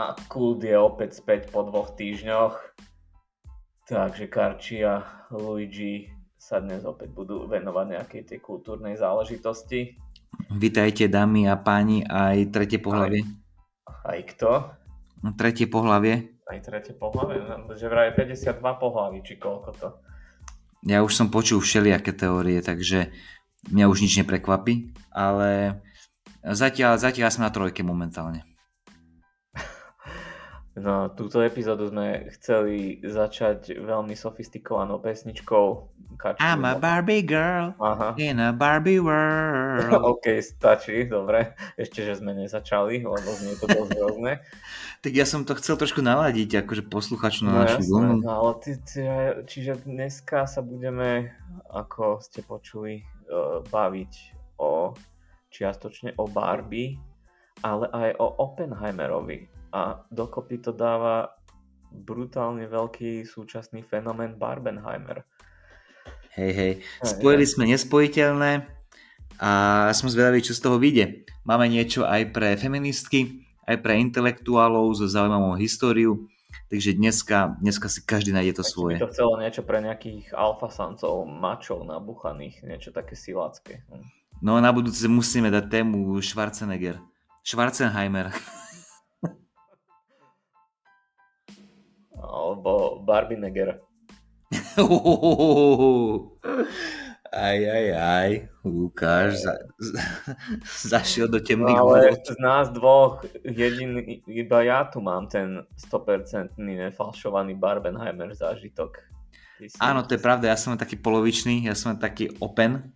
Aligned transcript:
A 0.00 0.16
Kult 0.32 0.64
je 0.64 0.72
opäť 0.80 1.20
späť 1.20 1.52
po 1.52 1.60
dvoch 1.60 1.92
týždňoch. 1.92 2.56
Takže 3.84 4.32
Karči 4.32 4.80
a 4.80 5.04
Luigi 5.28 6.08
sa 6.40 6.56
dnes 6.56 6.88
opäť 6.88 7.12
budú 7.12 7.44
venovať 7.44 8.00
nejakej 8.00 8.22
tej 8.32 8.38
kultúrnej 8.40 8.96
záležitosti. 8.96 10.00
Vítajte 10.56 11.04
dámy 11.04 11.52
a 11.52 11.60
páni 11.60 12.00
aj 12.08 12.48
tretie 12.48 12.80
pohlavie. 12.80 13.28
Aj, 13.84 14.16
aj 14.16 14.20
kto? 14.32 14.50
Tretie 15.36 15.68
pohlavie. 15.68 16.32
Aj 16.48 16.56
tretie 16.64 16.96
pohlavie, 16.96 17.44
že 17.76 17.84
vraj 17.84 18.16
52 18.16 18.56
pohlaví, 18.56 19.20
či 19.20 19.36
koľko 19.36 19.70
to. 19.76 19.88
Ja 20.88 21.04
už 21.04 21.12
som 21.12 21.28
počul 21.28 21.60
všelijaké 21.60 22.16
teórie, 22.16 22.64
takže 22.64 23.12
mňa 23.68 23.84
už 23.84 24.00
nič 24.00 24.16
neprekvapí, 24.24 24.96
ale 25.12 25.84
zatiaľ, 26.40 26.96
zatiaľ 26.96 27.28
sme 27.28 27.44
na 27.44 27.52
trojke 27.52 27.84
momentálne. 27.84 28.48
No, 30.80 31.12
túto 31.12 31.44
epizódu 31.44 31.92
sme 31.92 32.32
chceli 32.32 33.04
začať 33.04 33.76
veľmi 33.84 34.16
sofistikovanou 34.16 34.96
pesničkou. 34.96 35.92
Kaču. 36.20 36.40
I'm 36.40 36.68
a 36.68 36.76
Barbie 36.76 37.24
girl 37.24 37.72
Aha. 37.80 38.12
in 38.20 38.40
a 38.40 38.52
Barbie 38.52 39.00
world. 39.00 39.88
OK, 40.12 40.40
stačí, 40.40 41.04
dobre. 41.08 41.56
Ešte, 41.76 42.04
že 42.04 42.20
sme 42.20 42.32
nezačali, 42.32 43.04
lebo 43.04 43.28
znie 43.40 43.56
to 43.56 43.68
dosť 43.68 43.92
rôzne. 43.96 44.32
tak 45.04 45.12
ja 45.12 45.24
som 45.24 45.44
to 45.48 45.56
chcel 45.56 45.80
trošku 45.80 46.00
naladiť, 46.00 46.64
akože 46.64 46.88
posluchač 46.88 47.44
na 47.44 47.52
no, 47.52 47.58
našu 47.64 47.80
vlnu. 47.88 48.14
No, 48.24 48.32
ale 48.36 48.52
ty, 48.64 48.72
ty, 48.84 49.00
čiže 49.48 49.84
dneska 49.84 50.44
sa 50.44 50.60
budeme, 50.60 51.32
ako 51.72 52.20
ste 52.24 52.44
počuli, 52.44 53.04
uh, 53.28 53.64
baviť 53.68 54.12
o 54.60 54.92
čiastočne 55.52 56.16
o 56.20 56.24
Barbie, 56.28 57.00
ale 57.64 57.88
aj 57.92 58.10
o 58.20 58.26
Oppenheimerovi 58.44 59.59
a 59.70 60.02
dokopy 60.10 60.58
to 60.58 60.72
dáva 60.74 61.34
brutálne 61.90 62.66
veľký 62.70 63.26
súčasný 63.26 63.82
fenomén 63.82 64.38
Barbenheimer. 64.38 65.26
Hej, 66.38 66.52
hej. 66.54 66.72
Spojili 67.02 67.42
sme 67.42 67.66
nespojiteľné 67.74 68.70
a 69.42 69.50
som 69.90 70.06
zvedavý, 70.06 70.38
čo 70.38 70.54
z 70.54 70.62
toho 70.62 70.78
vyjde. 70.78 71.26
Máme 71.42 71.66
niečo 71.66 72.06
aj 72.06 72.30
pre 72.30 72.54
feministky, 72.54 73.42
aj 73.66 73.82
pre 73.82 73.98
intelektuálov 73.98 74.94
so 74.94 75.10
zaujímavou 75.10 75.58
históriu, 75.58 76.30
takže 76.70 76.94
dneska, 76.94 77.58
dneska 77.58 77.90
si 77.90 78.06
každý 78.06 78.30
nájde 78.30 78.62
to 78.62 78.64
tak 78.66 78.70
svoje. 78.70 78.94
to 79.02 79.10
chcelo 79.10 79.34
niečo 79.42 79.66
pre 79.66 79.82
nejakých 79.82 80.30
alfasancov, 80.30 81.26
mačov 81.26 81.82
nabuchaných, 81.82 82.62
niečo 82.62 82.94
také 82.94 83.18
silácké. 83.18 83.82
No 84.38 84.56
na 84.62 84.70
budúce 84.70 85.02
musíme 85.10 85.50
dať 85.50 85.82
tému 85.82 86.14
Schwarzenegger. 86.22 87.02
Schwarzenheimer. 87.42 88.30
alebo 92.20 93.00
Barbinegger. 93.02 93.80
aj, 97.30 97.58
aj, 97.62 97.86
aj, 97.94 98.30
Lukáš 98.66 99.46
za, 99.46 99.54
za, 99.78 100.02
zašiel 100.98 101.30
do 101.30 101.38
temných 101.38 101.78
no, 101.78 101.94
ale 101.94 102.18
z 102.18 102.34
nás 102.42 102.66
dvoch 102.74 103.22
jediný, 103.46 104.18
iba 104.26 104.58
ja 104.66 104.90
tu 104.90 104.98
mám 104.98 105.30
ten 105.30 105.62
100% 105.78 106.58
nefalšovaný 106.58 107.54
Barbenheimer 107.54 108.34
zážitok. 108.34 109.06
Áno, 109.78 110.02
to 110.02 110.18
je 110.18 110.24
pravda, 110.24 110.50
ja 110.50 110.58
som 110.58 110.74
taký 110.74 110.98
polovičný, 110.98 111.68
ja 111.68 111.78
som 111.78 111.94
taký 111.94 112.34
open, 112.42 112.90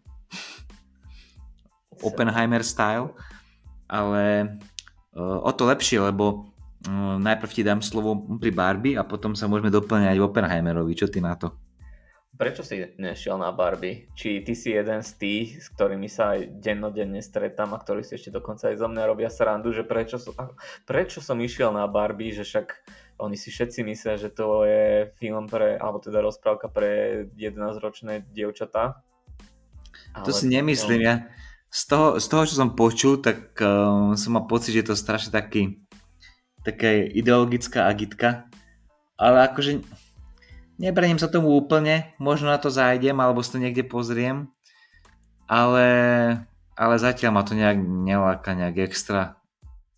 Oppenheimer 2.02 2.66
style, 2.66 3.14
ale 3.86 4.56
uh, 5.14 5.38
o 5.40 5.50
to 5.54 5.68
lepšie, 5.68 6.02
lebo 6.02 6.50
najprv 6.92 7.50
ti 7.50 7.62
dám 7.64 7.80
slovo 7.80 8.16
pri 8.36 8.52
Barbie 8.52 8.94
a 8.98 9.06
potom 9.06 9.32
sa 9.32 9.48
môžeme 9.48 9.72
doplňať 9.72 10.20
Oppenheimerovi. 10.20 10.92
Čo 10.92 11.08
ty 11.08 11.24
na 11.24 11.32
to? 11.36 11.52
Prečo 12.34 12.66
si 12.66 12.82
nešiel 12.98 13.38
na 13.38 13.54
Barbie? 13.54 14.10
Či 14.18 14.42
ty 14.42 14.58
si 14.58 14.74
jeden 14.74 15.06
z 15.06 15.10
tých, 15.22 15.48
s 15.62 15.70
ktorými 15.70 16.10
sa 16.10 16.34
aj 16.34 16.58
dennodenne 16.58 17.22
stretám 17.22 17.70
a 17.72 17.78
ktorí 17.78 18.02
si 18.02 18.18
ešte 18.18 18.34
dokonca 18.34 18.74
aj 18.74 18.82
zo 18.82 18.90
mňa 18.90 19.02
robia 19.06 19.30
srandu, 19.30 19.70
že 19.70 19.86
prečo 19.86 20.18
som, 20.18 20.34
prečo 20.82 21.22
som 21.22 21.38
išiel 21.38 21.70
na 21.70 21.86
Barbie, 21.86 22.34
že 22.34 22.42
však 22.42 22.66
oni 23.22 23.38
si 23.38 23.54
všetci 23.54 23.86
myslia, 23.86 24.18
že 24.18 24.34
to 24.34 24.66
je 24.66 25.14
film 25.14 25.46
pre, 25.46 25.78
alebo 25.78 26.02
teda 26.02 26.18
rozprávka 26.26 26.66
pre 26.66 27.22
11-ročné 27.38 28.26
dievčatá. 28.34 28.98
To 30.26 30.34
si 30.34 30.50
nemyslím, 30.50 31.06
ja 31.06 31.30
z 31.74 31.82
toho, 31.90 32.22
z 32.22 32.26
toho, 32.30 32.42
čo 32.46 32.54
som 32.54 32.78
počul, 32.78 33.18
tak 33.18 33.58
uh, 33.58 34.14
som 34.14 34.38
mal 34.38 34.46
pocit, 34.46 34.70
že 34.70 34.86
je 34.86 34.88
to 34.94 34.94
strašne 34.94 35.34
taký 35.34 35.82
taká 36.64 36.88
ideologická 37.12 37.86
agitka, 37.86 38.48
ale 39.20 39.44
akože 39.46 39.84
nebraním 40.80 41.20
sa 41.20 41.30
tomu 41.30 41.52
úplne, 41.54 42.10
možno 42.16 42.50
na 42.50 42.58
to 42.58 42.72
zájdem 42.72 43.14
alebo 43.20 43.44
si 43.44 43.52
to 43.54 43.62
niekde 43.62 43.86
pozriem, 43.86 44.48
ale, 45.46 45.86
ale 46.74 46.94
zatiaľ 46.96 47.30
ma 47.36 47.42
to 47.44 47.54
nejak 47.54 47.78
neláka 47.78 48.56
nejak 48.56 48.90
extra. 48.90 49.36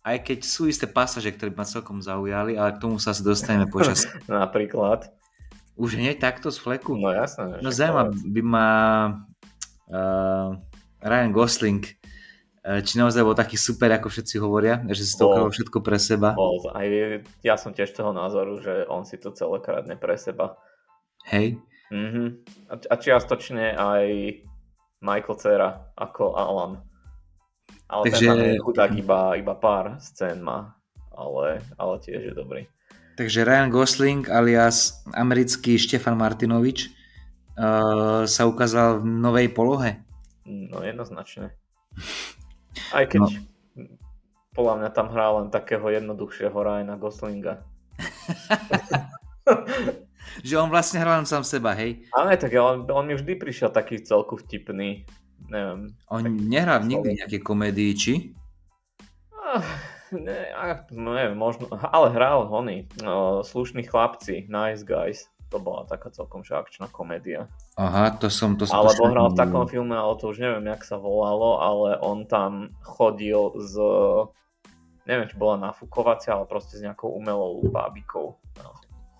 Aj 0.03 0.19
keď 0.19 0.43
sú 0.43 0.71
isté 0.71 0.87
pasaže, 0.87 1.31
ktoré 1.35 1.51
ma 1.51 1.67
celkom 1.67 1.99
zaujali, 1.99 2.55
ale 2.55 2.75
k 2.75 2.81
tomu 2.83 2.99
sa 2.99 3.11
asi 3.11 3.23
dostaneme 3.23 3.67
počas. 3.73 4.07
Napríklad? 4.27 5.11
Už 5.77 5.95
hneď 5.95 6.19
takto 6.19 6.51
z 6.51 6.57
fleku? 6.59 6.97
No 6.97 7.13
jasné. 7.13 7.61
No 7.61 7.69
zaujímavé 7.69 8.17
by 8.33 8.41
ma 8.41 8.69
uh, 9.87 10.57
Ryan 11.05 11.31
Gosling 11.31 11.85
či 12.67 12.99
naozaj 12.99 13.23
bol 13.23 13.37
taký 13.37 13.55
super, 13.55 13.87
ako 13.95 14.11
všetci 14.11 14.35
hovoria, 14.43 14.83
že 14.91 15.07
si 15.07 15.15
to 15.15 15.31
bol, 15.31 15.47
všetko 15.47 15.79
pre 15.79 15.95
seba. 15.95 16.35
Bol, 16.35 16.59
aj 16.75 16.87
ja 17.39 17.55
som 17.55 17.71
tiež 17.71 17.95
toho 17.95 18.11
názoru, 18.11 18.59
že 18.59 18.83
on 18.91 19.07
si 19.07 19.15
to 19.15 19.31
celé 19.31 19.63
kradne 19.63 19.95
pre 19.95 20.19
seba. 20.19 20.59
Hej. 21.31 21.55
Mm-hmm. 21.87 22.27
A, 22.67 22.73
a 22.75 22.95
čiastočne 22.99 23.71
aj 23.71 24.03
Michael 24.99 25.37
Cera 25.39 25.69
ako 25.95 26.35
Alan. 26.35 26.83
Ale 27.87 28.03
Takže... 28.11 28.27
ten 28.27 28.59
chudák 28.59 28.91
iba, 28.99 29.39
iba 29.39 29.55
pár 29.55 29.95
scén 30.03 30.43
má, 30.43 30.75
ale, 31.15 31.63
ale 31.79 31.93
tiež 32.03 32.31
je 32.31 32.33
dobrý. 32.35 32.67
Takže 33.15 33.47
Ryan 33.47 33.71
Gosling 33.71 34.27
alias 34.29 35.01
americký 35.15 35.79
Štefan 35.79 36.19
Martinovič 36.19 36.91
uh, 37.57 38.27
sa 38.27 38.43
ukázal 38.45 39.01
v 39.01 39.05
novej 39.07 39.47
polohe. 39.55 40.03
No 40.43 40.83
jednoznačne. 40.83 41.55
Aj 42.93 43.05
keď 43.05 43.21
no. 43.23 43.29
podľa 44.53 44.75
mňa 44.81 44.89
tam 44.93 45.07
hrá 45.13 45.31
len 45.41 45.49
takého 45.53 45.89
jednoduchšieho 45.89 46.53
Ryana 46.53 46.97
Goslinga. 46.97 47.63
že 50.47 50.57
on 50.57 50.69
vlastne 50.69 50.99
hral 51.01 51.25
sám 51.25 51.43
seba, 51.47 51.73
hej? 51.73 52.05
Ale 52.13 52.37
tak 52.37 52.53
on, 52.57 52.85
on 52.89 53.07
mi 53.07 53.15
vždy 53.17 53.35
prišiel 53.37 53.69
taký 53.73 54.01
celku 54.01 54.37
vtipný. 54.37 55.05
Neviem. 55.47 55.95
On 56.11 56.23
nehrá 56.25 56.81
nikdy 56.81 57.23
nejaké 57.23 57.39
komédii, 57.39 57.93
či? 57.95 58.13
Ah, 59.31 59.63
ne, 60.11 60.51
no 60.91 61.15
neviem, 61.15 61.37
možno, 61.37 61.71
ale 61.71 62.11
hral 62.11 62.51
hony. 62.51 62.89
No, 62.99 63.45
slušní 63.45 63.87
chlapci, 63.87 64.49
nice 64.51 64.83
guys 64.83 65.29
to 65.47 65.57
bola 65.63 65.87
taká 65.87 66.11
celkom 66.11 66.43
akčná 66.43 66.91
komédia. 66.91 67.47
Aha, 67.79 68.11
to 68.19 68.27
som 68.27 68.59
to 68.59 68.67
Alebo 68.67 69.07
hral 69.07 69.31
v 69.31 69.39
takom 69.39 69.65
filme, 69.67 69.95
ale 69.95 70.13
to 70.19 70.35
už 70.35 70.43
neviem, 70.43 70.67
jak 70.67 70.83
sa 70.83 70.99
volalo, 70.99 71.63
ale 71.63 71.95
on 72.03 72.27
tam 72.27 72.75
chodil 72.83 73.55
z 73.63 73.75
neviem, 75.07 75.27
či 75.31 75.39
bola 75.39 75.71
nafúkovacia, 75.71 76.35
ale 76.35 76.45
proste 76.45 76.75
s 76.75 76.83
nejakou 76.83 77.15
umelou 77.15 77.63
bábikou. 77.71 78.35
No, 78.59 78.69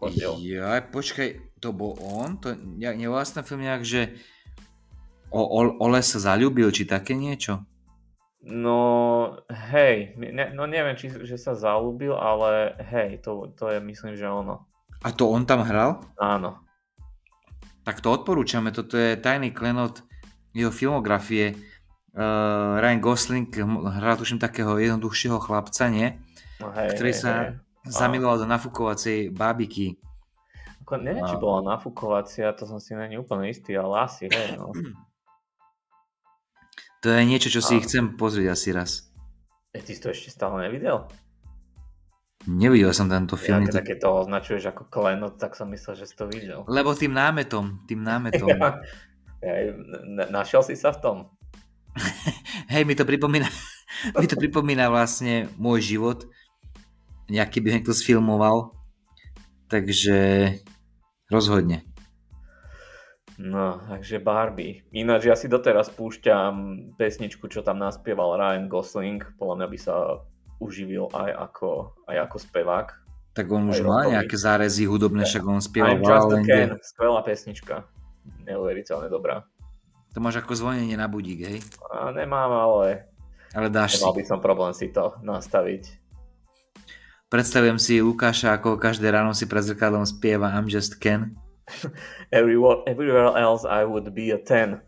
chodil. 0.03 0.35
Ja, 0.43 0.83
počkaj, 0.83 1.59
to 1.63 1.71
bol 1.71 1.95
on? 2.03 2.35
To 2.43 2.53
ne, 2.53 2.91
nevolá 2.93 3.23
ten 3.23 3.47
film 3.47 3.63
nejak, 3.63 3.87
že 3.87 4.11
o, 5.31 5.39
o, 5.39 5.79
Ole 5.79 6.03
sa 6.03 6.19
zalúbil, 6.19 6.69
či 6.75 6.83
také 6.83 7.15
niečo? 7.15 7.63
No, 8.47 8.79
hej, 9.49 10.15
ne, 10.15 10.51
no 10.55 10.69
neviem, 10.69 10.95
či 10.95 11.11
že 11.11 11.35
sa 11.39 11.57
zalúbil, 11.57 12.15
ale 12.15 12.75
hej, 12.91 13.19
to, 13.23 13.51
to 13.55 13.71
je 13.71 13.79
myslím, 13.81 14.15
že 14.15 14.27
ono. 14.27 14.66
A 15.05 15.13
to 15.13 15.29
on 15.29 15.45
tam 15.45 15.61
hral? 15.61 16.01
Áno. 16.17 16.61
Tak 17.85 18.01
to 18.03 18.11
odporúčame, 18.11 18.73
toto 18.73 18.97
je 18.97 19.15
tajný 19.15 19.53
klenot 19.53 20.03
jeho 20.51 20.73
filmografie. 20.73 21.55
Uh, 22.17 22.81
Ryan 22.81 22.99
Gosling 22.99 23.47
hral 23.93 24.17
tuším 24.17 24.41
takého 24.41 24.81
jednoduchšieho 24.81 25.37
chlapca, 25.37 25.85
nie? 25.87 26.17
No 26.57 26.73
hej, 26.73 26.97
ktorý 26.97 27.11
hej, 27.13 27.19
sa 27.21 27.31
hej. 27.37 27.61
zamiloval 27.85 28.41
do 28.41 28.49
nafúkovacej 28.49 29.29
bábiky. 29.37 30.01
Ako, 30.81 30.97
neviem, 30.97 31.21
či 31.29 31.37
bola 31.37 31.77
nafúkovacia, 31.77 32.57
to 32.57 32.65
som 32.65 32.81
si 32.81 32.97
není 32.97 33.21
úplne 33.21 33.45
istý, 33.53 33.77
ale 33.77 34.09
asi, 34.09 34.25
hej, 34.25 34.57
no. 34.57 34.73
To 37.05 37.13
je 37.13 37.21
niečo, 37.29 37.53
čo 37.53 37.61
si 37.61 37.77
a... 37.77 37.83
chcem 37.85 38.17
pozrieť 38.17 38.47
asi 38.57 38.69
raz. 38.73 38.91
E, 39.69 39.79
ty 39.85 39.93
si 39.93 40.01
to 40.01 40.09
ešte 40.09 40.33
stále 40.33 40.65
nevidel? 40.65 41.05
Nevidel 42.47 42.95
som 42.95 43.11
tento 43.11 43.35
film. 43.35 43.67
Ja, 43.67 43.83
keď 43.83 44.07
to 44.07 44.09
označuješ 44.23 44.71
ako 44.71 44.87
klenot, 44.87 45.35
tak 45.35 45.59
som 45.59 45.67
myslel, 45.75 45.99
že 45.99 46.07
si 46.07 46.15
to 46.15 46.31
videl. 46.31 46.63
Lebo 46.63 46.95
tým 46.95 47.11
námetom, 47.11 47.83
tým 47.83 47.99
námetom. 47.99 48.47
ja, 49.43 49.53
ja, 49.67 49.75
našiel 50.31 50.63
si 50.63 50.79
sa 50.79 50.95
v 50.95 50.99
tom? 51.03 51.17
Hej, 52.71 52.87
mi 52.87 52.95
to 52.95 53.03
pripomína, 53.03 53.51
mi 54.15 54.27
to 54.31 54.39
pripomína 54.39 54.87
vlastne 54.87 55.51
môj 55.59 55.83
život. 55.83 56.23
nejaký 57.27 57.59
by 57.59 57.67
niekto 57.77 57.91
sfilmoval. 57.91 58.71
Takže 59.67 60.55
rozhodne. 61.27 61.83
No, 63.37 63.77
takže 63.91 64.23
Barbie. 64.23 64.87
Ináč 64.95 65.27
ja 65.27 65.35
si 65.35 65.51
doteraz 65.51 65.91
púšťam 65.91 66.95
pesničku, 66.95 67.51
čo 67.51 67.61
tam 67.61 67.77
naspieval 67.83 68.39
Ryan 68.39 68.65
Gosling. 68.71 69.21
Podľa 69.35 69.55
mňa 69.61 69.67
by 69.67 69.77
sa 69.77 69.95
uživil 70.57 71.09
aj 71.13 71.31
ako, 71.49 71.93
aj 72.09 72.17
ako 72.29 72.37
spevák. 72.41 72.87
Tak 73.37 73.45
on 73.53 73.69
už 73.69 73.85
má 73.85 74.09
nejaké 74.09 74.33
zárezy 74.33 74.89
hudobné, 74.89 75.21
však 75.21 75.45
on 75.45 75.61
spieval 75.61 75.93
I'm 75.93 76.01
just 76.01 76.33
a 76.33 76.37
Ken, 76.41 76.69
skvelá 76.81 77.21
pesnička. 77.21 77.85
Neuveriteľne 78.49 79.13
dobrá. 79.13 79.45
To 80.17 80.19
máš 80.23 80.41
ako 80.41 80.57
zvonenie 80.57 80.97
na 80.97 81.05
budík, 81.05 81.45
hej? 81.45 81.57
A 81.93 82.09
nemám, 82.09 82.49
ale... 82.49 83.05
Ale 83.53 83.69
dáš 83.69 84.01
Nemal 84.01 84.17
by 84.17 84.23
som 84.25 84.39
problém 84.41 84.73
si 84.73 84.89
to 84.89 85.13
nastaviť. 85.21 85.93
Predstavujem 87.29 87.77
si 87.77 88.01
Lukáša, 88.01 88.57
ako 88.57 88.81
každé 88.81 89.11
ráno 89.13 89.37
si 89.37 89.45
pred 89.45 89.61
zrkadlom 89.61 90.09
spieva 90.09 90.49
I'm 90.57 90.65
just 90.65 90.97
Ken. 90.97 91.37
Everywhere, 92.33 92.81
everywhere 92.87 93.35
else 93.37 93.67
I 93.67 93.85
would 93.85 94.09
be 94.15 94.31
a 94.33 94.39
10. 94.39 94.81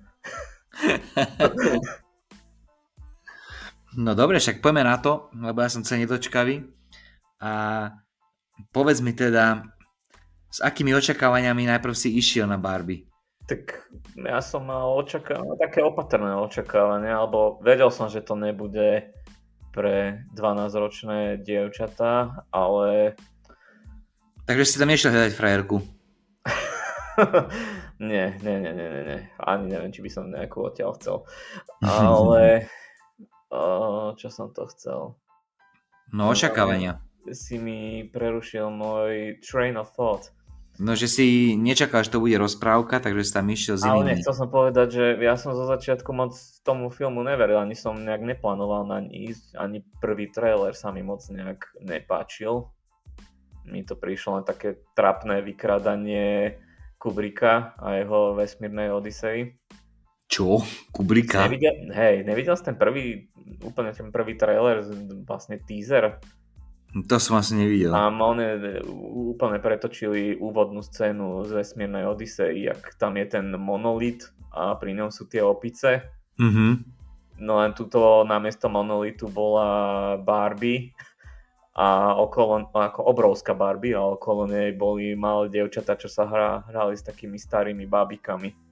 no 3.97 4.11
dobre, 4.13 4.37
však 4.37 4.61
poďme 4.61 4.85
na 4.85 4.97
to, 5.01 5.31
lebo 5.33 5.63
ja 5.63 5.69
som 5.71 5.85
celý 5.85 6.05
nedočkavý. 6.05 6.67
A 7.39 7.51
povedz 8.75 8.99
mi 8.99 9.15
teda, 9.15 9.63
s 10.49 10.59
akými 10.59 10.91
očakávaniami 10.97 11.69
najprv 11.69 11.95
si 11.95 12.13
išiel 12.17 12.49
na 12.49 12.57
Barbie? 12.57 13.05
Tak 13.49 13.89
ja 14.13 14.41
som 14.45 14.69
mal 14.69 14.93
očakávania, 14.93 15.57
také 15.57 15.81
opatrné 15.81 16.37
očakávania, 16.37 17.17
alebo 17.17 17.57
vedel 17.65 17.89
som, 17.89 18.05
že 18.05 18.21
to 18.21 18.37
nebude 18.37 19.09
pre 19.73 20.25
12-ročné 20.33 21.41
dievčatá, 21.41 22.45
ale... 22.53 23.17
Takže 24.45 24.65
si 24.65 24.79
tam 24.81 24.89
nešiel 24.89 25.13
hľadať 25.13 25.33
frajerku? 25.33 25.77
nie, 28.09 28.25
nie, 28.41 28.55
nie, 28.57 28.73
nie, 28.73 28.87
nie, 28.89 29.03
nie. 29.05 29.19
Ani 29.37 29.65
neviem, 29.69 29.93
či 29.93 30.01
by 30.01 30.09
som 30.09 30.33
nejakú 30.33 30.65
odtiaľ 30.69 30.97
chcel. 30.97 31.17
Ale 31.85 32.65
čo 34.15 34.27
som 34.29 34.53
to 34.53 34.69
chcel? 34.69 35.17
No 36.13 36.29
očakávania. 36.33 37.01
Si 37.29 37.61
mi 37.61 38.07
prerušil 38.09 38.69
môj 38.73 39.37
train 39.45 39.77
of 39.77 39.93
thought. 39.93 40.33
No, 40.79 40.95
že 40.95 41.11
si 41.11 41.59
nečakal, 41.59 42.07
že 42.07 42.15
to 42.15 42.23
bude 42.23 42.39
rozprávka, 42.39 43.03
takže 43.03 43.27
si 43.27 43.35
tam 43.35 43.51
išiel 43.51 43.75
z 43.75 43.83
inými. 43.83 43.99
Ale 43.99 44.11
nechcel 44.15 44.31
som 44.31 44.47
povedať, 44.47 44.87
že 44.95 45.05
ja 45.19 45.35
som 45.35 45.51
zo 45.51 45.67
začiatku 45.67 46.07
moc 46.15 46.31
tomu 46.63 46.87
filmu 46.87 47.19
neveril, 47.19 47.59
ani 47.59 47.75
som 47.75 47.99
nejak 47.99 48.23
neplánoval 48.23 48.87
na 48.87 49.03
ísť, 49.03 49.59
ani 49.59 49.83
prvý 49.99 50.31
trailer 50.31 50.71
sa 50.71 50.95
mi 50.95 51.03
moc 51.03 51.19
nejak 51.27 51.83
nepáčil. 51.83 52.71
Mi 53.67 53.83
to 53.83 53.99
prišlo 53.99 54.39
len 54.39 54.45
také 54.47 54.79
trapné 54.95 55.43
vykradanie 55.43 56.55
Kubrika 56.95 57.75
a 57.75 57.99
jeho 57.99 58.39
vesmírnej 58.39 58.95
Odisei. 58.95 59.59
Čo? 60.29 60.61
Kubrika? 60.93 61.49
Nevidel, 61.49 61.89
hej, 61.89 62.21
nevidel 62.21 62.53
si 62.53 62.61
ten 62.61 62.77
prvý, 62.77 63.33
úplne 63.65 63.89
ten 63.89 64.13
prvý 64.13 64.37
trailer, 64.37 64.85
vlastne 65.25 65.57
teaser? 65.57 66.21
To 66.89 67.17
som 67.17 67.41
asi 67.41 67.57
nevidel. 67.57 67.93
A 67.93 68.13
oni 68.13 68.77
úplne 69.33 69.57
pretočili 69.57 70.37
úvodnú 70.37 70.85
scénu 70.85 71.49
z 71.49 71.57
vesmírnej 71.57 72.05
Odisei, 72.05 72.69
jak 72.69 72.93
tam 73.01 73.17
je 73.17 73.25
ten 73.25 73.45
monolit 73.57 74.29
a 74.53 74.77
pri 74.77 74.97
ňom 74.97 75.09
sú 75.09 75.25
tie 75.25 75.41
opice. 75.41 76.05
Mm-hmm. 76.37 76.71
No 77.41 77.61
len 77.61 77.73
tuto 77.73 78.21
namiesto 78.25 78.69
monolitu 78.69 79.29
bola 79.29 80.17
Barbie 80.21 80.93
a 81.73 82.17
okolo, 82.17 82.69
ako 82.73 83.01
obrovská 83.05 83.53
Barbie 83.57 83.93
a 83.97 84.03
okolo 84.03 84.45
nej 84.49 84.73
boli 84.73 85.13
malé 85.17 85.49
dievčatá, 85.49 85.97
čo 85.97 86.09
sa 86.09 86.25
hra, 86.25 86.69
hrali 86.69 86.97
s 86.97 87.05
takými 87.05 87.37
starými 87.37 87.85
bábikami. 87.89 88.68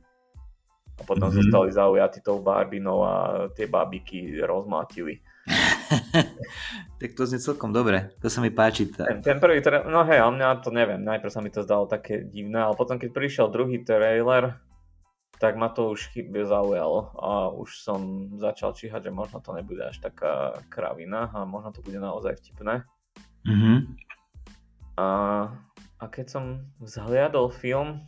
A 0.97 1.05
potom 1.05 1.29
mm-hmm. 1.29 1.45
zostali 1.45 1.69
zaujatí 1.71 2.19
tou 2.25 2.41
Barbinou 2.41 3.05
a 3.05 3.13
tie 3.53 3.69
bábiky 3.69 4.41
rozmátili. 4.41 5.21
tak 6.99 7.09
to 7.15 7.23
znie 7.23 7.39
celkom 7.39 7.71
dobre, 7.71 8.11
to 8.19 8.27
sa 8.27 8.43
mi 8.43 8.51
páči. 8.51 8.91
Tá. 8.91 9.07
Ten, 9.07 9.23
ten 9.23 9.37
prvý 9.39 9.63
trailer, 9.63 9.87
no 9.87 10.03
hej, 10.03 10.19
a 10.19 10.27
mňa 10.27 10.47
to 10.59 10.75
neviem, 10.75 10.99
najprv 10.99 11.31
sa 11.31 11.39
mi 11.39 11.47
to 11.47 11.63
zdalo 11.63 11.87
také 11.87 12.27
divné, 12.27 12.59
ale 12.59 12.75
potom 12.75 12.99
keď 12.99 13.15
prišiel 13.15 13.47
druhý 13.47 13.79
trailer, 13.87 14.59
tak 15.37 15.53
ma 15.55 15.69
to 15.69 15.93
už 15.93 16.09
chybe 16.11 16.43
zaujalo 16.49 17.13
a 17.13 17.53
už 17.53 17.69
som 17.77 17.99
začal 18.41 18.73
číhať, 18.73 19.07
že 19.07 19.11
možno 19.13 19.37
to 19.37 19.53
nebude 19.53 19.85
až 19.85 20.01
taká 20.01 20.57
kravina 20.67 21.29
a 21.29 21.45
možno 21.45 21.69
to 21.71 21.85
bude 21.85 22.01
naozaj 22.01 22.33
vtipné. 22.41 22.83
Mm-hmm. 23.45 23.77
A, 24.97 25.07
a 26.01 26.05
keď 26.09 26.25
som 26.25 26.43
vzhliadol 26.81 27.53
film, 27.53 28.01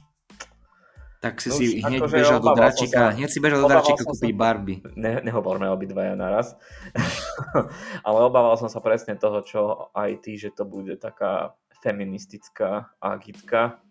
tak 1.19 1.43
si 1.43 1.51
no 1.51 1.55
si 1.59 1.65
hneď 1.83 1.99
akože 1.99 2.15
bežal 2.15 2.39
do 2.39 2.51
Dračika, 2.55 3.11
hneď 3.11 3.29
si 3.29 3.39
bežal 3.43 3.59
do 3.59 3.67
Dračika 3.67 4.07
kúpiť 4.07 4.31
Barbie. 4.31 4.79
Ne, 4.95 5.19
nehovorme 5.19 5.67
obidvaja 5.67 6.15
naraz. 6.15 6.55
Ale 8.07 8.19
obával 8.23 8.55
som 8.55 8.71
sa 8.71 8.79
presne 8.79 9.19
toho, 9.19 9.43
čo 9.43 9.61
aj 9.91 10.23
ty, 10.23 10.39
že 10.39 10.55
to 10.55 10.63
bude 10.63 10.95
taká 10.95 11.59
feministická 11.83 12.87
agitka. 13.03 13.83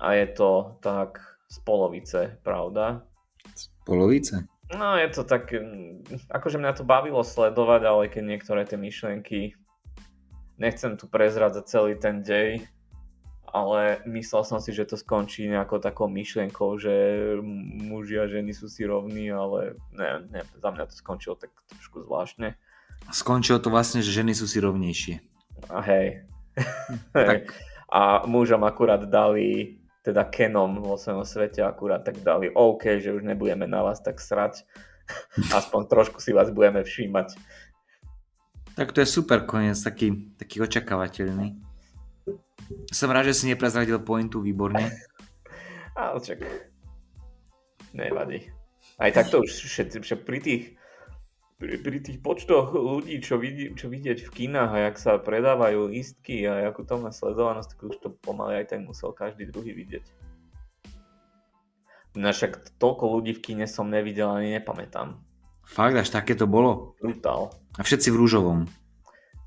A 0.00 0.16
je 0.16 0.26
to 0.32 0.80
tak 0.80 1.20
z 1.52 1.56
polovice, 1.60 2.40
pravda? 2.40 3.04
Z 3.52 3.68
polovice? 3.84 4.48
No 4.72 4.96
je 4.96 5.08
to 5.12 5.28
tak, 5.28 5.52
akože 6.32 6.56
mňa 6.60 6.72
to 6.76 6.84
bavilo 6.88 7.20
sledovať, 7.20 7.82
ale 7.84 8.02
keď 8.08 8.24
niektoré 8.24 8.64
tie 8.64 8.80
myšlienky 8.80 9.56
nechcem 10.60 10.96
tu 10.96 11.08
prezradzať 11.08 11.64
celý 11.68 11.92
ten 11.96 12.20
dej, 12.20 12.64
ale 13.52 14.00
myslel 14.06 14.42
som 14.44 14.58
si, 14.58 14.70
že 14.72 14.88
to 14.88 14.96
skončí 14.96 15.48
nejakou 15.48 15.80
takou 15.80 16.06
myšlienkou, 16.06 16.78
že 16.78 16.92
muži 17.84 18.20
a 18.20 18.30
ženy 18.30 18.52
sú 18.52 18.68
si 18.68 18.84
rovní, 18.84 19.32
ale 19.32 19.76
ne, 19.94 20.28
ne, 20.28 20.42
za 20.44 20.68
mňa 20.68 20.84
to 20.88 20.94
skončilo 20.94 21.34
tak 21.36 21.52
trošku 21.72 22.04
zvláštne. 22.04 22.54
Skončilo 23.14 23.58
to 23.62 23.72
vlastne, 23.72 24.04
že 24.04 24.12
ženy 24.12 24.36
sú 24.36 24.44
si 24.44 24.58
rovnejšie. 24.60 25.22
A 25.72 25.78
hej. 25.82 26.28
tak. 27.16 27.52
a 27.88 28.26
mužom 28.28 28.64
akurát 28.64 29.00
dali, 29.08 29.80
teda 30.04 30.24
Kenom 30.28 30.80
vo 30.84 31.00
svojom 31.00 31.24
svete 31.24 31.64
akurát 31.64 32.04
tak 32.04 32.20
dali 32.20 32.52
OK, 32.52 33.00
že 33.00 33.12
už 33.12 33.24
nebudeme 33.24 33.64
na 33.64 33.80
vás 33.80 34.00
tak 34.04 34.20
srať, 34.20 34.64
aspoň 35.58 35.88
trošku 35.88 36.20
si 36.20 36.36
vás 36.36 36.52
budeme 36.52 36.84
všímať. 36.84 37.34
Tak 38.76 38.94
to 38.94 39.02
je 39.02 39.08
super 39.10 39.42
koniec, 39.42 39.74
taký, 39.82 40.30
taký 40.38 40.62
očakávateľný. 40.62 41.67
Som 42.92 43.12
rád, 43.12 43.32
že 43.32 43.44
si 43.44 43.44
neprezradil 43.48 44.00
pointu 44.00 44.40
výborne. 44.44 44.92
Ale 45.98 46.18
čak, 46.20 46.44
nevadí. 47.96 48.52
Aj 48.98 49.10
takto 49.14 49.42
už 49.42 49.50
všetci, 49.50 50.02
však 50.02 50.20
pri 50.26 50.38
tých, 50.42 50.62
pri, 51.58 51.78
pri 51.78 51.98
tých 52.02 52.18
počtoch 52.22 52.74
ľudí, 52.74 53.18
čo, 53.22 53.38
vidí, 53.38 53.74
čo 53.74 53.90
vidieť 53.90 54.26
v 54.26 54.30
kinách 54.30 54.70
a 54.74 54.78
jak 54.90 54.96
sa 54.98 55.12
predávajú 55.18 55.90
lístky 55.90 56.46
a 56.46 56.66
akú 56.66 56.86
to 56.86 56.98
má 56.98 57.10
sledovanosť, 57.10 57.68
tak 57.74 57.80
už 57.82 57.96
to 57.98 58.08
pomaly 58.22 58.62
aj 58.62 58.74
ten 58.74 58.86
musel 58.86 59.14
každý 59.14 59.46
druhý 59.50 59.74
vidieť. 59.74 60.06
No 62.18 62.34
však 62.34 62.78
toľko 62.82 63.04
ľudí 63.18 63.38
v 63.38 63.42
kine 63.42 63.66
som 63.70 63.86
nevidel 63.86 64.26
ani 64.26 64.58
nepamätám. 64.58 65.22
Fakt, 65.62 65.94
až 65.94 66.08
také 66.10 66.34
to 66.34 66.48
bolo? 66.48 66.98
Brutál. 66.98 67.54
A 67.78 67.84
všetci 67.84 68.10
v 68.10 68.18
rúžovom. 68.18 68.58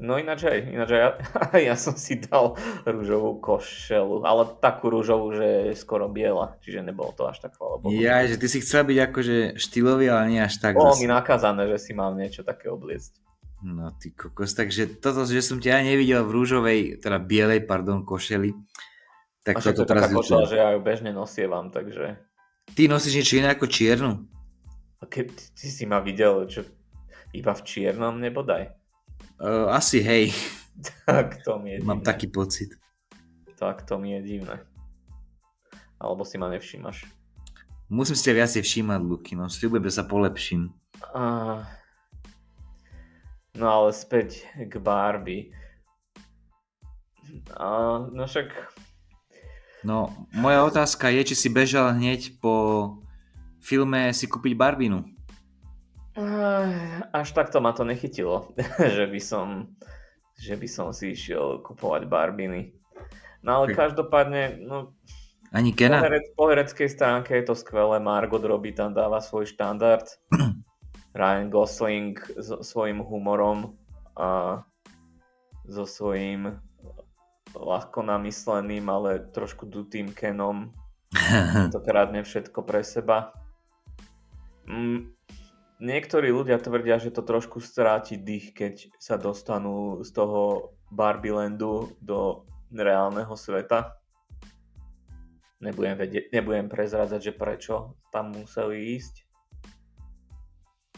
No 0.01 0.17
ináč 0.17 0.49
aj, 0.49 0.59
ináč 0.65 0.97
aj 0.97 1.01
ja, 1.01 1.09
ja 1.71 1.75
som 1.77 1.93
si 1.93 2.17
dal 2.17 2.57
rúžovú 2.89 3.37
košelu, 3.37 4.25
ale 4.25 4.49
takú 4.57 4.89
rúžovú, 4.89 5.37
že 5.37 5.69
je 5.69 5.73
skoro 5.77 6.09
biela, 6.09 6.57
čiže 6.65 6.81
nebolo 6.81 7.13
to 7.13 7.29
až 7.29 7.37
tak 7.37 7.53
chvála 7.53 7.77
Bohu. 7.77 7.93
Ja, 7.93 8.25
že 8.25 8.41
ty 8.41 8.49
si 8.49 8.65
chcel 8.65 8.89
byť 8.89 8.97
akože 8.97 9.35
štýlový, 9.61 10.09
ale 10.09 10.33
nie 10.33 10.41
až 10.41 10.57
tak. 10.57 10.73
Bolo 10.73 10.97
mi 10.97 11.05
nakázané, 11.05 11.69
že 11.69 11.77
si 11.77 11.91
mám 11.93 12.17
niečo 12.17 12.41
také 12.41 12.73
obliecť. 12.73 13.21
No 13.61 13.93
ty 13.93 14.09
kokos, 14.09 14.57
takže 14.57 14.89
toto, 14.97 15.21
že 15.29 15.45
som 15.45 15.61
ťa 15.61 15.85
nevidel 15.85 16.25
v 16.25 16.33
rúžovej, 16.33 16.79
teda 16.97 17.21
bielej, 17.21 17.69
pardon, 17.69 18.01
košeli, 18.01 18.57
tak 19.45 19.61
A 19.61 19.69
toto 19.69 19.85
teraz 19.85 20.09
košela, 20.09 20.49
že 20.49 20.57
ja 20.57 20.73
ju 20.73 20.81
bežne 20.81 21.13
nosievam, 21.13 21.69
takže... 21.69 22.17
Ty 22.73 22.89
nosíš 22.89 23.21
niečo 23.21 23.37
iné 23.37 23.53
ako 23.53 23.69
čiernu? 23.69 24.25
A 24.97 25.05
keď 25.05 25.29
ty 25.53 25.69
si 25.69 25.85
ma 25.85 26.01
videl, 26.01 26.49
čo 26.49 26.65
iba 27.37 27.53
v 27.53 27.61
čiernom 27.61 28.17
nebodaj? 28.17 28.80
Uh, 29.41 29.73
asi 29.73 29.97
hej. 30.05 30.29
tak 31.09 31.41
to 31.41 31.57
mi 31.57 31.73
je 31.73 31.77
Mám 31.81 32.05
divné. 32.05 32.09
taký 32.13 32.29
pocit. 32.29 32.77
Tak 33.57 33.89
to 33.89 33.97
mi 33.97 34.13
je 34.13 34.21
divné. 34.21 34.61
Alebo 35.97 36.21
si 36.21 36.37
ma 36.37 36.45
nevšímaš. 36.49 37.09
Musím 37.89 38.15
si 38.15 38.23
ťa 38.29 38.37
viacej 38.37 38.61
všímať, 38.61 39.01
Luky, 39.01 39.33
no 39.35 39.49
sľubujem, 39.49 39.89
že 39.89 39.97
sa 39.99 40.05
polepším. 40.07 40.71
Uh, 41.11 41.65
no 43.57 43.65
ale 43.67 43.89
späť 43.91 44.45
k 44.55 44.79
Barbie. 44.79 45.51
Uh, 47.57 48.07
no 48.15 48.23
však... 48.29 48.47
No, 49.83 50.13
moja 50.31 50.61
otázka 50.63 51.09
je, 51.09 51.33
či 51.33 51.35
si 51.35 51.49
bežal 51.49 51.97
hneď 51.97 52.37
po 52.39 52.95
filme 53.59 54.13
si 54.15 54.29
kúpiť 54.29 54.53
Barbinu? 54.55 55.03
Až 57.11 57.27
takto 57.31 57.63
ma 57.63 57.71
to 57.71 57.87
nechytilo, 57.87 58.51
že 58.97 59.07
by 59.07 59.21
som 59.21 59.47
že 60.41 60.57
by 60.57 60.65
som 60.65 60.89
si 60.89 61.13
išiel 61.13 61.61
kupovať 61.61 62.09
barbiny. 62.09 62.73
No 63.45 63.61
ale 63.61 63.71
okay. 63.71 63.77
každopádne, 63.77 64.57
no, 64.65 64.97
ani 65.53 65.75
Kena? 65.75 66.01
Po, 66.01 66.05
herec, 66.09 66.25
po 66.33 66.43
hereckej 66.49 66.89
stránke 66.89 67.35
je 67.37 67.45
to 67.45 67.55
skvelé, 67.59 68.01
Margot 68.01 68.41
Robbie 68.41 68.73
tam 68.73 68.95
dáva 68.95 69.21
svoj 69.21 69.45
štandard. 69.45 70.07
Ryan 71.19 71.51
Gosling 71.51 72.15
so 72.39 72.63
svojím 72.63 73.03
humorom 73.03 73.75
a 74.15 74.63
so 75.67 75.83
svojím 75.83 76.55
ľahko 77.51 78.01
namysleným, 78.07 78.87
ale 78.87 79.27
trošku 79.35 79.67
dutým 79.67 80.15
Kenom. 80.15 80.71
to 81.75 81.79
krádne 81.83 82.23
všetko 82.23 82.63
pre 82.63 82.79
seba. 82.81 83.35
Mm, 84.71 85.11
niektorí 85.81 86.29
ľudia 86.29 86.61
tvrdia, 86.61 87.01
že 87.01 87.11
to 87.11 87.25
trošku 87.25 87.59
stráti 87.59 88.15
dých, 88.15 88.53
keď 88.53 88.73
sa 89.01 89.17
dostanú 89.17 90.05
z 90.05 90.13
toho 90.13 90.71
Barbielandu 90.93 91.91
do 91.99 92.45
reálneho 92.71 93.33
sveta 93.35 94.01
Nebudem, 95.61 95.93
vedieť, 95.93 96.33
nebudem 96.33 96.65
prezrádzať, 96.65 97.21
že 97.21 97.33
prečo 97.37 97.93
tam 98.09 98.33
museli 98.33 98.97
ísť. 98.97 99.29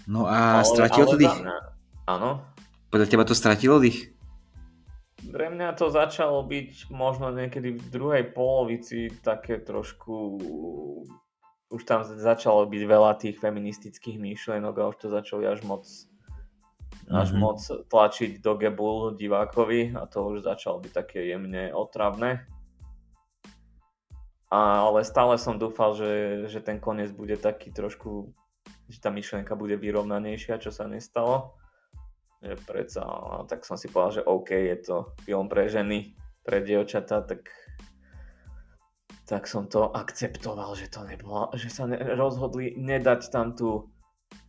No 0.08 0.24
a 0.24 0.63
ale, 0.63 0.68
stratilo 0.68 1.06
to 1.12 1.20
dých? 1.20 1.36
Áno. 2.08 2.48
Podľa 2.88 3.08
teba 3.12 3.28
to 3.28 3.36
stratilo 3.36 3.84
dých? 3.84 4.16
Pre 5.20 5.48
mňa 5.52 5.75
to 5.75 5.92
začalo 5.92 6.48
byť 6.48 6.92
možno 6.96 7.36
niekedy 7.36 7.75
v 7.75 7.88
druhej 7.92 8.24
polovici 8.32 9.12
také 9.20 9.60
trošku... 9.60 10.40
Už 11.74 11.82
tam 11.89 12.06
začalo 12.06 12.70
byť 12.70 12.84
veľa 12.86 13.18
tých 13.18 13.42
feministických 13.42 14.22
myšlienok 14.22 14.75
a 14.77 14.89
už 14.94 14.98
to 15.01 15.08
začalo 15.10 15.50
až 15.50 15.65
moc 15.65 15.84
až 17.10 17.36
mm-hmm. 17.36 17.42
moc 17.42 17.60
tlačiť 17.65 18.39
do 18.39 18.53
gebul 18.56 19.18
divákovi 19.18 19.98
a 19.98 20.08
to 20.08 20.24
už 20.30 20.46
začalo 20.46 20.80
byť 20.80 20.92
také 20.94 21.25
jemne 21.25 21.74
otravné 21.75 22.48
ale 24.53 25.01
stále 25.01 25.34
som 25.42 25.58
dúfal, 25.58 25.98
že, 25.98 26.46
že 26.46 26.62
ten 26.62 26.77
koniec 26.77 27.10
bude 27.10 27.42
taký 27.42 27.74
trošku, 27.74 28.30
že 28.86 29.01
tá 29.01 29.10
myšlienka 29.10 29.58
bude 29.58 29.74
vyrovnanejšia, 29.82 30.62
čo 30.62 30.70
sa 30.70 30.86
nestalo. 30.86 31.58
Že 32.46 32.62
predsa, 32.70 33.03
tak 33.50 33.65
som 33.65 33.82
si 33.82 33.89
povedal, 33.89 34.22
že 34.22 34.27
OK, 34.30 34.50
je 34.53 34.77
to 34.77 34.98
film 35.25 35.50
pre 35.50 35.65
ženy, 35.74 36.13
pre 36.46 36.62
dievčatá, 36.62 37.25
tak 37.25 37.50
tak 39.24 39.48
som 39.48 39.72
to 39.72 39.88
akceptoval, 39.96 40.75
že 40.75 40.92
to 40.92 41.08
nebolo, 41.08 41.48
že 41.56 41.72
sa 41.72 41.88
ne, 41.88 41.96
rozhodli 41.96 42.75
nedať 42.75 43.32
tam 43.32 43.56
tú 43.56 43.88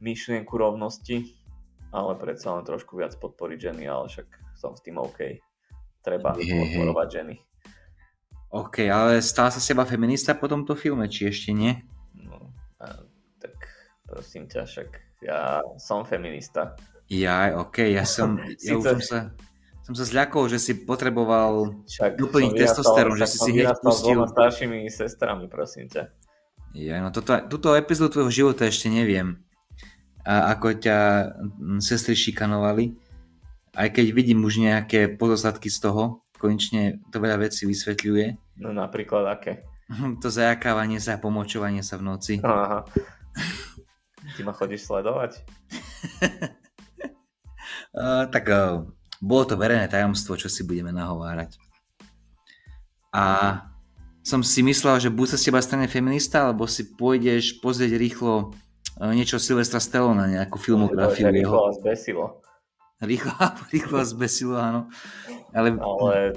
myšlienku 0.03 0.51
rovnosti, 0.51 1.31
ale 1.95 2.19
predsa 2.19 2.59
len 2.59 2.67
trošku 2.67 2.99
viac 2.99 3.15
podporiť 3.15 3.59
ženy, 3.71 3.87
ale 3.87 4.11
však 4.11 4.27
som 4.59 4.75
s 4.75 4.83
tým 4.83 4.99
OK. 4.99 5.39
Treba 6.03 6.35
podporovať 6.35 7.09
ženy. 7.11 7.35
OK, 8.55 8.87
ale 8.87 9.19
stala 9.19 9.51
sa 9.51 9.59
seba 9.63 9.83
feminista 9.83 10.35
po 10.35 10.47
tomto 10.47 10.79
filme, 10.79 11.11
či 11.11 11.31
ešte 11.31 11.51
nie? 11.51 11.75
No, 12.15 12.55
tak 13.43 13.55
prosím 14.07 14.47
ťa, 14.47 14.63
však 14.63 14.89
ja 15.27 15.59
som 15.79 16.07
feminista. 16.07 16.79
Ja, 17.11 17.51
OK, 17.59 17.83
ja 17.83 18.07
som, 18.07 18.39
ja 18.67 18.79
už 18.79 18.85
som 18.85 19.01
sa, 19.03 19.19
som 19.85 19.93
sa 19.93 20.05
zľakol, 20.09 20.49
že 20.49 20.57
si 20.57 20.73
potreboval 20.81 21.85
Však 21.85 22.17
doplniť 22.17 22.53
testosterón, 22.57 23.21
že 23.21 23.29
si 23.29 23.37
si 23.37 23.51
hneď 23.53 23.77
pustil. 23.85 24.17
Som 24.17 24.33
staršími 24.33 24.89
sestrami, 24.89 25.45
prosím 25.45 25.93
ťa. 25.93 26.09
Ja, 26.73 27.05
no 27.05 27.13
toto, 27.13 27.37
túto 27.53 27.77
epizódu 27.77 28.17
tvojho 28.17 28.33
života 28.33 28.65
ešte 28.65 28.89
neviem. 28.89 29.45
A 30.25 30.57
ako 30.57 30.81
ťa 30.81 30.97
sestry 31.85 32.17
šikanovali. 32.17 32.97
Aj 33.77 33.93
keď 33.93 34.07
vidím 34.17 34.41
už 34.41 34.65
nejaké 34.65 35.21
pozostatky 35.21 35.69
z 35.69 35.85
toho, 35.85 36.25
konečne 36.41 37.05
to 37.13 37.21
veľa 37.21 37.45
vecí 37.45 37.69
vysvetľuje. 37.69 38.59
No 38.65 38.73
napríklad 38.73 39.29
aké? 39.29 39.69
To 40.25 40.33
zajakávanie 40.33 40.97
sa 40.97 41.21
a 41.21 41.23
pomočovanie 41.23 41.85
sa 41.85 42.01
v 42.01 42.09
noci. 42.09 42.35
Aha. 42.41 42.89
Ty 44.33 44.41
ma 44.49 44.57
chodíš 44.57 44.89
sledovať? 44.89 45.45
uh, 48.01 48.25
tak 48.33 48.45
uh, 48.49 48.89
bolo 49.25 49.49
to 49.49 49.55
verejné 49.57 49.89
tajomstvo, 49.89 50.37
čo 50.37 50.53
si 50.53 50.69
budeme 50.69 50.93
nahovárať. 50.93 51.57
A 53.09 53.25
som 54.21 54.45
si 54.45 54.61
myslel, 54.61 55.01
že 55.01 55.09
buď 55.09 55.27
sa 55.33 55.39
s 55.41 55.47
teba 55.49 55.65
stane 55.65 55.89
feminista, 55.89 56.45
alebo 56.45 56.69
si 56.69 56.93
pôjdeš 56.93 57.65
pozrieť 57.65 57.97
rýchlo 57.97 58.53
uh, 59.01 59.13
niečo 59.17 59.41
Silvestra 59.41 59.81
Stallona, 59.81 60.29
nejakú 60.29 60.61
filmografiu. 60.61 61.25
To 61.25 61.33
rýchlo 61.33 61.61
a 61.65 61.71
zbesilo. 61.73 62.25
Rýchlo, 63.01 63.33
rýchlo 63.73 63.97
a 63.97 64.05
zbesilo, 64.05 64.55
áno. 64.61 64.81
Ale, 65.57 65.73
Ale 65.81 66.37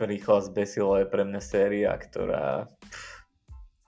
Rýchlo 0.00 0.40
zbesilo 0.40 0.96
je 0.96 1.04
pre 1.04 1.28
mňa 1.28 1.40
séria, 1.44 1.92
ktorá... 1.92 2.64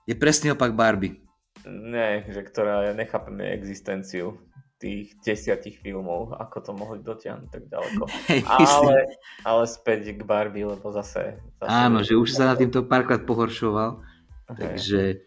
Je 0.05 0.13
presný 0.13 0.53
opak 0.53 0.77
Barbie. 0.77 1.25
Nie, 1.65 2.21
že 2.29 2.45
ktorá, 2.45 2.85
ja 2.85 2.93
nechápem 2.93 3.33
jej 3.41 3.51
existenciu 3.57 4.37
tých 4.83 5.15
desiatich 5.23 5.79
filmov, 5.79 6.35
ako 6.35 6.57
to 6.59 6.71
mohli 6.75 6.99
dotiahnuť 6.99 7.47
tak 7.47 7.63
ďaleko. 7.71 8.03
Hey, 8.27 8.43
ale, 8.43 9.15
ale 9.47 9.63
späť 9.63 10.11
k 10.11 10.21
Barbie, 10.27 10.67
lebo 10.67 10.91
zase... 10.91 11.39
zase 11.63 11.71
Áno, 11.71 12.03
že 12.03 12.19
už 12.19 12.35
sa 12.35 12.51
na 12.51 12.55
týmto 12.59 12.83
párkrát 12.83 13.23
pohoršoval. 13.23 14.03
Hey. 14.51 14.59
Takže 14.59 15.23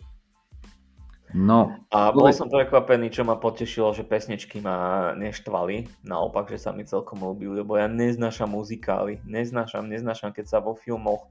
No. 1.34 1.75
A 1.90 2.14
bol 2.14 2.30
som 2.30 2.46
prekvapený, 2.46 3.10
čo 3.10 3.26
ma 3.26 3.34
potešilo, 3.36 3.90
že 3.92 4.06
pesničky 4.06 4.62
ma 4.62 5.10
neštvali. 5.18 6.06
Naopak, 6.06 6.48
že 6.48 6.56
sa 6.56 6.70
mi 6.70 6.86
celkom 6.86 7.18
ľúbili, 7.18 7.60
lebo 7.60 7.75
ja 7.76 7.90
neznášam 7.90 8.54
muzikály. 8.54 9.18
Neznášam, 9.26 9.90
neznášam, 9.90 10.30
keď 10.30 10.46
sa 10.46 10.58
vo 10.62 10.78
filmoch 10.78 11.28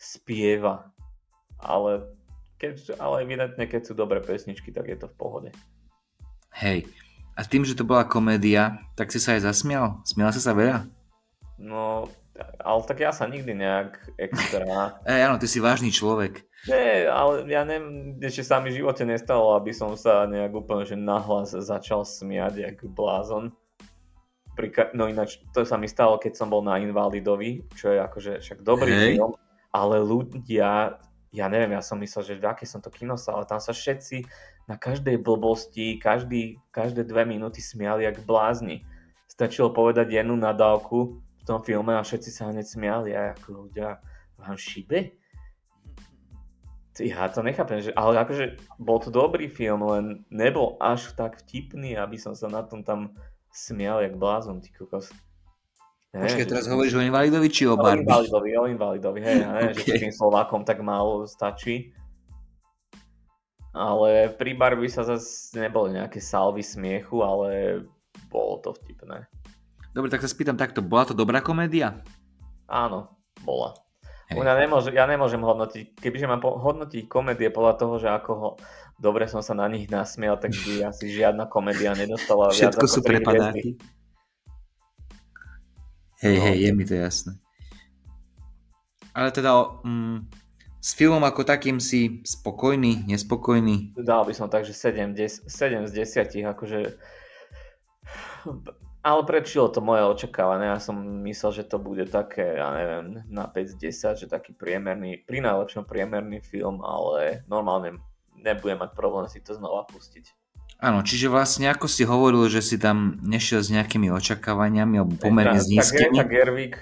spieva. 0.00 0.88
Ale, 1.60 2.10
keď, 2.56 2.96
ale 2.96 3.28
evidentne, 3.28 3.68
keď 3.68 3.86
sú 3.86 3.94
dobré 3.94 4.24
pesničky, 4.24 4.72
tak 4.72 4.88
je 4.88 4.96
to 4.96 5.06
v 5.12 5.18
pohode. 5.20 5.50
Hej, 6.56 6.88
a 7.40 7.48
tým, 7.48 7.64
že 7.64 7.72
to 7.72 7.88
bola 7.88 8.04
komédia, 8.04 8.84
tak 9.00 9.08
si 9.08 9.16
sa 9.16 9.32
aj 9.32 9.48
zasmial? 9.48 10.04
Smiala 10.04 10.36
si 10.36 10.44
sa 10.44 10.52
veľa? 10.52 10.84
No, 11.56 12.04
ale 12.60 12.80
tak 12.84 13.00
ja 13.00 13.16
sa 13.16 13.24
nikdy 13.24 13.56
nejak 13.56 13.96
extra... 14.20 14.92
Ej, 15.08 15.24
áno, 15.24 15.40
ty 15.40 15.48
si 15.48 15.56
vážny 15.56 15.88
človek. 15.88 16.44
Nie, 16.68 17.08
ale 17.08 17.48
ja 17.48 17.64
neviem, 17.64 18.20
ešte 18.20 18.44
sa 18.44 18.60
mi 18.60 18.68
v 18.68 18.84
živote 18.84 19.08
nestalo, 19.08 19.56
aby 19.56 19.72
som 19.72 19.96
sa 19.96 20.28
nejak 20.28 20.52
úplne 20.52 20.84
že 20.84 21.00
nahlas 21.00 21.56
začal 21.56 22.04
smiať, 22.04 22.60
jak 22.60 22.76
blázon. 22.92 23.56
No 24.92 25.08
ináč, 25.08 25.40
to 25.56 25.64
sa 25.64 25.80
mi 25.80 25.88
stalo, 25.88 26.20
keď 26.20 26.36
som 26.36 26.52
bol 26.52 26.60
na 26.60 26.76
Invalidovi, 26.76 27.64
čo 27.72 27.96
je 27.96 28.04
akože 28.04 28.44
však 28.44 28.60
dobrý 28.60 28.92
hey. 28.92 29.16
film, 29.16 29.32
ale 29.72 29.96
ľudia, 30.04 31.00
ja 31.32 31.46
neviem, 31.48 31.72
ja 31.72 31.80
som 31.80 31.96
myslel, 31.96 32.28
že 32.28 32.36
v 32.36 32.44
aké 32.44 32.68
som 32.68 32.84
to 32.84 32.92
kinosal, 32.92 33.40
ale 33.40 33.48
tam 33.48 33.56
sa 33.56 33.72
všetci 33.72 34.28
na 34.70 34.78
každej 34.78 35.18
blbosti, 35.18 35.98
každý, 35.98 36.62
každé 36.70 37.02
dve 37.02 37.26
minúty 37.26 37.58
smiali 37.58 38.06
jak 38.06 38.22
blázni. 38.22 38.86
Stačilo 39.26 39.74
povedať 39.74 40.14
jednu 40.14 40.38
nadávku 40.38 41.18
v 41.18 41.42
tom 41.42 41.58
filme 41.66 41.98
a 41.98 42.06
všetci 42.06 42.30
sa 42.30 42.54
hneď 42.54 42.70
smiali 42.70 43.10
a 43.10 43.34
ako 43.34 43.66
ľudia 43.66 43.98
vám 44.38 44.54
šibe? 44.54 45.18
Ja 47.02 47.26
to 47.32 47.42
nechápem, 47.42 47.82
že, 47.82 47.90
ale 47.96 48.22
akože 48.22 48.78
bol 48.78 49.02
to 49.02 49.10
dobrý 49.10 49.50
film, 49.50 49.82
len 49.90 50.22
nebol 50.30 50.78
až 50.78 51.16
tak 51.18 51.42
vtipný, 51.42 51.98
aby 51.98 52.20
som 52.20 52.36
sa 52.38 52.46
na 52.46 52.62
tom 52.62 52.86
tam 52.86 53.16
smial 53.50 54.04
jak 54.04 54.14
blázon, 54.20 54.62
ty 54.62 54.70
kokos. 54.70 55.10
Ne, 56.14 56.26
Počkej, 56.26 56.46
teraz 56.46 56.68
že... 56.68 56.70
hovoríš 56.70 56.94
o 56.98 57.02
invalidovi 57.02 57.48
či 57.48 57.66
o 57.66 57.74
Barbie? 57.74 58.04
O 58.04 58.06
invalidovi, 58.06 58.50
o 58.54 58.64
invalidovi, 58.68 59.18
hej, 59.22 59.36
neviem, 59.46 59.72
okay. 59.74 59.86
že 59.96 60.02
tým 60.06 60.14
Slovákom 60.14 60.62
tak 60.62 60.78
málo 60.84 61.24
stačí. 61.24 61.96
Ale 63.70 64.34
pri 64.34 64.58
Barbie 64.58 64.90
sa 64.90 65.06
zase 65.06 65.54
neboli 65.54 65.94
nejaké 65.94 66.18
salvy 66.18 66.62
smiechu, 66.62 67.22
ale 67.22 67.82
bolo 68.26 68.58
to 68.58 68.74
vtipné. 68.74 69.30
Dobre, 69.94 70.10
tak 70.10 70.22
sa 70.22 70.30
spýtam 70.30 70.58
takto, 70.58 70.82
bola 70.82 71.06
to 71.06 71.14
dobrá 71.14 71.38
komédia? 71.42 71.98
Áno, 72.66 73.14
bola. 73.42 73.74
Ja, 74.30 74.54
nemôžem, 74.54 74.94
ja 74.94 75.10
nemôžem 75.10 75.42
hodnotiť, 75.42 75.98
kebyže 75.98 76.30
mám 76.30 76.38
hodnotiť 76.38 77.10
komédie 77.10 77.50
podľa 77.50 77.74
toho, 77.82 77.98
že 77.98 78.06
ako 78.14 78.30
ho, 78.38 78.50
dobre 78.94 79.26
som 79.26 79.42
sa 79.42 79.58
na 79.58 79.66
nich 79.66 79.90
nasmiel, 79.90 80.38
tak 80.38 80.54
by 80.54 80.72
asi 80.94 81.10
žiadna 81.10 81.50
komédia 81.50 81.90
nedostala 81.98 82.54
Všetko 82.54 82.86
viac 82.86 82.94
sú 82.94 83.00
prepadáky. 83.02 83.74
Hej, 86.22 86.36
no. 86.38 86.42
hej, 86.46 86.56
je 86.62 86.70
mi 86.70 86.84
to 86.86 86.94
jasné. 86.94 87.32
Ale 89.10 89.34
teda 89.34 89.82
mm, 89.82 90.30
s 90.80 90.96
filmom 90.96 91.20
ako 91.20 91.44
takým 91.44 91.76
si 91.76 92.24
spokojný, 92.24 93.04
nespokojný? 93.04 93.92
Dal 94.00 94.24
by 94.24 94.32
som 94.32 94.48
tak, 94.48 94.64
že 94.64 94.72
7, 94.72 95.12
10, 95.12 95.46
7 95.46 95.86
z 95.86 95.92
10, 95.92 96.50
akože 96.56 96.96
ale 99.00 99.20
prečilo 99.24 99.72
to 99.72 99.80
moje 99.80 100.04
očakávanie. 100.04 100.68
Ja 100.68 100.80
som 100.80 101.24
myslel, 101.24 101.64
že 101.64 101.64
to 101.64 101.80
bude 101.80 102.04
také, 102.12 102.60
ja 102.60 102.68
neviem, 102.76 103.24
na 103.32 103.48
5 103.48 103.76
z 103.76 103.88
10, 103.92 104.20
že 104.24 104.26
taký 104.28 104.52
priemerný, 104.52 105.24
pri 105.24 105.40
najlepšom 105.40 105.88
priemerný 105.88 106.44
film, 106.44 106.84
ale 106.84 107.44
normálne 107.48 107.96
nebudem 108.36 108.80
mať 108.80 108.92
problém 108.92 109.24
si 109.28 109.40
to 109.40 109.56
znova 109.56 109.88
pustiť. 109.88 110.36
Áno, 110.80 111.04
čiže 111.04 111.28
vlastne 111.28 111.68
ako 111.68 111.88
si 111.88 112.08
hovoril, 112.08 112.48
že 112.48 112.64
si 112.64 112.80
tam 112.80 113.20
nešiel 113.20 113.60
s 113.60 113.68
nejakými 113.68 114.08
očakávaniami 114.16 114.96
alebo 114.96 115.12
pomerne 115.20 115.60
s 115.60 115.68
nízkymi. 115.68 116.16
Tak, 116.16 116.24
tak 116.24 116.32
Gerwig, 116.32 116.74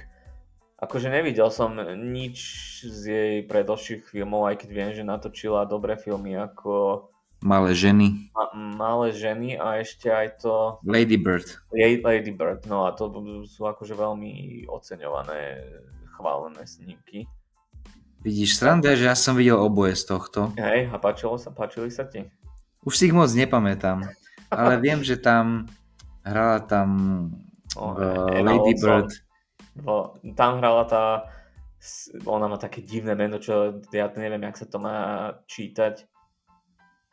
akože 0.79 1.11
nevidel 1.11 1.51
som 1.51 1.75
nič 1.95 2.39
z 2.87 3.01
jej 3.05 3.37
predošlých 3.45 4.07
filmov, 4.07 4.47
aj 4.49 4.63
keď 4.63 4.71
viem, 4.71 4.91
že 4.95 5.03
natočila 5.03 5.67
dobré 5.67 5.99
filmy 5.99 6.39
ako 6.39 7.07
Malé 7.39 7.71
ženy. 7.71 8.35
Ma, 8.35 8.51
malé 8.51 9.15
ženy 9.15 9.55
a 9.55 9.79
ešte 9.79 10.11
aj 10.11 10.43
to... 10.43 10.83
Lady 10.83 11.15
Bird. 11.15 11.47
Lady 11.71 12.35
Bird, 12.35 12.67
no 12.67 12.83
a 12.83 12.91
to 12.91 13.07
sú 13.47 13.63
akože 13.63 13.95
veľmi 13.95 14.67
oceňované, 14.67 15.63
chválené 16.19 16.67
snímky. 16.67 17.31
Vidíš, 18.27 18.59
sranda 18.59 18.99
že 18.99 19.07
ja 19.07 19.15
som 19.15 19.39
videl 19.39 19.55
oboje 19.55 19.95
z 19.95 20.11
tohto. 20.11 20.51
Hej, 20.59 20.91
a 20.91 20.99
páčilo 20.99 21.39
sa, 21.39 21.55
páčili 21.55 21.95
sa 21.95 22.11
ti? 22.11 22.27
Už 22.83 22.99
si 22.99 23.07
ich 23.07 23.15
moc 23.15 23.31
nepamätám, 23.31 24.03
ale 24.51 24.73
viem, 24.85 25.07
že 25.07 25.15
tam 25.15 25.71
hrala 26.27 26.59
tam 26.67 26.89
oh, 27.79 27.95
uh, 27.95 28.35
Lady 28.43 28.75
Bird. 28.83 29.15
Bo, 29.83 30.19
tam 30.35 30.59
hrala 30.59 30.85
tá, 30.85 31.05
ona 32.27 32.51
má 32.51 32.59
také 32.59 32.83
divné 32.83 33.15
meno, 33.15 33.39
čo 33.39 33.83
ja 33.95 34.11
neviem, 34.19 34.43
jak 34.43 34.57
sa 34.59 34.67
to 34.67 34.79
má 34.83 34.97
čítať. 35.47 36.07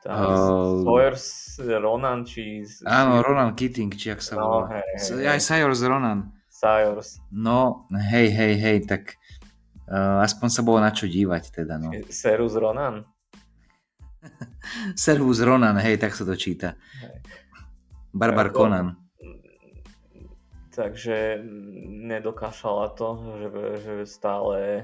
Tá 0.05 0.09
uh, 0.13 0.85
Sawyers 0.85 1.57
Ronan, 1.61 2.29
či... 2.29 2.61
Áno, 2.85 3.25
Ronan 3.25 3.57
Keating, 3.57 3.89
či 3.97 4.13
ak 4.13 4.21
sa 4.21 4.37
no, 4.37 4.41
volá. 4.45 4.77
Hej, 4.77 5.17
hej, 5.17 5.25
Aj 5.25 5.41
Sayers 5.41 5.81
Ronan. 5.81 6.29
Sayers. 6.45 7.17
No, 7.33 7.89
hej, 7.89 8.29
hej, 8.29 8.53
hej, 8.61 8.77
tak 8.85 9.17
uh, 9.89 10.21
aspoň 10.21 10.47
sa 10.53 10.61
bolo 10.61 10.77
na 10.77 10.93
čo 10.93 11.09
dívať 11.09 11.49
teda, 11.49 11.81
no. 11.81 11.89
Serus 12.13 12.53
Ronan? 12.53 13.01
Servus 14.97 15.41
Ronan, 15.41 15.77
hej, 15.81 15.97
tak 15.97 16.13
sa 16.13 16.25
to 16.25 16.37
číta. 16.37 16.77
Hej. 17.01 17.21
Barbar 18.15 18.49
Conan. 18.55 19.04
Takže 20.75 21.39
nedokášala 22.11 22.91
to, 22.99 23.09
že, 23.39 23.47
že 23.79 23.93
stále 24.03 24.83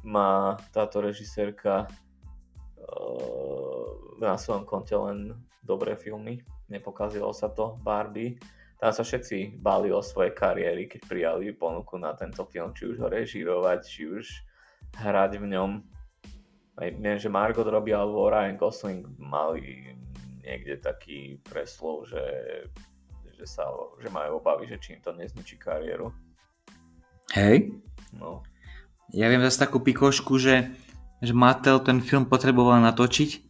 má 0.00 0.56
táto 0.72 1.04
režisérka 1.04 1.84
uh, 1.84 3.88
na 4.16 4.40
svojom 4.40 4.64
konte 4.64 4.96
len 4.96 5.36
dobré 5.60 5.92
filmy. 6.00 6.40
Nepokazilo 6.72 7.36
sa 7.36 7.52
to 7.52 7.76
Barbie. 7.84 8.40
Tam 8.80 8.92
sa 8.92 9.04
všetci 9.04 9.60
báli 9.60 9.92
o 9.92 10.00
svoje 10.00 10.32
kariéry, 10.32 10.88
keď 10.88 11.00
prijali 11.04 11.52
ponuku 11.52 12.00
na 12.00 12.16
tento 12.16 12.48
film, 12.48 12.72
či 12.72 12.88
už 12.88 13.04
ho 13.04 13.12
režírovať, 13.12 13.78
či 13.84 14.08
už 14.08 14.24
hrať 14.96 15.36
v 15.36 15.52
ňom 15.52 15.70
aj 16.76 16.92
viem, 17.00 17.16
že 17.16 17.32
Margot 17.32 17.64
Robbie 17.64 17.96
alebo 17.96 18.28
Ryan 18.28 18.60
Gosling 18.60 19.08
mali 19.16 19.96
niekde 20.44 20.76
taký 20.76 21.40
preslov, 21.40 22.12
že, 22.12 22.20
že, 23.36 23.46
sa, 23.46 23.68
že 24.00 24.08
majú 24.08 24.40
obavy, 24.40 24.66
že 24.66 24.80
či 24.80 24.96
im 24.96 25.00
to 25.04 25.12
nezničí 25.12 25.60
kariéru. 25.60 26.10
Hej. 27.36 27.76
No. 28.16 28.40
Ja 29.12 29.28
viem 29.28 29.44
zase 29.44 29.68
takú 29.68 29.78
pikošku, 29.84 30.40
že, 30.40 30.72
že 31.20 31.32
Mattel 31.36 31.78
ten 31.84 32.00
film 32.00 32.26
potreboval 32.26 32.80
natočiť, 32.82 33.46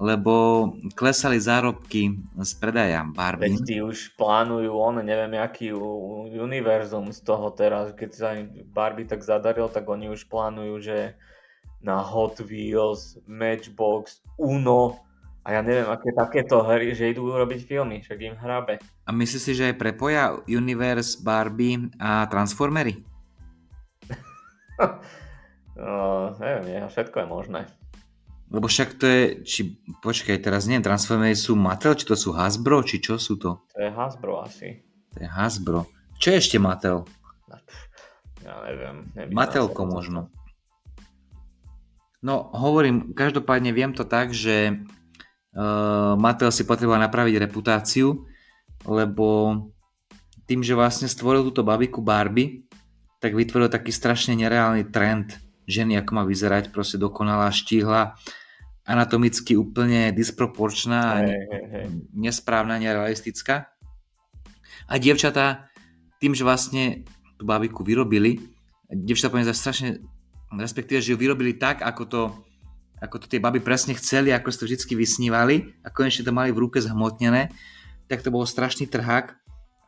lebo 0.00 0.64
klesali 0.96 1.36
zárobky 1.36 2.16
z 2.40 2.52
predaja 2.56 3.04
Barbie. 3.04 3.52
Veď 3.52 3.60
tí 3.68 3.76
už 3.84 4.16
plánujú 4.16 4.72
on, 4.72 5.04
neviem, 5.04 5.36
aký 5.36 5.76
univerzum 6.40 7.12
z 7.12 7.20
toho 7.20 7.52
teraz, 7.52 7.92
keď 7.92 8.10
sa 8.12 8.32
im 8.32 8.48
Barbie 8.72 9.04
tak 9.04 9.20
zadaril, 9.20 9.68
tak 9.68 9.84
oni 9.84 10.08
už 10.08 10.24
plánujú, 10.32 10.80
že 10.80 10.98
na 11.84 12.00
Hot 12.00 12.40
Wheels, 12.40 13.20
Matchbox, 13.28 14.24
Uno 14.40 15.00
a 15.40 15.56
ja 15.56 15.60
neviem, 15.64 15.88
aké 15.88 16.12
takéto 16.12 16.60
hry, 16.60 16.92
že 16.92 17.16
idú 17.16 17.32
robiť 17.32 17.64
filmy, 17.64 18.04
však 18.04 18.18
im 18.20 18.36
hrabe. 18.36 18.76
A 19.08 19.10
myslíš 19.10 19.40
si, 19.40 19.52
že 19.56 19.72
prepoja 19.72 20.36
Universe, 20.44 21.16
Barbie 21.24 21.88
a 21.96 22.28
Transformery? 22.28 23.00
no, 25.80 26.36
neviem, 26.36 26.84
všetko 26.92 27.24
je 27.24 27.26
možné. 27.26 27.60
Lebo 28.50 28.66
však 28.68 28.98
to 29.00 29.06
je, 29.06 29.22
či, 29.46 29.60
počkaj, 30.04 30.44
teraz 30.44 30.68
nie, 30.68 30.76
Transformery 30.82 31.32
sú 31.32 31.56
Mattel, 31.56 31.96
či 31.96 32.04
to 32.04 32.18
sú 32.18 32.36
Hasbro, 32.36 32.84
či 32.84 33.00
čo 33.00 33.16
sú 33.16 33.40
to? 33.40 33.64
To 33.72 33.78
je 33.80 33.88
Hasbro 33.88 34.44
asi. 34.44 34.84
To 35.16 35.24
je 35.24 35.28
Hasbro. 35.30 35.88
Čo 36.20 36.36
je 36.36 36.36
ešte 36.36 36.58
Mattel? 36.60 37.08
Ja 38.44 38.60
neviem. 38.66 39.08
Mattelko 39.32 39.88
možno. 39.88 40.28
No 42.20 42.52
hovorím, 42.52 43.16
každopádne 43.16 43.72
viem 43.72 43.96
to 43.96 44.04
tak, 44.04 44.36
že 44.36 44.84
uh, 45.54 46.14
Mattel 46.18 46.50
si 46.54 46.66
potreboval 46.66 47.02
napraviť 47.06 47.34
reputáciu, 47.42 48.26
lebo 48.86 49.56
tým, 50.46 50.60
že 50.66 50.74
vlastne 50.74 51.06
stvoril 51.06 51.46
túto 51.46 51.62
babiku 51.62 52.02
Barbie, 52.02 52.66
tak 53.20 53.36
vytvoril 53.36 53.68
taký 53.70 53.92
strašne 53.92 54.34
nereálny 54.34 54.88
trend 54.88 55.36
ženy, 55.70 56.00
ako 56.00 56.10
má 56.16 56.22
vyzerať, 56.26 56.74
proste 56.74 56.98
dokonalá, 56.98 57.54
štíhla, 57.54 58.18
anatomicky 58.82 59.54
úplne 59.54 60.10
disproporčná, 60.10 61.22
hey, 61.22 61.46
hey, 61.46 61.64
hey. 61.70 61.86
nesprávna, 62.16 62.80
nerealistická. 62.82 63.70
A 64.90 64.98
dievčatá, 64.98 65.70
tým, 66.18 66.34
že 66.34 66.42
vlastne 66.42 67.06
tú 67.38 67.46
babiku 67.46 67.86
vyrobili, 67.86 68.42
dievčatá 68.90 69.30
poviem 69.30 69.46
strašne 69.54 70.02
respektíve, 70.58 70.98
že 70.98 71.14
ju 71.14 71.18
vyrobili 71.20 71.54
tak, 71.54 71.86
ako 71.86 72.02
to, 72.10 72.22
ako 73.00 73.24
to 73.24 73.26
tie 73.26 73.40
baby 73.40 73.64
presne 73.64 73.96
chceli, 73.96 74.30
ako 74.30 74.52
si 74.52 74.58
to 74.60 74.64
vždy 74.68 74.94
vysnívali 74.94 75.72
a 75.80 75.88
konečne 75.88 76.28
to 76.28 76.36
mali 76.36 76.52
v 76.52 76.60
ruke 76.68 76.76
zhmotnené, 76.76 77.48
tak 78.06 78.20
to 78.20 78.28
bol 78.28 78.44
strašný 78.44 78.84
trhák 78.86 79.32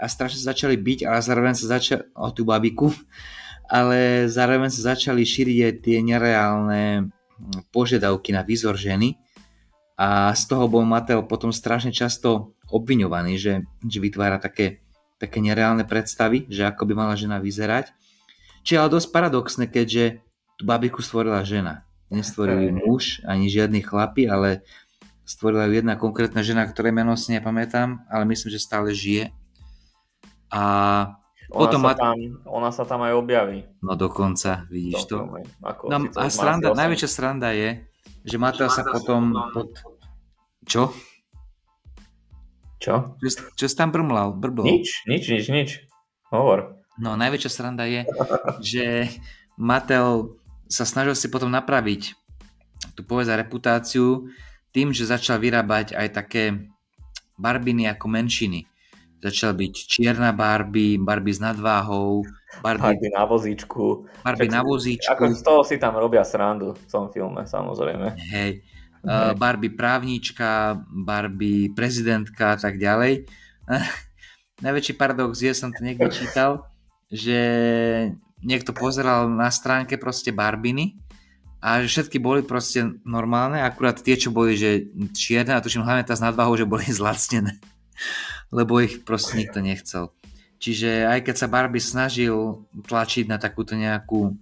a 0.01 0.05
strašne 0.09 0.41
sa 0.41 0.57
začali 0.57 0.81
byť, 0.81 1.05
ale 1.05 1.21
zároveň 1.21 1.55
sa 1.55 1.79
začali 1.79 2.09
o 2.17 2.29
tú 2.33 2.49
babiku, 2.49 2.89
ale 3.69 4.27
zároveň 4.33 4.73
sa 4.73 4.97
začali 4.97 5.23
šíriť 5.23 5.59
aj 5.61 5.75
tie 5.85 5.99
nereálne 6.01 7.13
požiadavky 7.71 8.33
na 8.33 8.41
výzor 8.43 8.75
ženy 8.81 9.21
a 9.99 10.33
z 10.33 10.43
toho 10.49 10.67
bol 10.67 10.83
Mattel 10.89 11.23
potom 11.29 11.53
strašne 11.53 11.93
často 11.93 12.57
obviňovaný, 12.73 13.37
že, 13.37 13.55
že 13.85 13.99
vytvára 14.01 14.41
také, 14.41 14.81
také 15.21 15.45
nereálne 15.45 15.85
predstavy, 15.85 16.49
že 16.49 16.65
ako 16.65 16.89
by 16.89 16.93
mala 16.97 17.15
žena 17.15 17.37
vyzerať. 17.39 17.93
Čiže 18.65 18.79
ale 18.79 18.95
dosť 18.97 19.09
paradoxné, 19.13 19.65
keďže 19.69 20.23
tú 20.57 20.63
babiku 20.65 21.05
stvorila 21.05 21.45
žena. 21.45 21.85
Nestvoril 22.13 22.69
ju 22.69 22.73
muž, 22.77 23.25
ani 23.25 23.49
žiadny 23.49 23.81
chlapi, 23.81 24.29
ale 24.29 24.61
stvorila 25.25 25.65
ju 25.65 25.81
jedna 25.81 25.97
konkrétna 25.97 26.45
žena, 26.45 26.69
ktoré 26.69 26.93
meno 26.93 27.17
si 27.17 27.33
nepamätám, 27.33 28.05
ale 28.13 28.29
myslím, 28.29 28.53
že 28.53 28.61
stále 28.61 28.93
žije. 28.93 29.33
A 30.53 30.63
ona 31.49 31.57
potom 31.57 31.81
sa, 31.85 31.93
tam, 31.97 32.17
ona 32.45 32.71
sa 32.73 32.85
tam 32.85 33.01
aj 33.09 33.13
objaví. 33.17 33.65
No 33.81 33.97
dokonca, 33.97 34.69
vidíš 34.69 35.09
to. 35.09 35.25
Ako, 35.65 35.89
no, 35.89 35.97
a 36.13 36.29
sranda, 36.29 36.77
najväčšia 36.77 37.09
sranda 37.09 37.57
je, 37.57 37.81
že 38.29 38.37
Mateo 38.37 38.69
sa 38.69 38.85
potom... 38.85 39.33
Pod... 39.57 39.73
Čo? 40.69 40.93
Čo? 42.77 43.17
Čo, 43.17 43.29
čo 43.57 43.65
si 43.69 43.75
tam 43.77 43.89
brmlal? 43.89 44.37
Brblal? 44.37 44.69
Nič, 44.69 45.09
nič, 45.09 45.25
nič, 45.33 45.45
nič. 45.49 45.69
Hovor. 46.29 46.77
No, 47.01 47.17
najväčšia 47.17 47.51
sranda 47.53 47.89
je, 47.89 48.05
že 48.61 49.09
Mattel 49.57 50.37
sa 50.73 50.89
snažil 50.89 51.13
si 51.13 51.29
potom 51.29 51.53
napraviť 51.53 52.17
tú 52.97 53.05
povedz 53.05 53.29
a 53.29 53.37
reputáciu 53.37 54.33
tým, 54.73 54.97
že 54.97 55.05
začal 55.05 55.37
vyrábať 55.37 55.93
aj 55.93 56.09
také 56.17 56.73
barbiny 57.37 57.85
ako 57.93 58.09
menšiny. 58.09 58.65
Začal 59.23 59.55
byť 59.55 59.75
čierna 59.87 60.35
Barbie, 60.35 60.99
Barbie 60.99 61.31
s 61.31 61.39
nadváhou, 61.39 62.27
Barbie, 62.59 62.99
Barbie 62.99 63.13
na 63.15 63.23
vozíčku. 63.23 64.11
Barbie 64.27 64.51
Však, 64.51 64.57
na 64.59 64.63
vozíčku. 64.67 65.13
Ako 65.15 65.25
z 65.31 65.43
toho 65.47 65.61
si 65.63 65.77
tam 65.79 65.95
robia 65.95 66.27
srandu 66.27 66.75
v 66.75 66.85
tom 66.91 67.07
filme, 67.15 67.47
samozrejme. 67.47 68.19
Hej. 68.35 68.67
Uh, 69.07 69.31
Barbie 69.39 69.71
právnička, 69.71 70.83
Barbie 70.91 71.71
prezidentka 71.71 72.55
a 72.55 72.59
tak 72.59 72.83
ďalej. 72.83 73.31
Najväčší 74.65 74.95
paradox 74.99 75.39
je, 75.39 75.55
som 75.55 75.71
to 75.71 75.87
niekde 75.87 76.11
čítal, 76.11 76.67
že 77.07 77.39
niekto 78.43 78.75
pozeral 78.75 79.31
na 79.31 79.49
stránke 79.49 79.97
proste 79.97 80.35
Barbiny 80.35 80.99
a 81.63 81.79
že 81.83 81.89
všetky 81.89 82.19
boli 82.19 82.43
proste 82.43 82.99
normálne, 83.07 83.63
akurát 83.63 84.03
tie, 84.03 84.19
čo 84.19 84.35
boli 84.35 84.59
že 84.59 84.91
čierne 85.15 85.55
a 85.55 85.63
tuším 85.63 85.87
hlavne 85.87 86.03
tá 86.03 86.19
s 86.19 86.23
nadvahou, 86.23 86.59
že 86.59 86.67
boli 86.67 86.85
zlacnené, 86.93 87.63
lebo 88.51 88.83
ich 88.83 89.07
proste 89.07 89.39
nikto 89.39 89.63
nechcel. 89.63 90.11
Čiže 90.63 91.11
aj 91.11 91.27
keď 91.27 91.35
sa 91.35 91.51
Barbie 91.51 91.83
snažil 91.83 92.63
tlačiť 92.87 93.27
na 93.27 93.39
takúto 93.39 93.75
nejakú 93.75 94.39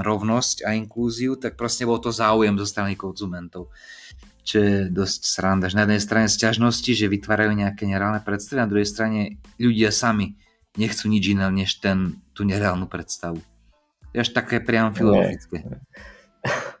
rovnosť 0.00 0.64
a 0.64 0.76
inklúziu, 0.76 1.40
tak 1.40 1.56
proste 1.56 1.88
bol 1.88 2.00
to 2.00 2.12
záujem 2.12 2.56
zo 2.60 2.68
strany 2.68 2.96
konzumentov. 2.96 3.72
Čo 4.44 4.56
je 4.60 4.76
dosť 4.88 5.20
sranda. 5.24 5.68
Na 5.72 5.84
jednej 5.84 6.00
strane 6.00 6.28
sťažnosti, 6.28 6.88
že 6.88 7.08
vytvárajú 7.08 7.52
nejaké 7.52 7.84
nereálne 7.84 8.24
predstavy, 8.24 8.64
na 8.64 8.68
druhej 8.68 8.88
strane 8.88 9.20
ľudia 9.60 9.92
sami 9.92 10.36
nechcú 10.78 11.10
nič 11.10 11.34
iné, 11.34 11.50
než 11.50 11.82
ten, 11.82 12.22
tú 12.32 12.46
nereálnu 12.46 12.86
predstavu. 12.86 13.42
Je 14.14 14.22
až 14.22 14.30
také 14.32 14.62
priam 14.62 14.94
filozofické. 14.94 15.66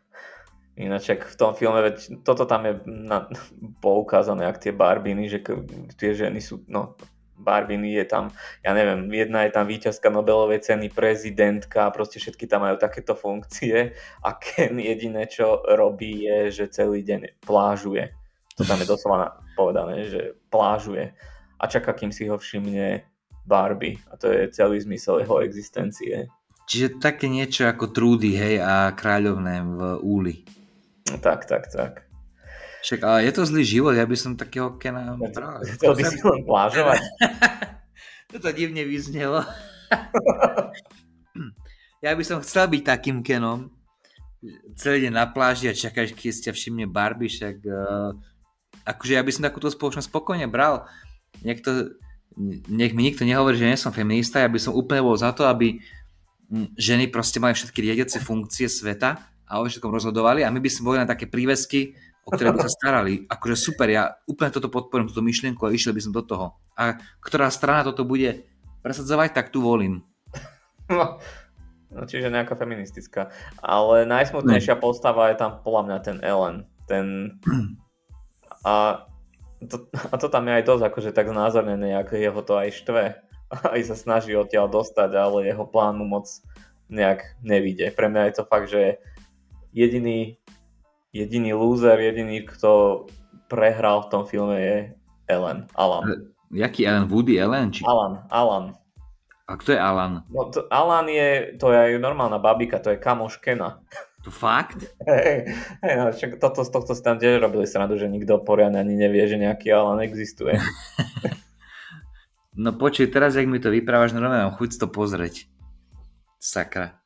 Ináč 0.78 1.10
v 1.10 1.34
tom 1.34 1.58
filme, 1.58 1.82
veď 1.82 2.22
toto 2.22 2.46
tam 2.46 2.62
je 2.62 2.78
na, 2.86 3.26
poukázané, 3.84 4.46
ak 4.46 4.62
tie 4.62 4.70
barbiny, 4.70 5.26
že 5.26 5.42
tie 5.98 6.14
ženy 6.14 6.38
sú, 6.38 6.62
no 6.70 6.94
barbiny 7.38 7.94
je 8.02 8.04
tam, 8.06 8.34
ja 8.66 8.74
neviem, 8.74 9.06
jedna 9.14 9.46
je 9.46 9.54
tam 9.54 9.66
víťazka 9.66 10.10
Nobelovej 10.10 10.66
ceny, 10.66 10.90
prezidentka, 10.90 11.90
proste 11.94 12.18
všetky 12.18 12.50
tam 12.50 12.66
majú 12.66 12.78
takéto 12.78 13.14
funkcie 13.14 13.94
a 14.26 14.34
Ken 14.38 14.78
jediné, 14.78 15.26
čo 15.26 15.62
robí 15.66 16.26
je, 16.26 16.62
že 16.62 16.74
celý 16.74 17.02
deň 17.06 17.42
plážuje. 17.42 18.10
To 18.58 18.66
tam 18.66 18.82
je 18.82 18.90
doslova 18.90 19.38
povedané, 19.54 20.10
že 20.10 20.34
plážuje 20.50 21.14
a 21.58 21.64
čaká, 21.66 21.94
kým 21.94 22.14
si 22.14 22.30
ho 22.30 22.38
všimne 22.38 23.02
Barbie 23.48 23.96
a 24.12 24.20
to 24.20 24.28
je 24.28 24.52
celý 24.52 24.76
zmysel 24.84 25.24
jeho 25.24 25.40
existencie. 25.40 26.28
Čiže 26.68 27.00
také 27.00 27.32
niečo 27.32 27.64
ako 27.64 27.96
Trudy, 27.96 28.36
hej, 28.36 28.60
a 28.60 28.92
kráľovné 28.92 29.64
v 29.64 29.80
Úli. 30.04 30.44
Tak, 31.08 31.48
tak, 31.48 31.64
tak. 31.72 32.04
Však, 32.84 33.00
ale 33.00 33.24
je 33.24 33.32
to 33.32 33.48
zlý 33.48 33.64
život, 33.64 33.96
ja 33.96 34.04
by 34.04 34.16
som 34.20 34.36
takého 34.36 34.76
Kena 34.76 35.16
bral. 35.16 35.64
Chcel 35.80 35.96
by 35.96 36.02
si 36.04 36.20
len 36.20 36.44
plážovať. 36.44 37.00
Toto 38.36 38.52
divne 38.52 38.84
vyznelo. 38.84 39.40
ja 42.04 42.12
by 42.12 42.20
som 42.20 42.44
chcel 42.44 42.68
byť 42.68 42.82
takým 42.84 43.24
Kenom. 43.24 43.72
Celý 44.76 45.08
deň 45.08 45.16
na 45.16 45.24
pláži 45.32 45.72
a 45.72 45.74
čakáš, 45.74 46.12
keď 46.12 46.32
ste 46.36 46.50
všimne 46.52 46.84
Barbie, 46.84 47.32
však 47.32 47.56
uh, 47.64 48.12
akože 48.84 49.16
ja 49.16 49.24
by 49.24 49.32
som 49.32 49.48
takúto 49.48 49.72
spoločnosť 49.72 50.12
spokojne 50.12 50.44
bral. 50.44 50.84
Niekto, 51.40 51.96
nech 52.70 52.94
mi 52.94 53.02
nikto 53.10 53.26
nehovorí, 53.26 53.58
že 53.58 53.66
nie 53.66 53.78
som 53.78 53.90
feminista, 53.90 54.38
ja 54.38 54.48
by 54.48 54.62
som 54.62 54.78
úplne 54.78 55.02
bol 55.02 55.18
za 55.18 55.34
to, 55.34 55.42
aby 55.50 55.82
hm, 56.48 56.78
ženy 56.78 57.10
proste 57.10 57.42
mali 57.42 57.58
všetky 57.58 57.82
riadiace 57.82 58.22
funkcie 58.22 58.70
sveta 58.70 59.18
a 59.48 59.58
o 59.58 59.66
všetkom 59.66 59.90
rozhodovali 59.90 60.46
a 60.46 60.52
my 60.54 60.62
by 60.62 60.70
sme 60.70 60.94
boli 60.94 60.98
na 61.02 61.08
také 61.08 61.26
prívesky, 61.26 61.98
o 62.22 62.30
ktoré 62.30 62.54
by 62.54 62.60
sa 62.62 62.70
starali. 62.70 63.24
Akože 63.26 63.56
super, 63.56 63.88
ja 63.88 64.14
úplne 64.28 64.52
toto 64.52 64.68
podporím, 64.68 65.08
túto 65.08 65.24
myšlienku 65.24 65.64
a 65.66 65.74
išiel 65.74 65.96
by 65.96 66.02
som 66.04 66.12
do 66.12 66.22
toho. 66.22 66.54
A 66.76 67.00
ktorá 67.24 67.48
strana 67.48 67.82
toto 67.82 68.04
bude 68.04 68.44
presadzovať, 68.84 69.34
tak 69.34 69.50
tu 69.50 69.64
volím. 69.64 70.04
No, 70.92 71.20
no 71.90 72.00
čiže 72.04 72.28
nejaká 72.28 72.54
feministická. 72.54 73.32
Ale 73.64 74.04
najsmutnejšia 74.04 74.76
no. 74.76 74.82
postava 74.84 75.32
je 75.32 75.40
tam 75.40 75.64
podľa 75.64 75.82
mňa 75.84 75.98
ten 76.04 76.16
Ellen. 76.20 76.56
Ten... 76.84 77.06
A 78.68 79.06
to, 79.66 79.90
a 79.90 80.14
to 80.14 80.30
tam 80.30 80.46
je 80.46 80.62
aj 80.62 80.64
dosť 80.64 80.84
akože 80.86 81.10
tak 81.10 81.26
znázornené, 81.30 81.98
ako 81.98 82.12
jeho 82.14 82.40
to 82.46 82.54
aj 82.54 82.70
štve. 82.70 83.04
Aj 83.72 83.80
sa 83.80 83.96
snaží 83.96 84.36
odtiaľ 84.36 84.68
dostať, 84.68 85.16
ale 85.16 85.48
jeho 85.48 85.64
plán 85.64 85.96
mu 85.96 86.04
moc 86.04 86.28
nejak 86.92 87.40
nevíde. 87.40 87.88
Pre 87.96 88.04
mňa 88.04 88.28
je 88.28 88.34
to 88.36 88.44
fakt, 88.44 88.68
že 88.68 89.00
jediný, 89.72 90.36
jediný 91.16 91.56
loser, 91.56 91.96
jediný, 91.96 92.44
kto 92.44 93.04
prehral 93.48 94.04
v 94.04 94.10
tom 94.12 94.22
filme 94.28 94.56
je 94.60 94.76
Ellen, 95.32 95.64
Alan. 95.72 96.28
Jaký 96.52 96.84
Alan? 96.84 97.08
Woody 97.08 97.40
Allen? 97.40 97.72
Či... 97.72 97.88
Alan, 97.88 98.24
Alan. 98.28 98.76
A 99.48 99.56
kto 99.56 99.72
je 99.72 99.80
Alan? 99.80 100.28
No, 100.28 100.52
to, 100.52 100.68
Alan 100.68 101.08
je, 101.08 101.56
to 101.56 101.72
je 101.72 101.78
aj 101.80 101.90
normálna 101.96 102.36
babika, 102.36 102.76
to 102.84 102.92
je 102.92 103.00
kamoš 103.00 103.40
Kena. 103.40 103.80
To 104.28 104.36
fakt? 104.36 104.84
Hej, 105.08 105.48
hey, 105.80 105.96
no, 105.96 106.12
však 106.12 106.36
toto, 106.36 106.60
z 106.60 106.68
tohto 106.68 106.92
si 106.92 107.00
tam 107.00 107.16
tiež 107.16 107.40
robili 107.40 107.64
srandu, 107.64 107.96
že 107.96 108.12
nikto 108.12 108.36
poriadne 108.44 108.76
ani 108.76 108.92
nevie, 108.92 109.24
že 109.24 109.40
nejaký 109.40 109.72
Alan 109.72 110.04
existuje. 110.04 110.52
no 112.60 112.76
počuj, 112.76 113.08
teraz, 113.08 113.40
jak 113.40 113.48
mi 113.48 113.56
to 113.56 113.72
vyprávaš, 113.72 114.12
normálne 114.12 114.52
mám 114.52 114.60
chuť 114.60 114.84
to 114.84 114.92
pozrieť. 114.92 115.48
Sakra. 116.36 117.00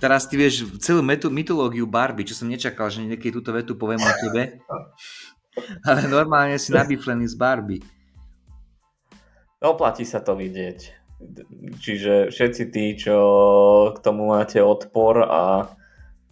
Teraz 0.00 0.32
ty 0.32 0.40
vieš 0.40 0.80
celú 0.80 1.04
metu, 1.04 1.28
mytológiu 1.28 1.84
Barbie, 1.84 2.24
čo 2.24 2.32
som 2.32 2.48
nečakal, 2.48 2.88
že 2.88 3.04
niekedy 3.04 3.36
túto 3.36 3.52
vetu 3.52 3.76
poviem 3.76 4.00
o 4.00 4.12
tebe. 4.24 4.64
Ale 5.92 6.08
normálne 6.08 6.56
si 6.56 6.72
nabiflený 6.72 7.28
z 7.28 7.36
Barbie. 7.36 7.84
Oplatí 9.60 10.08
sa 10.08 10.24
to 10.24 10.40
vidieť. 10.40 11.04
Čiže 11.84 12.32
všetci 12.32 12.62
tí, 12.72 12.96
čo 12.96 13.16
k 13.92 13.98
tomu 14.00 14.32
máte 14.32 14.64
odpor 14.64 15.20
a, 15.28 15.76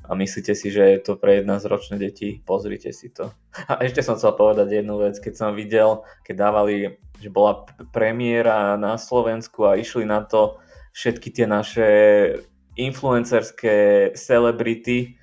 a 0.09 0.17
myslíte 0.17 0.57
si, 0.57 0.73
že 0.73 0.97
je 0.97 0.99
to 1.05 1.21
pre 1.21 1.45
11-ročné 1.45 2.01
deti, 2.01 2.41
pozrite 2.41 2.97
si 2.97 3.13
to. 3.13 3.29
A 3.69 3.85
ešte 3.85 4.01
som 4.01 4.17
chcel 4.17 4.33
povedať 4.33 4.81
jednu 4.81 4.97
vec, 4.97 5.21
keď 5.21 5.35
som 5.37 5.53
videl, 5.53 6.01
keď 6.25 6.49
dávali, 6.49 6.97
že 7.21 7.29
bola 7.29 7.69
premiéra 7.93 8.81
na 8.81 8.97
Slovensku 8.97 9.69
a 9.69 9.77
išli 9.77 10.09
na 10.09 10.25
to 10.25 10.57
všetky 10.97 11.29
tie 11.29 11.45
naše 11.45 11.89
influencerské 12.81 14.11
celebrity, 14.17 15.21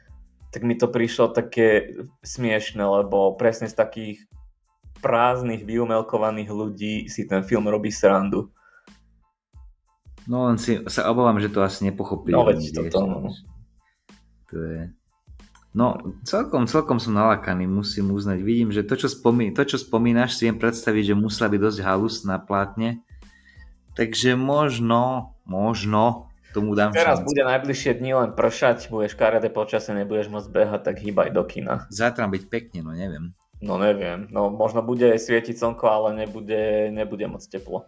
tak 0.54 0.62
mi 0.62 0.78
to 0.78 0.88
prišlo 0.88 1.34
také 1.34 1.98
smiešne, 2.22 2.86
lebo 2.86 3.34
presne 3.36 3.66
z 3.68 3.76
takých 3.76 4.18
prázdnych, 5.02 5.66
vyumelkovaných 5.66 6.50
ľudí 6.54 6.96
si 7.10 7.26
ten 7.26 7.42
film 7.42 7.68
robí 7.68 7.90
srandu. 7.90 8.54
No 10.26 10.50
len 10.50 10.58
si 10.58 10.82
sa 10.90 11.10
obávam, 11.10 11.38
že 11.38 11.54
to 11.54 11.62
asi 11.62 11.86
nepochopili. 11.86 12.34
No 12.34 12.46
veď 12.46 12.74
toto, 12.74 13.00
no. 13.06 13.30
To 14.52 14.58
je... 14.62 14.82
No, 15.76 16.00
celkom, 16.24 16.72
celkom 16.72 17.04
som 17.04 17.12
nalakaný, 17.12 17.68
musím 17.68 18.16
uznať. 18.16 18.40
Vidím, 18.40 18.72
že 18.72 18.88
to 18.88 18.96
čo, 18.96 19.12
spomí, 19.12 19.52
to, 19.52 19.68
čo 19.68 19.76
spomínaš, 19.76 20.40
si 20.40 20.48
viem 20.48 20.56
predstaviť, 20.56 21.12
že 21.12 21.16
musela 21.20 21.52
byť 21.52 21.60
dosť 21.60 21.80
halus 21.84 22.24
na 22.24 22.40
plátne. 22.40 23.04
Takže 24.00 24.40
možno, 24.40 25.36
možno 25.44 26.32
tomu 26.56 26.72
dám 26.80 26.96
Teraz 26.96 27.20
šancu. 27.20 27.28
bude 27.28 27.44
najbližšie 27.44 27.92
dni 28.00 28.12
len 28.16 28.32
pršať, 28.32 28.88
budeš 28.88 29.20
karadé 29.20 29.52
počasie, 29.52 29.92
nebudeš 29.92 30.32
môcť 30.32 30.48
behať, 30.48 30.82
tak 30.88 30.96
hýbaj 31.04 31.36
do 31.36 31.44
kina. 31.44 31.84
Zajtra 31.92 32.32
byť 32.32 32.44
pekne, 32.48 32.80
no 32.88 32.96
neviem. 32.96 33.36
No 33.60 33.76
neviem, 33.76 34.32
no 34.32 34.48
možno 34.52 34.84
bude 34.84 35.16
svietiť 35.16 35.60
slnko, 35.60 35.86
ale 35.88 36.10
nebude, 36.24 36.92
nebude 36.92 37.28
moc 37.28 37.44
teplo. 37.44 37.88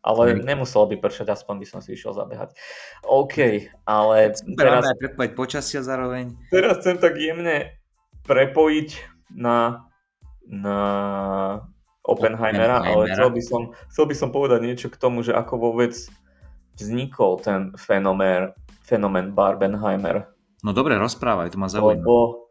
Ale 0.00 0.32
ne. 0.32 0.56
nemuselo 0.56 0.88
by 0.88 0.96
pršať, 0.96 1.28
aspoň 1.28 1.60
by 1.60 1.66
som 1.68 1.80
si 1.84 1.92
išiel 1.92 2.16
zabehať. 2.16 2.56
OK, 3.04 3.68
ale... 3.84 4.32
Teraz, 4.56 4.88
prepojiť 4.96 5.32
počasia 5.36 5.84
zároveň. 5.84 6.32
Teraz 6.48 6.80
chcem 6.80 6.96
tak 6.96 7.20
jemne 7.20 7.76
prepojiť 8.24 8.88
na, 9.36 9.84
na 10.48 10.78
Oppenheimera, 12.00 12.80
Oppenheimera, 12.80 12.96
ale 12.96 13.04
chcel 13.12 13.28
by, 13.28 13.42
som, 13.44 13.62
chcel 13.92 14.04
by 14.08 14.14
som 14.16 14.28
povedať 14.32 14.60
niečo 14.64 14.88
k 14.88 14.96
tomu, 14.96 15.20
že 15.20 15.36
ako 15.36 15.60
vôbec 15.60 15.92
vznikol 16.80 17.36
ten 17.44 17.76
fenomén, 17.76 18.56
fenomén 18.88 19.36
Barbenheimer. 19.36 20.32
No 20.64 20.72
dobre, 20.72 20.96
rozprávaj, 20.96 21.52
to 21.52 21.60
ma 21.60 21.68
zaujíma. 21.68 22.00
Lebo 22.00 22.48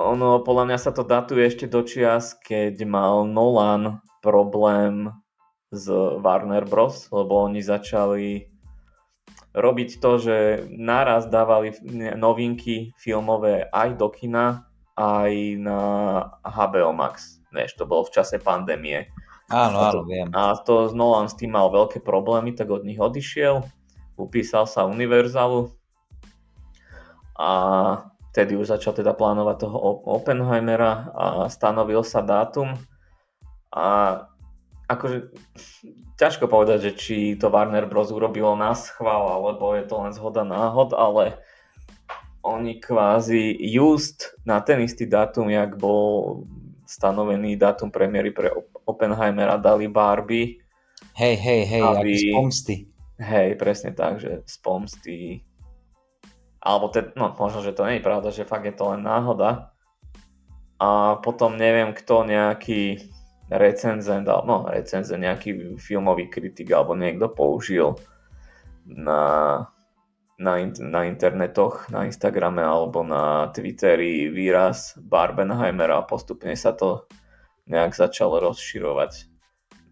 ono, 0.00 0.42
podľa 0.42 0.64
mňa 0.72 0.78
sa 0.80 0.90
to 0.90 1.06
datuje 1.06 1.44
ešte 1.46 1.70
do 1.70 1.84
čias, 1.84 2.34
keď 2.42 2.80
mal 2.88 3.28
Nolan 3.28 4.02
problém 4.24 5.12
z 5.74 5.90
Warner 6.22 6.64
Bros., 6.64 7.10
lebo 7.10 7.44
oni 7.44 7.60
začali 7.60 8.46
robiť 9.54 9.90
to, 10.02 10.10
že 10.18 10.36
naraz 10.74 11.30
dávali 11.30 11.74
novinky 12.18 12.90
filmové 12.98 13.70
aj 13.70 13.88
do 13.98 14.10
kina, 14.10 14.66
aj 14.98 15.32
na 15.62 15.80
HBO 16.42 16.90
Max. 16.90 17.38
Než 17.54 17.78
to 17.78 17.86
bolo 17.86 18.06
v 18.06 18.14
čase 18.18 18.42
pandémie. 18.42 19.10
Áno, 19.52 19.78
áno, 19.78 20.02
viem. 20.08 20.26
A 20.34 20.58
to 20.58 20.90
Nolan 20.90 21.30
s 21.30 21.38
tým 21.38 21.54
mal 21.54 21.70
veľké 21.70 22.02
problémy, 22.02 22.56
tak 22.56 22.72
od 22.72 22.82
nich 22.82 22.98
odišiel, 22.98 23.62
upísal 24.18 24.66
sa 24.66 24.88
Univerzalu 24.88 25.70
a 27.38 27.50
vtedy 28.34 28.58
už 28.58 28.74
začal 28.74 28.94
teda 28.98 29.14
plánovať 29.14 29.66
toho 29.68 29.78
Oppenheimera 30.10 31.10
a 31.14 31.24
stanovil 31.46 32.02
sa 32.02 32.24
dátum 32.24 32.74
a 33.70 33.86
akože 34.88 35.32
ťažko 36.20 36.44
povedať, 36.46 36.90
že 36.90 36.92
či 36.96 37.16
to 37.40 37.48
Warner 37.48 37.88
Bros. 37.88 38.12
urobilo 38.12 38.52
na 38.54 38.76
schvál, 38.76 39.28
alebo 39.28 39.72
je 39.72 39.84
to 39.88 39.96
len 40.04 40.12
zhoda 40.12 40.44
náhod, 40.44 40.92
ale 40.92 41.40
oni 42.44 42.76
kvázi 42.76 43.56
just 43.72 44.36
na 44.44 44.60
ten 44.60 44.84
istý 44.84 45.08
dátum, 45.08 45.48
jak 45.48 45.80
bol 45.80 46.44
stanovený 46.84 47.56
dátum 47.56 47.88
premiéry 47.88 48.30
pre 48.30 48.52
Oppenheimera 48.84 49.56
dali 49.56 49.88
Barbie. 49.88 50.60
Hej, 51.16 51.36
hej, 51.40 51.62
hej, 51.64 51.82
aby... 51.82 52.12
z 52.12 52.24
pomsty. 52.36 52.76
Hej, 53.16 53.48
presne 53.56 53.96
tak, 53.96 54.20
že 54.20 54.44
z 54.44 54.56
pomsty. 54.60 55.40
Alebo 56.60 56.92
te, 56.92 57.12
no, 57.16 57.32
možno, 57.32 57.64
že 57.64 57.72
to 57.72 57.88
nie 57.88 58.00
je 58.00 58.06
pravda, 58.06 58.28
že 58.28 58.48
fakt 58.48 58.68
je 58.68 58.76
to 58.76 58.92
len 58.92 59.00
náhoda. 59.00 59.72
A 60.76 61.16
potom 61.24 61.56
neviem, 61.56 61.96
kto 61.96 62.28
nejaký 62.28 63.08
recenzent, 63.52 64.24
no 64.24 64.64
recenzent, 64.68 65.20
nejaký 65.20 65.76
filmový 65.76 66.30
kritik 66.32 66.72
alebo 66.72 66.96
niekto 66.96 67.28
použil 67.32 67.98
na 68.84 69.64
na, 70.38 70.58
na 70.66 71.00
internetoch, 71.06 71.86
na 71.94 72.06
Instagrame 72.06 72.62
alebo 72.62 73.06
na 73.06 73.54
Twitteri 73.54 74.26
výraz 74.30 74.98
Barbenheimer 74.98 75.90
a 75.94 76.02
postupne 76.02 76.54
sa 76.58 76.74
to 76.74 77.06
nejak 77.70 77.94
začalo 77.94 78.42
rozširovať. 78.42 79.30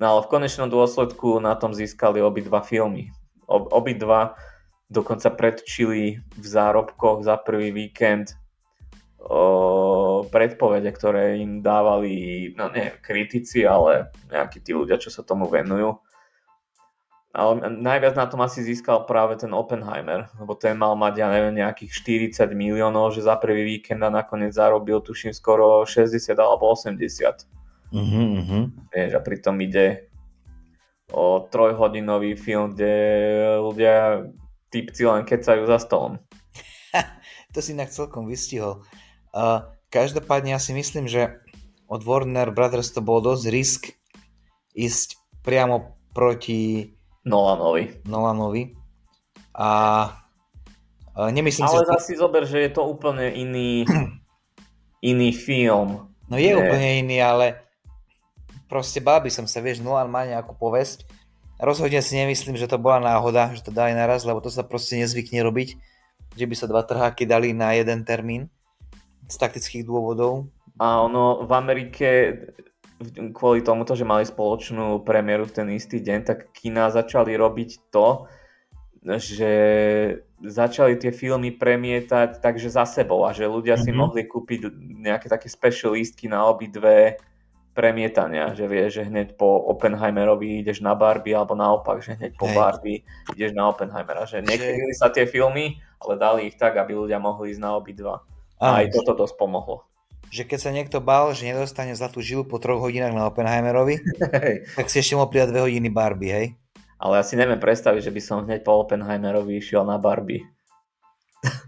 No 0.03 0.19
ale 0.19 0.21
v 0.27 0.31
konečnom 0.35 0.67
dôsledku 0.67 1.39
na 1.39 1.55
tom 1.55 1.71
získali 1.71 2.19
obidva 2.19 2.59
filmy. 2.67 3.15
Ob- 3.47 3.71
obidva 3.71 4.35
dokonca 4.91 5.31
predčili 5.31 6.19
v 6.19 6.45
zárobkoch 6.45 7.23
za 7.23 7.39
prvý 7.39 7.71
víkend 7.71 8.35
o, 9.27 10.27
predpovede, 10.27 10.91
ktoré 10.91 11.39
im 11.39 11.63
dávali, 11.63 12.51
no 12.59 12.71
nie 12.75 12.91
kritici, 13.03 13.63
ale 13.63 14.11
nejakí 14.31 14.59
tí 14.63 14.75
ľudia, 14.75 14.99
čo 14.99 15.11
sa 15.11 15.23
tomu 15.23 15.47
venujú. 15.47 15.99
Ale 17.33 17.65
najviac 17.65 18.13
na 18.13 18.29
tom 18.29 18.45
asi 18.45 18.61
získal 18.61 19.09
práve 19.09 19.41
ten 19.41 19.57
Oppenheimer, 19.57 20.29
lebo 20.37 20.53
ten 20.53 20.77
mal 20.77 20.93
mať, 20.93 21.15
ja 21.17 21.33
neviem, 21.33 21.65
nejakých 21.65 22.29
40 22.37 22.53
miliónov, 22.53 23.17
že 23.17 23.25
za 23.25 23.41
prvý 23.41 23.65
víkend 23.65 24.05
a 24.05 24.13
nakoniec 24.13 24.53
zarobil, 24.53 25.01
tuším, 25.01 25.33
skoro 25.33 25.89
60 25.89 26.37
alebo 26.37 26.77
80. 26.77 27.49
Uh-huh, 27.93 28.69
Vieš, 28.93 29.17
a 29.17 29.21
pritom 29.25 29.57
ide 29.65 30.13
o 31.09 31.49
trojhodinový 31.49 32.37
film, 32.37 32.77
kde 32.77 32.93
ľudia, 33.65 34.29
typci 34.69 35.09
len 35.09 35.25
kecajú 35.25 35.65
za 35.65 35.81
stolom. 35.81 36.21
to 37.57 37.65
si 37.65 37.73
inak 37.73 37.89
celkom 37.89 38.29
vystihol. 38.29 38.85
Uh, 39.33 39.65
každopádne 39.89 40.53
ja 40.53 40.61
si 40.61 40.77
myslím, 40.77 41.09
že 41.09 41.43
od 41.89 42.05
Warner 42.05 42.49
Brothers 42.53 42.93
to 42.93 43.05
bol 43.05 43.21
dosť 43.21 43.45
risk 43.53 43.83
ísť 44.73 45.21
priamo 45.45 46.01
proti 46.17 46.93
Nolanovi. 47.29 48.05
Nolanovi. 48.09 48.73
A, 49.53 49.69
nemyslím 51.29 51.69
Ale 51.69 51.73
si... 51.73 51.77
Ale 51.77 51.93
zase 52.01 52.13
zober, 52.17 52.49
že 52.49 52.65
je 52.65 52.71
to 52.73 52.89
úplne 52.89 53.29
iný, 53.29 53.85
iný 55.13 55.31
film. 55.37 56.09
No 56.33 56.37
je, 56.41 56.49
je 56.49 56.57
úplne 56.57 57.05
iný, 57.05 57.21
ale 57.21 57.61
proste 58.73 59.05
bál 59.05 59.21
by 59.21 59.29
som 59.29 59.45
sa, 59.45 59.61
vieš, 59.61 59.85
Nolan 59.85 60.09
má 60.09 60.25
nejakú 60.25 60.57
povesť. 60.57 61.05
Rozhodne 61.61 62.01
si 62.01 62.17
nemyslím, 62.17 62.57
že 62.57 62.67
to 62.67 62.81
bola 62.81 62.99
náhoda, 62.99 63.53
že 63.53 63.63
to 63.63 63.71
dali 63.71 63.93
naraz, 63.93 64.25
lebo 64.25 64.41
to 64.41 64.49
sa 64.49 64.65
proste 64.65 64.97
nezvykne 64.99 65.45
robiť, 65.45 65.77
že 66.35 66.45
by 66.49 66.55
sa 66.57 66.67
dva 66.67 66.83
trháky 66.83 67.29
dali 67.29 67.53
na 67.53 67.77
jeden 67.77 68.03
termín 68.09 68.49
z 69.29 69.37
taktických 69.37 69.87
dôvodov. 69.87 70.51
A 70.81 71.05
ono 71.05 71.45
v 71.47 71.53
Amerike 71.53 72.09
kvôli 73.35 73.67
tomuto, 73.67 73.99
že 73.99 74.07
mali 74.07 74.23
spoločnú 74.23 75.03
premiéru 75.03 75.47
v 75.47 75.55
ten 75.63 75.69
istý 75.75 75.99
deň, 75.99 76.19
tak 76.23 76.39
kina 76.55 76.89
začali 76.91 77.35
robiť 77.35 77.91
to, 77.91 78.31
že 79.03 79.53
začali 80.43 80.95
tie 80.99 81.11
filmy 81.11 81.51
premietať 81.51 82.39
takže 82.39 82.71
za 82.71 82.87
sebou 82.87 83.27
a 83.27 83.35
že 83.35 83.51
ľudia 83.51 83.75
mm-hmm. 83.75 83.87
si 83.87 83.91
mhm. 83.91 83.99
mohli 83.99 84.23
kúpiť 84.27 84.61
nejaké 85.03 85.27
také 85.27 85.51
special 85.51 85.99
listky 85.99 86.31
na 86.31 86.47
obidve 86.47 87.19
premietania, 87.73 88.53
že 88.53 88.69
vie, 88.69 88.85
že 88.93 89.09
hneď 89.09 89.33
po 89.41 89.65
Oppenheimerovi 89.73 90.61
ideš 90.61 90.85
na 90.85 90.93
Barbie 90.93 91.33
alebo 91.33 91.57
naopak, 91.57 92.05
že 92.05 92.21
hneď 92.21 92.37
po 92.37 92.45
Hej. 92.53 92.57
Barbie 92.57 92.99
ideš 93.33 93.57
na 93.57 93.73
Oppenheimera, 93.73 94.29
že 94.29 94.45
nekryli 94.45 94.93
sa 94.93 95.09
tie 95.09 95.25
filmy, 95.25 95.81
ale 95.97 96.21
dali 96.21 96.41
ich 96.53 96.61
tak, 96.61 96.77
aby 96.77 96.93
ľudia 96.93 97.17
mohli 97.17 97.49
ísť 97.49 97.63
na 97.65 97.73
obidva. 97.73 98.21
A 98.63 98.87
aj 98.87 98.95
toto 98.95 99.19
dosť 99.19 99.35
pomohlo 99.35 99.93
že 100.33 100.49
keď 100.49 100.59
sa 100.65 100.73
niekto 100.73 101.05
bál, 101.05 101.37
že 101.37 101.45
nedostane 101.45 101.93
zlatú 101.93 102.25
žilu 102.25 102.49
po 102.49 102.57
troch 102.57 102.81
hodinách 102.81 103.13
na 103.13 103.29
Oppenheimerovi, 103.29 104.01
tak 104.81 104.89
si 104.89 105.05
ešte 105.05 105.13
mohol 105.13 105.29
pridať 105.29 105.53
dve 105.53 105.69
hodiny 105.69 105.93
Barbie, 105.93 106.33
hej? 106.33 106.47
Ale 106.97 107.21
ja 107.21 107.25
si 107.27 107.37
neviem 107.37 107.61
predstaviť, 107.61 108.01
že 108.01 108.15
by 108.17 108.21
som 108.25 108.49
hneď 108.49 108.65
po 108.65 108.81
Oppenheimerovi 108.81 109.61
išiel 109.61 109.85
na 109.85 110.01
Barbie. 110.01 110.49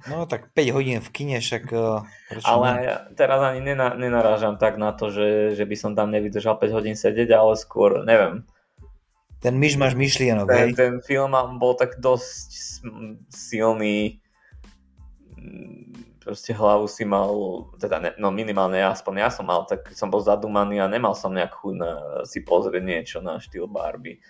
No 0.08 0.24
tak 0.24 0.54
5 0.56 0.76
hodín 0.80 1.02
v 1.04 1.10
kine, 1.12 1.38
však... 1.44 1.64
Uh, 1.74 2.06
ale 2.46 2.66
ja 2.86 2.96
teraz 3.12 3.42
ani 3.42 3.60
nena, 3.60 3.92
nenarážam 3.98 4.56
tak 4.56 4.80
na 4.80 4.94
to, 4.94 5.12
že, 5.12 5.58
že 5.58 5.66
by 5.66 5.76
som 5.76 5.92
tam 5.92 6.08
nevydržal 6.14 6.56
5 6.56 6.70
hodín 6.72 6.96
sedieť, 6.96 7.36
ale 7.36 7.60
skôr, 7.60 8.00
neviem. 8.06 8.48
Ten 9.44 9.60
myš 9.60 9.76
máš 9.76 9.92
myšlienok, 9.92 10.48
ten, 10.48 10.56
hej? 10.56 10.68
Ten 10.72 10.94
film 11.04 11.36
bol 11.60 11.76
tak 11.76 12.00
dosť 12.00 12.80
silný 13.28 14.24
proste 16.24 16.56
hlavu 16.56 16.88
si 16.88 17.04
mal, 17.04 17.28
teda 17.76 18.00
ne, 18.00 18.10
no 18.16 18.32
minimálne 18.32 18.80
ja, 18.80 18.96
aspoň 18.96 19.28
ja 19.28 19.28
som 19.28 19.44
mal, 19.44 19.68
tak 19.68 19.92
som 19.92 20.08
bol 20.08 20.24
zadumaný 20.24 20.80
a 20.80 20.88
nemal 20.88 21.12
som 21.12 21.36
nejak 21.36 21.52
chuť 21.60 21.74
na, 21.76 21.92
si 22.24 22.40
pozrieť 22.40 22.80
niečo 22.80 23.18
na 23.20 23.36
štýl 23.36 23.68
Barbie. 23.68 24.24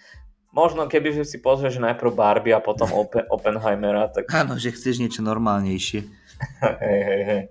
Možno 0.50 0.86
keby 0.90 1.14
že 1.14 1.24
si 1.26 1.38
pozrieš 1.38 1.78
najprv 1.78 2.10
Barbie 2.10 2.50
a 2.50 2.58
potom 2.58 2.90
Open, 3.00 3.22
Oppenheimera, 3.30 4.10
tak... 4.10 4.26
Áno, 4.34 4.58
že 4.58 4.74
chceš 4.74 4.98
niečo 4.98 5.22
normálnejšie. 5.22 6.00
hej, 6.82 7.00
hej, 7.06 7.22
hej. 7.30 7.42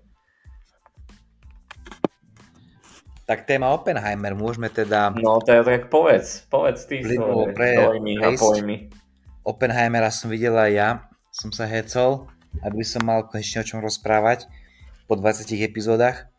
Tak 3.24 3.48
téma 3.48 3.72
Oppenheimer, 3.72 4.36
môžeme 4.36 4.68
teda... 4.68 5.16
No, 5.16 5.40
to 5.40 5.56
je 5.56 5.64
tak 5.64 5.88
povedz, 5.88 6.44
povedz 6.52 6.84
ty 6.84 7.00
svoje 7.00 7.56
dojmy 7.56 8.20
a 8.20 8.36
pojmy. 8.36 8.92
Oppenheimera 9.48 10.12
som 10.12 10.28
videl 10.28 10.56
aj 10.60 10.72
ja, 10.76 10.90
som 11.32 11.56
sa 11.56 11.64
hecol 11.64 12.28
ak 12.62 12.74
by 12.76 12.86
som 12.86 13.02
mal 13.08 13.26
konečne 13.26 13.64
o 13.64 13.68
čom 13.68 13.82
rozprávať 13.82 14.46
po 15.10 15.18
20 15.18 15.50
epizódach. 15.64 16.30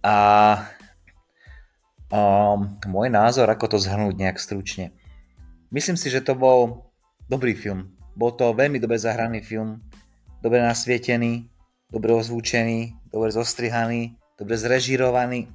A 0.00 0.14
um, 2.08 2.78
môj 2.88 3.12
názor, 3.12 3.50
ako 3.50 3.76
to 3.76 3.78
zhrnúť 3.82 4.14
nejak 4.16 4.38
stručne. 4.40 4.94
Myslím 5.68 6.00
si, 6.00 6.08
že 6.08 6.24
to 6.24 6.32
bol 6.32 6.88
dobrý 7.28 7.52
film. 7.52 7.92
Bol 8.16 8.32
to 8.34 8.56
veľmi 8.56 8.80
dobre 8.80 8.96
zahraný 8.96 9.44
film, 9.44 9.84
dobre 10.40 10.64
nasvietený, 10.64 11.46
dobre 11.92 12.16
ozvučený, 12.16 13.12
dobre 13.12 13.30
zostrihaný, 13.30 14.16
dobre 14.40 14.54
zrežírovaný. 14.56 15.52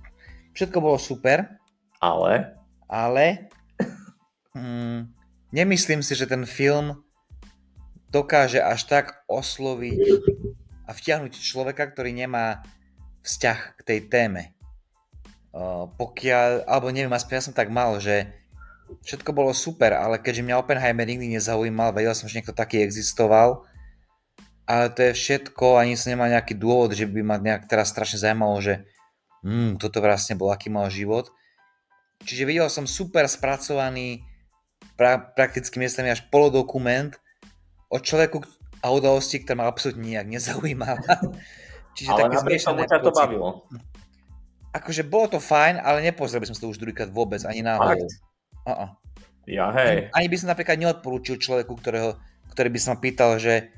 Všetko 0.54 0.78
bolo 0.80 1.02
super. 1.02 1.50
Ale? 1.98 2.56
Ale 2.86 3.50
mm, 4.58 5.10
nemyslím 5.50 6.06
si, 6.06 6.14
že 6.14 6.30
ten 6.30 6.46
film 6.46 7.02
dokáže 8.14 8.62
až 8.62 8.86
tak 8.86 9.26
osloviť 9.26 10.00
a 10.86 10.94
vtiahnuť 10.94 11.34
človeka, 11.42 11.90
ktorý 11.90 12.14
nemá 12.14 12.62
vzťah 13.26 13.60
k 13.76 13.82
tej 13.82 14.00
téme. 14.08 14.54
Pokiaľ, 15.98 16.70
alebo 16.70 16.94
neviem, 16.94 17.14
aspoň 17.14 17.34
ja 17.34 17.46
som 17.50 17.58
tak 17.58 17.74
mal, 17.74 17.98
že 17.98 18.30
všetko 19.02 19.34
bolo 19.34 19.50
super, 19.58 19.98
ale 19.98 20.22
keďže 20.22 20.46
mňa 20.46 20.62
Oppenheimer 20.62 21.10
nikdy 21.10 21.34
nezaujímal, 21.34 21.94
vedel 21.98 22.14
som, 22.14 22.30
že 22.30 22.38
niekto 22.38 22.54
taký 22.54 22.86
existoval, 22.86 23.66
ale 24.70 24.86
to 24.94 25.10
je 25.10 25.14
všetko, 25.18 25.82
ani 25.82 25.98
som 25.98 26.14
nemal 26.14 26.30
nejaký 26.30 26.54
dôvod, 26.54 26.94
že 26.94 27.10
by 27.10 27.22
ma 27.26 27.36
nejak 27.42 27.66
teraz 27.66 27.90
strašne 27.90 28.22
zaujímalo, 28.22 28.62
že 28.62 28.86
hmm, 29.42 29.82
toto 29.82 30.00
vlastne 30.00 30.38
bol, 30.38 30.54
aký 30.54 30.70
mal 30.70 30.88
život. 30.94 31.34
Čiže 32.24 32.48
videl 32.48 32.68
som 32.72 32.88
super 32.88 33.28
spracovaný, 33.28 34.24
pra, 34.96 35.20
prakticky 35.20 35.82
miestami 35.82 36.14
až 36.14 36.24
polodokument, 36.32 37.20
o 37.94 37.98
človeku 38.02 38.42
a 38.82 38.90
udalosti, 38.90 39.46
ktorá 39.46 39.64
ma 39.64 39.66
absolútne 39.70 40.04
nejak 40.04 40.28
nezaujímala. 40.28 40.98
Čiže 41.96 42.10
ale 42.10 42.34
napriek 42.34 42.66
tomu 42.66 42.84
ťa 42.90 43.00
to 43.06 43.14
bavilo. 43.14 43.70
Akože 44.74 45.06
bolo 45.06 45.38
to 45.38 45.40
fajn, 45.40 45.78
ale 45.78 46.02
nepozrel 46.02 46.42
by 46.42 46.50
som 46.50 46.58
to 46.58 46.74
už 46.74 46.82
druhýkrát 46.82 47.14
vôbec, 47.14 47.46
ani 47.46 47.62
náhodou. 47.62 48.10
Uh-uh. 48.66 48.90
Ja 49.46 49.70
hej. 49.78 50.10
Ani, 50.10 50.26
ani 50.26 50.28
by 50.34 50.38
som 50.42 50.50
napríklad 50.50 50.82
neodporúčil 50.82 51.38
človeku, 51.38 51.78
ktorého, 51.78 52.18
ktorý 52.50 52.74
by 52.74 52.80
sa 52.82 52.98
ma 52.98 52.98
pýtal, 52.98 53.38
že 53.38 53.70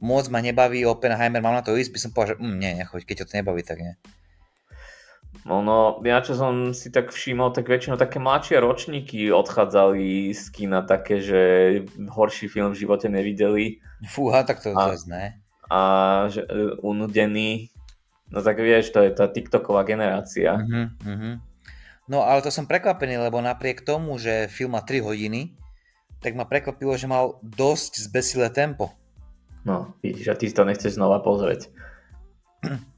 moc 0.00 0.30
ma 0.32 0.40
nebaví 0.40 0.86
Oppenheimer, 0.88 1.44
mám 1.44 1.58
na 1.58 1.62
to 1.66 1.76
ísť, 1.76 1.92
by 1.92 2.00
som 2.00 2.10
povedal, 2.16 2.38
že 2.38 2.40
mm, 2.40 2.56
nie, 2.56 2.72
nechoď, 2.80 3.00
keď 3.04 3.14
ťa 3.20 3.26
to 3.28 3.36
nebaví, 3.36 3.60
tak 3.66 3.78
nie. 3.82 3.94
Ono, 5.48 6.04
ja 6.04 6.20
čo 6.20 6.36
som 6.36 6.76
si 6.76 6.92
tak 6.92 7.08
všimol, 7.08 7.56
tak 7.56 7.72
väčšinou 7.72 7.96
také 7.96 8.20
mladšie 8.20 8.60
ročníky 8.60 9.32
odchádzali 9.32 10.36
z 10.36 10.44
kina 10.52 10.84
také, 10.84 11.24
že 11.24 11.42
horší 12.12 12.52
film 12.52 12.76
v 12.76 12.80
živote 12.84 13.08
nevideli. 13.08 13.80
Fúha, 14.04 14.44
tak 14.44 14.60
to 14.60 14.76
zase 14.76 15.08
ne. 15.08 15.40
A 15.72 15.80
že 16.28 16.44
uh, 16.44 16.76
unudený, 16.84 17.72
no 18.28 18.44
tak 18.44 18.60
vieš, 18.60 18.92
to 18.92 19.00
je 19.00 19.12
tá 19.16 19.24
TikToková 19.28 19.88
generácia. 19.88 20.60
Uh-huh, 20.60 20.92
uh-huh. 21.00 21.34
No 22.08 22.24
ale 22.24 22.44
to 22.44 22.52
som 22.52 22.68
prekvapený, 22.68 23.16
lebo 23.16 23.40
napriek 23.40 23.84
tomu, 23.84 24.20
že 24.20 24.52
film 24.52 24.76
má 24.76 24.84
3 24.84 25.00
hodiny, 25.00 25.56
tak 26.20 26.36
ma 26.36 26.44
prekvapilo, 26.44 26.96
že 26.96 27.08
mal 27.08 27.40
dosť 27.40 28.04
zbesilé 28.04 28.48
tempo. 28.52 28.92
No, 29.64 29.96
vidíš, 30.04 30.28
a 30.32 30.34
ty 30.36 30.48
to 30.48 30.64
nechceš 30.64 30.96
znova 30.96 31.20
pozrieť. 31.20 31.72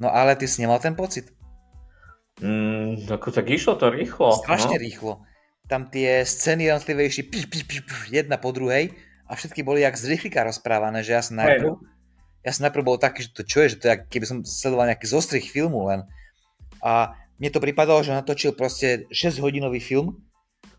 No 0.03 0.09
ale 0.09 0.35
ty 0.39 0.49
si 0.49 0.63
nemal 0.63 0.81
ten 0.81 0.97
pocit? 0.97 1.31
Mm, 2.41 3.05
ako 3.09 3.29
tak 3.33 3.53
išlo 3.53 3.77
to 3.77 3.93
rýchlo. 3.93 4.41
Strašne 4.41 4.81
no. 4.81 4.83
rýchlo. 4.83 5.13
Tam 5.69 5.87
tie 5.87 6.25
scény 6.25 6.73
jednotlivé 6.73 7.07
išli 7.07 7.29
jedna 8.11 8.41
po 8.41 8.51
druhej 8.51 8.91
a 9.29 9.33
všetky 9.39 9.63
boli 9.63 9.85
jak 9.87 9.95
z 9.95 10.17
rýchlika 10.17 10.43
rozprávané, 10.43 11.05
že 11.07 11.15
ja 11.15 11.23
som 11.23 11.39
najprv, 11.39 11.79
hey. 11.79 12.49
ja 12.49 12.51
som 12.51 12.67
najprv 12.67 12.83
bol 12.83 12.99
taký, 12.99 13.29
že 13.29 13.31
to 13.31 13.43
čo 13.47 13.59
je, 13.63 13.69
že 13.77 13.79
to 13.79 13.87
je, 13.87 13.95
keby 14.11 14.27
som 14.27 14.39
sledoval 14.43 14.91
nejaký 14.91 15.07
zostrih 15.07 15.47
filmu 15.47 15.87
len. 15.87 16.03
A 16.83 17.15
mne 17.39 17.51
to 17.53 17.63
pripadalo, 17.63 18.01
že 18.03 18.17
natočil 18.17 18.57
proste 18.57 19.07
6 19.13 19.39
hodinový 19.39 19.79
film 19.79 20.19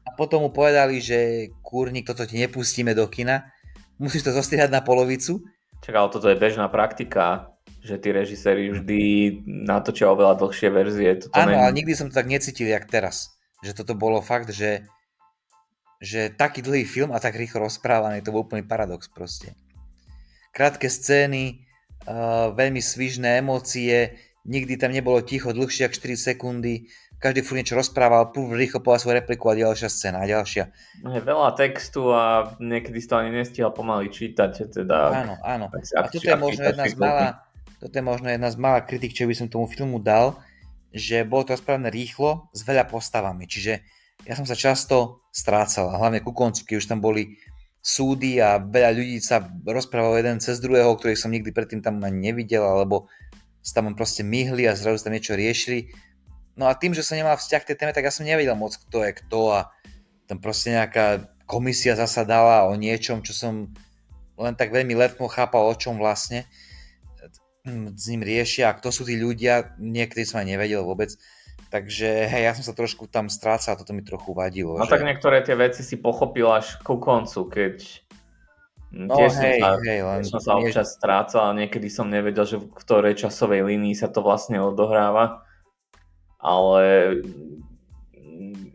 a 0.04 0.18
potom 0.18 0.44
mu 0.44 0.50
povedali, 0.50 1.00
že 1.00 1.50
kúrnik, 1.62 2.10
toto 2.10 2.26
ti 2.26 2.42
nepustíme 2.42 2.92
do 2.98 3.06
kina, 3.06 3.48
musíš 4.02 4.28
to 4.28 4.34
zostrihať 4.34 4.74
na 4.74 4.82
polovicu. 4.82 5.46
Čak, 5.86 5.94
ale 5.94 6.10
toto 6.10 6.28
je 6.28 6.38
bežná 6.38 6.66
praktika 6.68 7.51
že 7.82 7.98
tí 7.98 8.14
režiséri 8.14 8.70
vždy 8.70 9.02
natočia 9.46 10.14
oveľa 10.14 10.38
dlhšie 10.38 10.70
verzie. 10.70 11.18
Toto 11.18 11.34
Áno, 11.34 11.58
ale 11.58 11.74
nikdy 11.74 11.98
som 11.98 12.08
to 12.08 12.18
tak 12.18 12.30
necítil, 12.30 12.70
jak 12.70 12.86
teraz. 12.86 13.34
Že 13.66 13.82
toto 13.82 13.94
bolo 13.98 14.22
fakt, 14.22 14.54
že, 14.54 14.86
že 15.98 16.30
taký 16.30 16.62
dlhý 16.62 16.86
film 16.86 17.10
a 17.10 17.18
tak 17.18 17.34
rýchlo 17.34 17.66
rozprávaný, 17.66 18.22
to 18.22 18.30
bol 18.30 18.46
úplný 18.46 18.62
paradox 18.62 19.10
proste. 19.10 19.58
Krátke 20.54 20.94
scény, 20.94 21.66
uh, 22.06 22.54
veľmi 22.54 22.82
svižné 22.82 23.42
emócie, 23.42 24.18
nikdy 24.46 24.78
tam 24.78 24.94
nebolo 24.94 25.26
ticho 25.26 25.50
dlhšie 25.50 25.90
ako 25.90 25.98
4 25.98 26.18
sekundy, 26.34 26.86
každý 27.22 27.46
furt 27.46 27.62
niečo 27.62 27.78
rozprával, 27.78 28.34
púl 28.34 28.50
rýchlo 28.58 28.82
povedal 28.82 29.02
svoju 29.06 29.16
repliku 29.22 29.54
a 29.54 29.62
ďalšia 29.62 29.90
scéna 29.94 30.26
a 30.26 30.30
ďalšia. 30.30 30.74
Je 31.06 31.22
veľa 31.22 31.54
textu 31.54 32.10
a 32.10 32.58
niekedy 32.58 32.98
to 33.06 33.14
ani 33.14 33.30
nestihal 33.30 33.70
pomaly 33.70 34.10
čítať. 34.10 34.74
Teda, 34.74 35.14
áno, 35.14 35.38
áno. 35.46 35.66
A 35.70 36.10
toto 36.10 36.26
je 36.26 36.34
možno 36.34 36.66
jedna 36.66 36.90
z 36.90 36.98
malá, 36.98 37.46
toto 37.82 37.98
je 37.98 38.06
možno 38.06 38.30
jedna 38.30 38.54
z 38.54 38.62
malá 38.62 38.86
kritik, 38.86 39.18
čo 39.18 39.26
by 39.26 39.34
som 39.34 39.50
tomu 39.50 39.66
filmu 39.66 39.98
dal, 39.98 40.38
že 40.94 41.26
bolo 41.26 41.50
to 41.50 41.58
správne 41.58 41.90
rýchlo 41.90 42.54
s 42.54 42.62
veľa 42.62 42.86
postavami. 42.86 43.50
Čiže 43.50 43.82
ja 44.30 44.34
som 44.38 44.46
sa 44.46 44.54
často 44.54 45.26
strácal, 45.34 45.90
hlavne 45.90 46.22
ku 46.22 46.30
koncu, 46.30 46.62
keď 46.62 46.76
už 46.78 46.86
tam 46.86 47.02
boli 47.02 47.42
súdy 47.82 48.38
a 48.38 48.62
veľa 48.62 48.94
ľudí 48.94 49.18
sa 49.18 49.42
rozprávalo 49.66 50.22
jeden 50.22 50.38
cez 50.38 50.62
druhého, 50.62 50.94
ktorých 50.94 51.18
som 51.18 51.34
nikdy 51.34 51.50
predtým 51.50 51.82
tam 51.82 51.98
ani 52.06 52.30
nevidel, 52.30 52.62
alebo 52.62 53.10
sa 53.66 53.82
tam 53.82 53.98
proste 53.98 54.22
myhli 54.22 54.70
a 54.70 54.78
zrazu 54.78 55.02
tam 55.02 55.18
niečo 55.18 55.34
riešili 55.34 55.90
No 56.56 56.68
a 56.68 56.76
tým, 56.76 56.92
že 56.92 57.04
som 57.04 57.16
nemal 57.16 57.40
vzťah 57.40 57.62
k 57.64 57.68
tej 57.74 57.78
téme, 57.80 57.96
tak 57.96 58.04
ja 58.04 58.12
som 58.12 58.28
nevedel 58.28 58.56
moc, 58.60 58.76
kto 58.76 59.08
je 59.08 59.12
kto 59.24 59.40
a 59.56 59.60
tam 60.28 60.44
proste 60.44 60.76
nejaká 60.76 61.32
komisia 61.48 61.96
zasadala 61.96 62.68
o 62.68 62.76
niečom, 62.76 63.24
čo 63.24 63.32
som 63.32 63.72
len 64.36 64.54
tak 64.56 64.72
veľmi 64.72 64.96
letmo 64.96 65.32
chápal, 65.32 65.68
o 65.68 65.76
čom 65.76 66.00
vlastne 66.00 66.48
s 67.68 68.06
ním 68.10 68.22
riešia 68.26 68.72
a 68.72 68.78
kto 68.78 68.90
sú 68.90 69.04
tí 69.06 69.20
ľudia, 69.20 69.78
niekedy 69.78 70.26
som 70.26 70.42
aj 70.42 70.48
nevedel 70.50 70.82
vôbec. 70.82 71.14
Takže 71.72 72.28
hej, 72.28 72.52
ja 72.52 72.52
som 72.52 72.68
sa 72.68 72.76
trošku 72.76 73.08
tam 73.08 73.32
strácal 73.32 73.80
toto 73.80 73.96
mi 73.96 74.04
trochu 74.04 74.36
vadilo. 74.36 74.76
No 74.76 74.84
že... 74.84 74.92
tak 74.92 75.08
niektoré 75.08 75.40
tie 75.40 75.56
veci 75.56 75.88
si 75.88 75.96
pochopil 75.96 76.50
až 76.52 76.82
ku 76.84 77.00
koncu, 77.00 77.48
keď 77.48 77.76
No 78.92 79.16
tiež 79.16 79.40
hej, 79.40 79.64
som 79.64 79.72
sa, 79.72 79.72
hej, 79.88 80.00
len 80.04 80.22
som 80.28 80.42
sa 80.44 80.52
občas 80.60 81.00
strácal 81.00 81.48
a 81.48 81.56
niekedy 81.56 81.88
som 81.88 82.12
nevedel, 82.12 82.44
že 82.44 82.60
v 82.60 82.76
ktorej 82.76 83.24
časovej 83.24 83.64
línii 83.64 83.96
sa 83.96 84.12
to 84.12 84.20
vlastne 84.20 84.60
odohráva 84.60 85.48
ale 86.42 86.82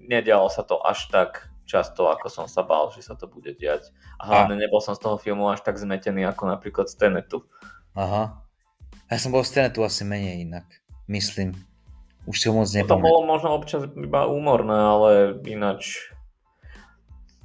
nedialo 0.06 0.46
sa 0.46 0.62
to 0.62 0.78
až 0.86 1.10
tak 1.10 1.50
často, 1.66 2.06
ako 2.06 2.30
som 2.30 2.46
sa 2.46 2.62
bál, 2.62 2.94
že 2.94 3.02
sa 3.02 3.18
to 3.18 3.26
bude 3.26 3.50
diať. 3.58 3.90
A 4.22 4.30
hlavne 4.30 4.54
a... 4.54 4.60
nebol 4.62 4.78
som 4.78 4.94
z 4.94 5.02
toho 5.02 5.18
filmu 5.18 5.50
až 5.50 5.66
tak 5.66 5.74
zmetený 5.74 6.22
ako 6.30 6.46
napríklad 6.46 6.86
z 6.86 6.94
Tenetu. 6.94 7.42
Aha. 7.98 8.45
Ja 9.06 9.16
som 9.22 9.30
bol 9.30 9.46
z 9.46 9.54
Tenetu 9.54 9.86
asi 9.86 10.02
menej 10.02 10.42
inak, 10.42 10.66
myslím. 11.06 11.54
Už 12.26 12.42
si 12.42 12.50
ho 12.50 12.54
moc 12.58 12.66
nepamätám. 12.74 12.98
To 12.98 13.06
bolo 13.06 13.20
možno 13.22 13.48
občas 13.54 13.86
iba 13.94 14.26
úmorné, 14.26 14.74
ale 14.76 15.10
ináč 15.46 16.10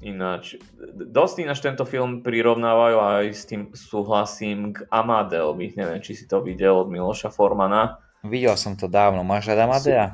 Ináč, 0.02 0.58
dosť 0.98 1.46
ináč 1.46 1.62
tento 1.62 1.86
film 1.86 2.26
prirovnávajú 2.26 2.98
aj 2.98 3.26
s 3.38 3.46
tým 3.46 3.70
súhlasím 3.70 4.74
k 4.74 4.82
Amadeovi. 4.90 5.78
Neviem, 5.78 6.02
či 6.02 6.18
si 6.18 6.26
to 6.26 6.42
videl 6.42 6.74
od 6.74 6.90
Miloša 6.90 7.30
Formana 7.30 8.02
Videl 8.22 8.54
som 8.54 8.78
to 8.78 8.86
dávno. 8.86 9.26
Máš 9.26 9.50
rád 9.50 9.66
Amadea? 9.66 10.06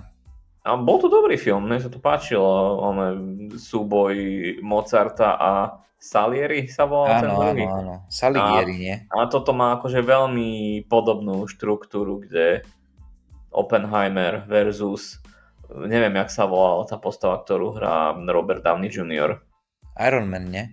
A 0.67 0.75
bol 0.75 0.99
to 0.99 1.07
dobrý 1.07 1.39
film, 1.39 1.71
mne 1.71 1.79
sa 1.79 1.87
to 1.87 2.03
páčilo. 2.03 2.43
On, 2.83 2.97
súboj 3.55 4.15
Mozarta 4.59 5.39
a 5.39 5.51
Salieri 5.95 6.67
sa 6.67 6.83
volal 6.83 7.23
ten 7.23 7.31
druhý. 7.31 7.63
Áno, 7.63 7.79
áno, 7.79 7.95
Salieri, 8.11 8.75
nie? 8.75 8.95
A 9.07 9.31
toto 9.31 9.55
má 9.55 9.79
akože 9.79 10.03
veľmi 10.03 10.83
podobnú 10.91 11.47
štruktúru, 11.47 12.19
kde 12.21 12.67
Oppenheimer 13.49 14.43
versus 14.45 15.23
neviem, 15.71 16.15
jak 16.15 16.31
sa 16.31 16.47
volala 16.47 16.87
tá 16.87 16.95
postava, 16.95 17.43
ktorú 17.43 17.75
hrá 17.75 18.15
Robert 18.15 18.63
Downey 18.63 18.87
Jr. 18.87 19.39
Iron 19.99 20.27
Man, 20.31 20.47
nie? 20.47 20.71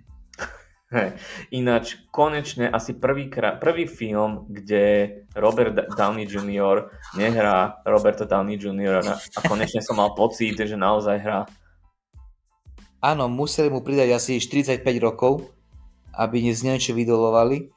Ináč, 1.50 1.98
konečne 2.10 2.70
asi 2.70 2.94
prvý, 2.94 3.30
prvý 3.58 3.84
film, 3.86 4.46
kde 4.48 5.10
Robert 5.34 5.74
Downey 5.98 6.26
Jr. 6.26 6.90
nehrá 7.18 7.82
Roberta 7.82 8.24
Downey 8.24 8.56
Jr. 8.56 9.02
a 9.02 9.38
konečne 9.46 9.82
som 9.82 9.98
mal 9.98 10.14
pocit, 10.14 10.54
že 10.54 10.78
naozaj 10.78 11.16
hrá. 11.18 11.46
Áno, 13.04 13.28
museli 13.28 13.68
mu 13.68 13.84
pridať 13.84 14.16
asi 14.16 14.32
45 14.40 14.80
rokov, 15.02 15.52
aby 16.16 16.40
z 16.48 16.64
niečo 16.64 16.96
vydolovali. 16.96 17.68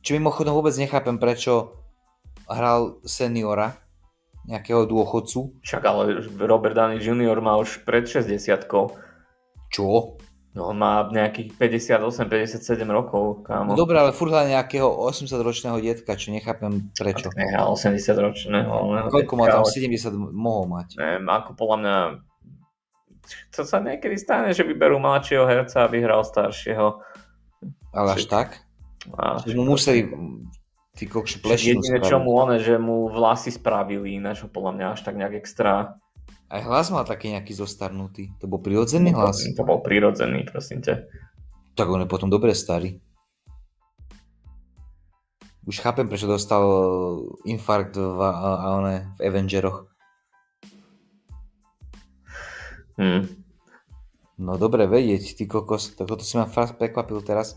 Čo 0.00 0.16
mimochodom 0.16 0.56
vôbec 0.56 0.72
nechápem, 0.80 1.20
prečo 1.20 1.76
hral 2.48 3.04
seniora, 3.04 3.76
nejakého 4.48 4.88
dôchodcu. 4.88 5.60
Však 5.60 5.82
ale 5.84 6.24
Robert 6.40 6.72
Downey 6.72 6.96
Jr. 6.96 7.36
má 7.44 7.60
už 7.60 7.84
pred 7.84 8.08
60 8.08 8.64
Čo? 9.68 10.16
No 10.50 10.74
on 10.74 10.82
má 10.82 11.06
nejakých 11.06 11.54
58-57 11.54 12.82
rokov, 12.90 13.46
kámo. 13.46 13.78
Dobre, 13.78 14.02
ale 14.02 14.10
furt 14.10 14.34
nejakého 14.34 14.90
80-ročného 15.06 15.78
detka, 15.78 16.18
čo 16.18 16.34
nechápem 16.34 16.90
prečo. 16.98 17.30
Nehral 17.38 17.70
80-ročného. 17.70 18.66
Ale... 18.66 19.14
Koľko 19.14 19.32
má 19.38 19.46
tam? 19.46 19.62
70 19.62 20.10
mohol 20.34 20.66
mať. 20.66 20.98
Neviem, 20.98 21.26
ako 21.30 21.50
podľa 21.54 21.76
mňa 21.78 21.96
to 23.54 23.62
sa 23.62 23.78
niekedy 23.78 24.18
stane, 24.18 24.50
že 24.50 24.66
vyberú 24.66 24.98
mladšieho 24.98 25.46
herca 25.46 25.86
a 25.86 25.92
vyhral 25.92 26.26
staršieho. 26.26 26.98
Ale 27.94 28.18
až 28.18 28.26
tak? 28.26 28.66
A, 29.14 29.38
že 29.46 29.54
mu 29.54 29.62
museli 29.62 30.10
ty 30.98 31.06
kokši 31.06 31.38
plešinu 31.38 31.78
Jedine, 31.78 32.02
čo 32.02 32.18
mu 32.18 32.34
one, 32.34 32.58
že 32.58 32.74
mu 32.74 33.06
vlasy 33.06 33.54
spravili, 33.54 34.18
ináč 34.18 34.42
podľa 34.50 34.72
mňa 34.74 34.86
až 34.98 35.00
tak 35.06 35.14
nejak 35.14 35.38
extra 35.38 35.94
aj 36.50 36.60
hlas 36.66 36.90
mal 36.90 37.06
taký 37.06 37.30
nejaký 37.30 37.54
zostarnutý. 37.54 38.34
To 38.42 38.50
bol 38.50 38.58
prirodzený 38.58 39.14
hlas? 39.14 39.38
To 39.54 39.62
bol 39.62 39.78
prirodzený, 39.78 40.50
prosím 40.50 40.82
ťa. 40.82 41.06
Tak 41.78 41.86
on 41.86 42.02
je 42.02 42.10
potom 42.10 42.26
dobre 42.26 42.50
starý. 42.58 42.98
Už 45.62 45.78
chápem, 45.78 46.10
prečo 46.10 46.26
dostal 46.26 46.66
infarkt 47.46 47.94
v, 47.94 48.18
a 48.18 48.66
one, 48.74 49.14
v 49.14 49.18
Avengeroch. 49.22 49.86
Hmm. 52.98 53.30
No 54.40 54.58
dobre 54.58 54.90
vedieť, 54.90 55.38
ty 55.38 55.44
kokos. 55.46 55.94
Tak 55.94 56.10
toto 56.10 56.26
si 56.26 56.34
ma 56.34 56.50
fakt 56.50 56.80
prekvapil 56.80 57.22
teraz. 57.22 57.54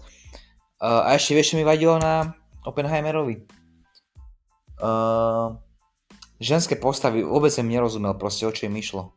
Uh, 0.78 1.02
a 1.08 1.18
ešte 1.18 1.34
vieš, 1.34 1.56
čo 1.56 1.58
mi 1.58 1.66
vadilo 1.66 1.98
na 1.98 2.36
Oppenheimerovi? 2.68 3.48
Uh, 4.78 5.58
ženské 6.42 6.78
postavy 6.78 7.22
vôbec 7.22 7.54
som 7.54 7.68
nerozumel 7.68 8.16
proste, 8.18 8.48
o 8.48 8.54
čo 8.54 8.66
im 8.70 8.76
išlo. 8.78 9.14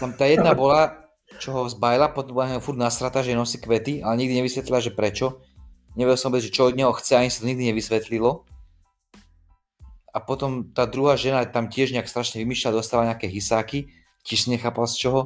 Tam 0.00 0.16
tá 0.16 0.24
jedna 0.28 0.56
bola, 0.58 1.08
čo 1.40 1.52
ho 1.52 1.68
zbajla, 1.68 2.12
potom 2.12 2.36
bola 2.36 2.60
furt 2.62 2.78
nasrata, 2.78 3.20
že 3.20 3.36
nosí 3.36 3.60
kvety, 3.60 4.00
ale 4.00 4.20
nikdy 4.20 4.40
nevysvetlila, 4.40 4.80
že 4.80 4.92
prečo. 4.92 5.42
Nevedel 5.92 6.16
som 6.16 6.32
vôbec, 6.32 6.44
že 6.48 6.54
čo 6.54 6.72
od 6.72 6.76
neho 6.76 6.92
chce, 6.96 7.20
ani 7.20 7.28
sa 7.28 7.44
to 7.44 7.50
nikdy 7.52 7.68
nevysvetlilo. 7.72 8.48
A 10.12 10.18
potom 10.20 10.68
tá 10.72 10.84
druhá 10.84 11.16
žena 11.16 11.44
tam 11.48 11.72
tiež 11.72 11.96
nejak 11.96 12.08
strašne 12.08 12.44
vymýšľala, 12.44 12.80
dostala 12.84 13.08
nejaké 13.08 13.32
hysáky, 13.32 13.88
tiež 14.24 14.52
nechápal 14.52 14.84
z 14.84 15.08
čoho. 15.08 15.20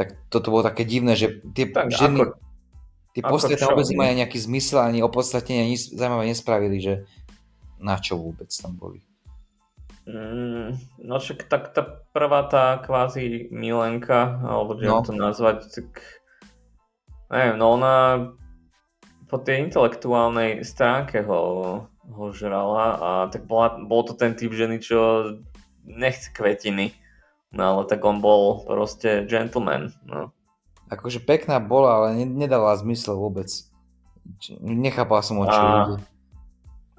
Tak 0.00 0.32
toto 0.32 0.48
bolo 0.48 0.64
také 0.64 0.88
divné, 0.88 1.12
že 1.12 1.44
tie 1.52 1.68
tak 1.68 1.92
ženy, 1.92 2.24
ako, 2.24 2.40
tie 3.12 3.22
postavy 3.22 3.60
tam 3.60 3.76
vôbec 3.76 3.88
nemajú 3.92 4.12
nejaký 4.24 4.38
zmysel, 4.40 4.80
ani 4.80 5.04
opodstatnenie, 5.04 5.68
ani 5.68 5.76
zaujímavé 5.76 6.24
nespravili, 6.32 6.80
že 6.80 6.94
na 7.76 8.00
čo 8.00 8.16
vôbec 8.16 8.48
tam 8.48 8.72
boli. 8.80 9.04
Mm, 10.02 10.74
no 10.98 11.14
však 11.22 11.46
tak 11.46 11.70
tá 11.70 12.02
prvá 12.10 12.42
tá 12.50 12.82
kvázi 12.82 13.46
milenka, 13.54 14.42
alebo 14.42 14.74
že 14.74 14.90
no. 14.90 14.98
to 15.06 15.14
nazvať, 15.14 15.70
tak 15.70 16.02
neviem, 17.30 17.54
no 17.54 17.78
ona 17.78 17.94
po 19.30 19.38
tej 19.38 19.70
intelektuálnej 19.70 20.66
stránke 20.66 21.22
ho, 21.22 21.42
ho 21.86 22.24
žrala 22.34 22.86
a 22.98 23.10
tak 23.30 23.46
bola, 23.46 23.78
bol 23.78 24.02
to 24.02 24.18
ten 24.18 24.34
typ 24.34 24.50
ženy, 24.50 24.82
čo 24.82 25.32
nechce 25.86 26.34
kvetiny, 26.34 26.90
no 27.54 27.62
ale 27.62 27.82
tak 27.86 28.02
on 28.02 28.18
bol 28.18 28.66
proste 28.66 29.22
gentleman, 29.30 29.94
no. 30.02 30.34
Akože 30.90 31.22
pekná 31.22 31.62
bola, 31.62 32.04
ale 32.04 32.26
nedala 32.26 32.76
zmysel 32.76 33.16
vôbec. 33.16 33.48
Nechápal 34.60 35.24
som 35.24 35.40
o 35.40 35.48
čo 35.48 35.56
a 35.56 35.96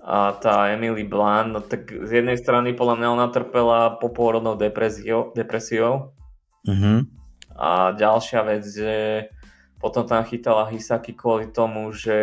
a 0.04 0.36
tá 0.36 0.68
Emily 0.76 1.08
Blunt, 1.08 1.56
no 1.56 1.64
tak 1.64 1.88
z 1.88 2.20
jednej 2.20 2.36
strany 2.36 2.76
podľa 2.76 3.00
mňa 3.00 3.08
ona 3.16 3.28
trpela 3.32 3.96
popôrodnou 3.96 4.60
depresiou, 4.60 5.32
depresiou. 5.32 6.12
Mm-hmm. 6.64 7.00
a 7.60 7.92
ďalšia 7.92 8.40
vec, 8.48 8.64
že 8.64 9.28
potom 9.84 10.08
tam 10.08 10.24
chytala 10.24 10.72
Hisaki 10.72 11.12
kvôli 11.12 11.52
tomu, 11.52 11.92
že 11.92 12.16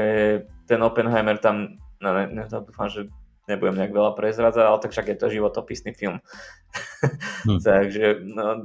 ten 0.64 0.80
Oppenheimer 0.80 1.36
tam, 1.36 1.76
no 2.00 2.08
ne, 2.16 2.24
ne, 2.24 2.48
dúfam, 2.48 2.88
že 2.88 3.12
nebudem 3.44 3.76
nejak 3.76 3.92
veľa 3.92 4.16
prezradzať, 4.16 4.64
ale 4.64 4.80
tak 4.80 4.96
však 4.96 5.12
je 5.12 5.16
to 5.20 5.34
životopisný 5.36 5.92
film. 5.92 6.24
Hm. 7.44 7.60
Takže 7.68 8.24
no, 8.24 8.64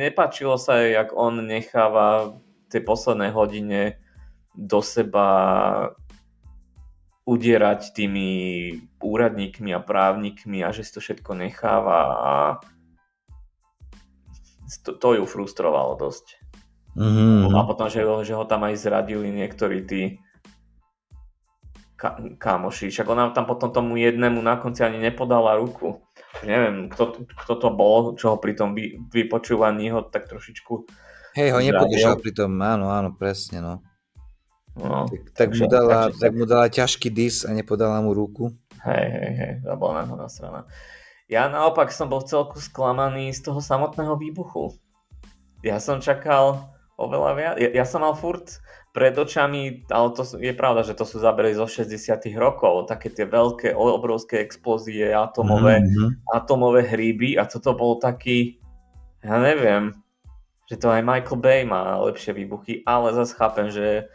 nepačilo 0.00 0.56
sa 0.56 0.80
jej, 0.80 0.96
jak 0.96 1.12
on 1.12 1.44
necháva 1.44 2.32
v 2.32 2.66
tej 2.72 2.80
poslednej 2.88 3.28
hodine 3.28 4.00
do 4.56 4.80
seba 4.80 5.28
udierať 7.24 7.96
tými 7.96 8.28
úradníkmi 9.00 9.72
a 9.72 9.80
právnikmi 9.80 10.60
a 10.60 10.72
že 10.72 10.84
si 10.84 10.92
to 10.92 11.00
všetko 11.00 11.32
necháva 11.40 12.00
a 12.20 12.32
to, 14.84 14.96
to 14.96 15.08
ju 15.20 15.24
frustrovalo 15.24 15.96
dosť. 15.96 16.40
Mm-hmm. 16.94 17.52
A 17.52 17.60
potom, 17.64 17.88
že 17.88 18.04
ho, 18.04 18.20
že 18.22 18.36
ho 18.36 18.44
tam 18.44 18.68
aj 18.68 18.76
zradili 18.78 19.32
niektorí 19.32 19.82
tí 19.88 20.02
ka- 21.96 22.20
kamoši. 22.38 22.92
Však 22.92 23.08
ona 23.08 23.32
tam 23.32 23.48
potom 23.48 23.72
tomu 23.72 23.96
jednému 23.96 24.38
na 24.44 24.60
konci 24.60 24.84
ani 24.84 25.00
nepodala 25.00 25.56
ruku. 25.56 26.04
Neviem, 26.44 26.92
kto, 26.92 27.24
kto 27.24 27.52
to 27.56 27.68
bol, 27.72 28.14
čo 28.14 28.34
ho 28.34 28.36
pri 28.36 28.52
tom 28.52 28.76
vy, 28.76 29.00
vypočúvaní 29.10 29.90
ho 29.90 30.04
tak 30.04 30.28
trošičku 30.28 30.86
Hej, 31.34 31.50
ho 31.50 31.58
nepodržal 31.58 32.14
pri 32.22 32.30
tom, 32.30 32.54
áno, 32.62 32.94
áno, 32.94 33.10
presne, 33.10 33.58
no. 33.58 33.82
No, 34.74 35.06
tak, 35.38 35.54
mu 35.54 35.70
dala, 35.70 36.10
tak, 36.10 36.34
mu 36.34 36.50
dala 36.50 36.66
ťažký 36.66 37.06
dis 37.06 37.46
a 37.46 37.54
nepodala 37.54 38.02
mu 38.02 38.10
ruku. 38.10 38.50
Hej, 38.82 39.06
hej, 39.06 39.32
hej, 39.38 39.52
to 39.62 39.78
bola 39.78 40.02
náhodná 40.02 40.26
strana. 40.26 40.66
Ja 41.30 41.46
naopak 41.48 41.94
som 41.94 42.10
bol 42.10 42.26
celku 42.26 42.58
sklamaný 42.58 43.32
z 43.32 43.48
toho 43.48 43.62
samotného 43.62 44.18
výbuchu. 44.18 44.74
Ja 45.64 45.80
som 45.80 46.02
čakal 46.02 46.68
oveľa 47.00 47.30
viac. 47.38 47.54
Ja, 47.62 47.70
ja 47.70 47.84
som 47.86 48.02
mal 48.04 48.18
furt 48.18 48.60
pred 48.94 49.14
očami, 49.18 49.82
ale 49.90 50.08
to 50.14 50.22
je 50.38 50.54
pravda, 50.54 50.86
že 50.86 50.94
to 50.94 51.02
sú 51.02 51.18
zábery 51.18 51.50
zo 51.54 51.66
60 51.66 51.98
rokov, 52.38 52.86
také 52.86 53.10
tie 53.10 53.26
veľké, 53.26 53.74
obrovské 53.74 54.38
explózie, 54.38 55.10
atomové, 55.10 55.82
mm-hmm. 55.82 56.30
atomové 56.30 56.86
hríby 56.86 57.34
a 57.34 57.42
toto 57.50 57.74
bol 57.74 57.98
taký, 57.98 58.62
ja 59.26 59.42
neviem, 59.42 59.90
že 60.70 60.78
to 60.78 60.94
aj 60.94 61.02
Michael 61.02 61.42
Bay 61.42 61.60
má 61.66 61.98
lepšie 62.06 62.38
výbuchy, 62.38 62.86
ale 62.86 63.10
zase 63.18 63.34
chápem, 63.34 63.66
že 63.66 64.06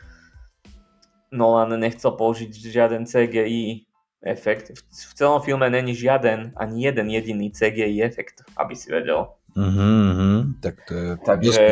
Nolan 1.29 1.77
nechcel 1.77 2.11
použiť 2.17 2.49
žiaden 2.49 3.05
CGI 3.05 3.89
efekt. 4.25 4.75
V 4.91 5.13
celom 5.15 5.39
filme 5.41 5.69
není 5.69 5.95
žiaden, 5.95 6.51
ani 6.59 6.83
jeden 6.83 7.07
jediný 7.09 7.51
CGI 7.51 8.03
efekt, 8.03 8.43
aby 8.57 8.75
si 8.75 8.91
vedel. 8.91 9.31
Mm-hmm, 9.55 10.61
tak 10.61 10.75
to 10.85 10.93
je 10.93 11.17
takže, 11.25 11.65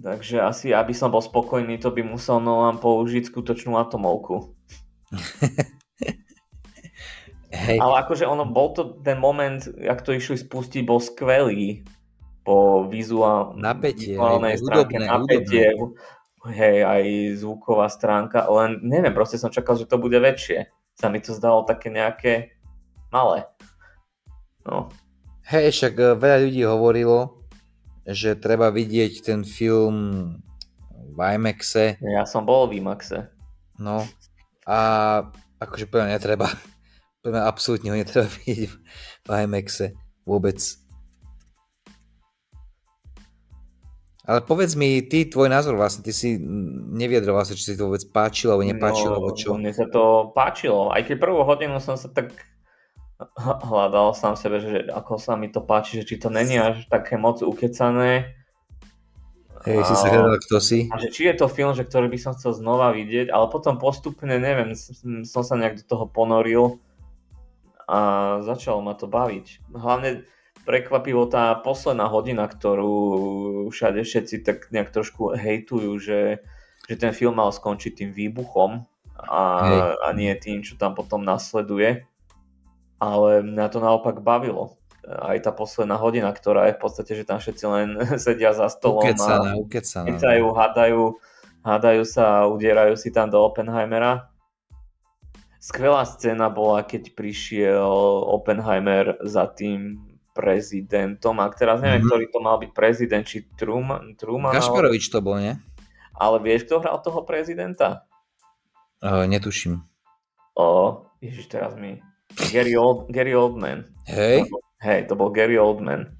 takže 0.00 0.36
asi, 0.40 0.66
aby 0.72 0.96
som 0.96 1.12
bol 1.12 1.20
spokojný, 1.20 1.76
to 1.76 1.92
by 1.92 2.00
musel 2.00 2.40
Nolan 2.40 2.80
použiť 2.80 3.28
skutočnú 3.28 3.76
atomovku. 3.76 4.56
Hej. 7.52 7.76
Ale 7.76 7.94
akože 8.00 8.24
ono, 8.24 8.48
bol 8.48 8.72
to 8.72 8.96
ten 9.04 9.20
moment, 9.20 9.60
jak 9.76 10.00
to 10.00 10.16
išli 10.16 10.40
spustiť, 10.40 10.88
bol 10.88 11.04
skvelý 11.04 11.84
po 12.48 12.88
vizuál, 12.88 13.52
napätie, 13.60 14.16
vizuálnej 14.16 14.56
hej, 14.56 14.64
stránke, 14.64 14.96
hudobné, 14.96 15.06
napätie, 15.06 15.66
hudobné 15.76 16.21
hej, 16.50 16.82
aj 16.82 17.02
zvuková 17.38 17.86
stránka, 17.86 18.42
len 18.50 18.82
neviem, 18.82 19.14
proste 19.14 19.38
som 19.38 19.52
čakal, 19.52 19.78
že 19.78 19.86
to 19.86 20.00
bude 20.00 20.18
väčšie. 20.18 20.66
Sa 20.98 21.06
mi 21.06 21.22
to 21.22 21.30
zdalo 21.36 21.62
také 21.62 21.88
nejaké 21.88 22.58
malé. 23.14 23.46
No. 24.66 24.90
Hej, 25.46 25.74
však 25.74 25.94
e, 25.98 26.04
veľa 26.18 26.38
ľudí 26.48 26.62
hovorilo, 26.66 27.42
že 28.06 28.38
treba 28.38 28.70
vidieť 28.70 29.12
ten 29.22 29.40
film 29.46 29.98
v 31.12 31.18
IMAXe. 31.18 31.98
Ja 32.02 32.26
som 32.26 32.46
bol 32.46 32.70
v 32.70 32.82
IMAXe. 32.82 33.30
No 33.78 34.06
a 34.66 34.78
akože 35.58 35.90
povedať 35.90 36.18
netreba. 36.18 36.48
Povedať 37.22 37.42
absolútne 37.46 37.94
ho 37.94 37.96
netreba 37.98 38.26
vidieť 38.42 38.70
v 39.22 39.28
IMAXe 39.30 39.94
vôbec. 40.26 40.58
Ale 44.22 44.38
povedz 44.38 44.78
mi, 44.78 45.02
ty, 45.02 45.26
tvoj 45.26 45.50
názor 45.50 45.74
vlastne, 45.74 46.06
ty 46.06 46.14
si 46.14 46.38
neviedroval 46.94 47.42
sa, 47.42 47.58
či 47.58 47.74
si 47.74 47.74
to 47.74 47.90
vôbec 47.90 48.06
páčilo, 48.14 48.54
alebo 48.54 48.70
nepáčilo, 48.70 49.10
no, 49.10 49.16
alebo 49.18 49.30
čo? 49.34 49.58
Mne 49.58 49.74
sa 49.74 49.90
to 49.90 50.30
páčilo, 50.30 50.94
aj 50.94 51.10
keď 51.10 51.16
prvú 51.18 51.42
hodinu 51.42 51.82
som 51.82 51.98
sa 51.98 52.06
tak 52.06 52.30
hľadal 53.66 54.14
sám 54.14 54.38
sebe, 54.38 54.62
že 54.62 54.86
ako 54.94 55.18
sa 55.18 55.34
mi 55.34 55.50
to 55.50 55.58
páči, 55.58 56.02
že 56.02 56.06
či 56.06 56.22
to 56.22 56.30
není 56.30 56.54
až 56.54 56.86
také 56.86 57.18
moc 57.18 57.42
ukecané. 57.42 58.38
Hej, 59.66 59.90
si 59.90 59.94
sa 59.94 60.06
hľadal, 60.10 60.38
kto 60.42 60.58
si? 60.62 60.86
A 60.90 61.02
že 61.02 61.10
či 61.10 61.26
je 61.26 61.34
to 61.38 61.50
film, 61.50 61.74
že 61.74 61.82
ktorý 61.82 62.06
by 62.06 62.18
som 62.18 62.34
chcel 62.38 62.54
znova 62.54 62.94
vidieť, 62.94 63.26
ale 63.26 63.50
potom 63.50 63.78
postupne, 63.78 64.38
neviem, 64.38 64.74
som 65.26 65.42
sa 65.42 65.54
nejak 65.58 65.82
do 65.82 65.84
toho 65.86 66.06
ponoril 66.06 66.78
a 67.90 67.98
začalo 68.46 68.78
ma 68.86 68.94
to 68.94 69.10
baviť. 69.10 69.74
Hlavne 69.74 70.22
prekvapivo 70.62 71.26
tá 71.26 71.58
posledná 71.58 72.06
hodina, 72.06 72.46
ktorú 72.46 72.94
všade 73.70 74.02
všetci 74.06 74.46
tak 74.46 74.70
nejak 74.70 74.94
trošku 74.94 75.34
hejtujú, 75.34 75.90
že, 75.98 76.20
že 76.86 76.94
ten 76.94 77.10
film 77.10 77.38
mal 77.38 77.50
skončiť 77.50 77.92
tým 77.98 78.10
výbuchom 78.14 78.86
a, 79.18 79.44
a 80.02 80.08
nie 80.14 80.32
tým, 80.38 80.62
čo 80.62 80.78
tam 80.78 80.94
potom 80.94 81.22
nasleduje. 81.22 82.06
Ale 83.02 83.42
mňa 83.42 83.66
to 83.66 83.78
naopak 83.82 84.22
bavilo. 84.22 84.78
Aj 85.02 85.34
tá 85.42 85.50
posledná 85.50 85.98
hodina, 85.98 86.30
ktorá 86.30 86.70
je 86.70 86.78
v 86.78 86.82
podstate, 86.86 87.12
že 87.18 87.26
tam 87.26 87.42
všetci 87.42 87.64
len 87.66 87.88
sedia 88.22 88.54
za 88.54 88.70
stolom 88.70 89.02
ukecaná, 89.02 89.50
a 89.54 89.58
ukecaná. 89.58 90.06
Kecajú, 90.14 90.46
hádajú, 90.54 91.02
hádajú 91.66 92.02
sa 92.06 92.46
a 92.46 92.46
udierajú 92.46 92.94
si 92.94 93.10
tam 93.10 93.26
do 93.26 93.42
Oppenheimera. 93.42 94.30
Skvelá 95.62 96.02
scéna 96.06 96.50
bola, 96.50 96.82
keď 96.86 97.14
prišiel 97.14 97.86
Oppenheimer 98.30 99.18
za 99.22 99.46
tým 99.46 100.11
prezidentom, 100.32 101.36
a 101.40 101.48
teraz 101.52 101.84
neviem, 101.84 102.00
mm-hmm. 102.00 102.08
ktorý 102.08 102.24
to 102.32 102.40
mal 102.40 102.56
byť 102.56 102.70
prezident, 102.72 103.24
či 103.24 103.44
Truman, 103.56 104.16
Truman 104.16 104.56
Kašparovič 104.56 105.12
to 105.12 105.20
bol, 105.20 105.36
nie? 105.36 105.56
Ale 106.16 106.40
vieš, 106.40 106.68
kto 106.68 106.80
hral 106.80 107.00
toho 107.04 107.24
prezidenta? 107.24 108.08
Uh, 109.04 109.28
netuším. 109.28 109.84
O, 110.56 111.04
ježiš, 111.20 111.48
teraz 111.48 111.76
mi... 111.76 112.00
Gary, 112.52 112.72
Old, 112.76 113.12
Gary 113.12 113.36
Oldman. 113.36 113.84
Hej? 114.08 114.48
hej, 114.80 115.00
to 115.04 115.14
bol 115.16 115.28
Gary 115.28 115.60
Oldman. 115.60 116.16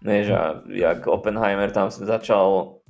Než, 0.00 0.32
jak 0.72 1.04
Oppenheimer 1.04 1.68
tam 1.68 1.92
začal 1.92 2.80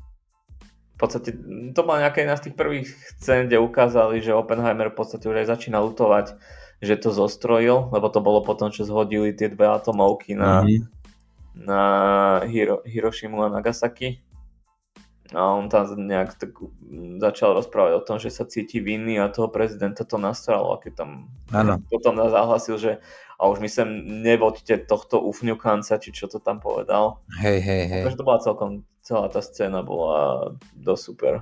v 0.94 0.96
podstate, 0.98 1.32
to 1.74 1.80
bola 1.82 2.06
nejaká 2.06 2.22
jedna 2.22 2.36
z 2.36 2.44
tých 2.50 2.56
prvých 2.60 2.88
scén, 3.18 3.48
kde 3.48 3.58
ukázali, 3.58 4.20
že 4.22 4.36
Oppenheimer 4.36 4.92
v 4.92 4.98
podstate 5.00 5.26
už 5.26 5.42
aj 5.42 5.50
začína 5.56 5.80
lutovať 5.80 6.36
že 6.80 6.96
to 6.96 7.12
zostrojil, 7.12 7.92
lebo 7.92 8.08
to 8.08 8.24
bolo 8.24 8.40
potom, 8.40 8.72
čo 8.72 8.88
zhodili 8.88 9.36
tie 9.36 9.52
dve 9.52 9.68
atomovky 9.68 10.32
na, 10.32 10.64
mm-hmm. 10.64 10.82
na 11.68 11.82
Hiro, 12.48 12.80
Hirošimu 12.88 13.36
a 13.44 13.52
Nagasaki. 13.52 14.24
A 15.30 15.54
on 15.54 15.70
tam 15.70 15.86
nejak 15.94 16.34
tak 16.42 16.58
začal 17.22 17.54
rozprávať 17.54 17.92
o 17.94 18.02
tom, 18.02 18.18
že 18.18 18.34
sa 18.34 18.42
cíti 18.42 18.82
vinný 18.82 19.22
a 19.22 19.30
toho 19.30 19.46
prezidenta 19.46 20.02
to 20.02 20.18
nastralo, 20.18 20.74
a 20.74 20.82
keď 20.82 21.06
tam 21.06 21.30
ano. 21.54 21.78
potom 21.86 22.18
zahlasil, 22.18 22.76
že 22.82 22.92
a 23.40 23.48
už 23.48 23.62
my 23.62 23.70
sem 23.70 23.88
nevoďte 24.26 24.84
tohto 24.90 25.22
ufňukanca, 25.22 25.96
či 25.96 26.10
čo 26.12 26.26
to 26.28 26.42
tam 26.42 26.58
povedal. 26.58 27.24
Hej, 27.40 27.62
hej, 27.62 27.82
hej. 27.88 28.02
Takže 28.04 28.20
to 28.20 28.26
bola 28.26 28.40
celkom, 28.42 28.70
celá 29.00 29.32
tá 29.32 29.40
scéna 29.40 29.80
bola 29.80 30.52
dosť 30.76 31.02
super. 31.02 31.32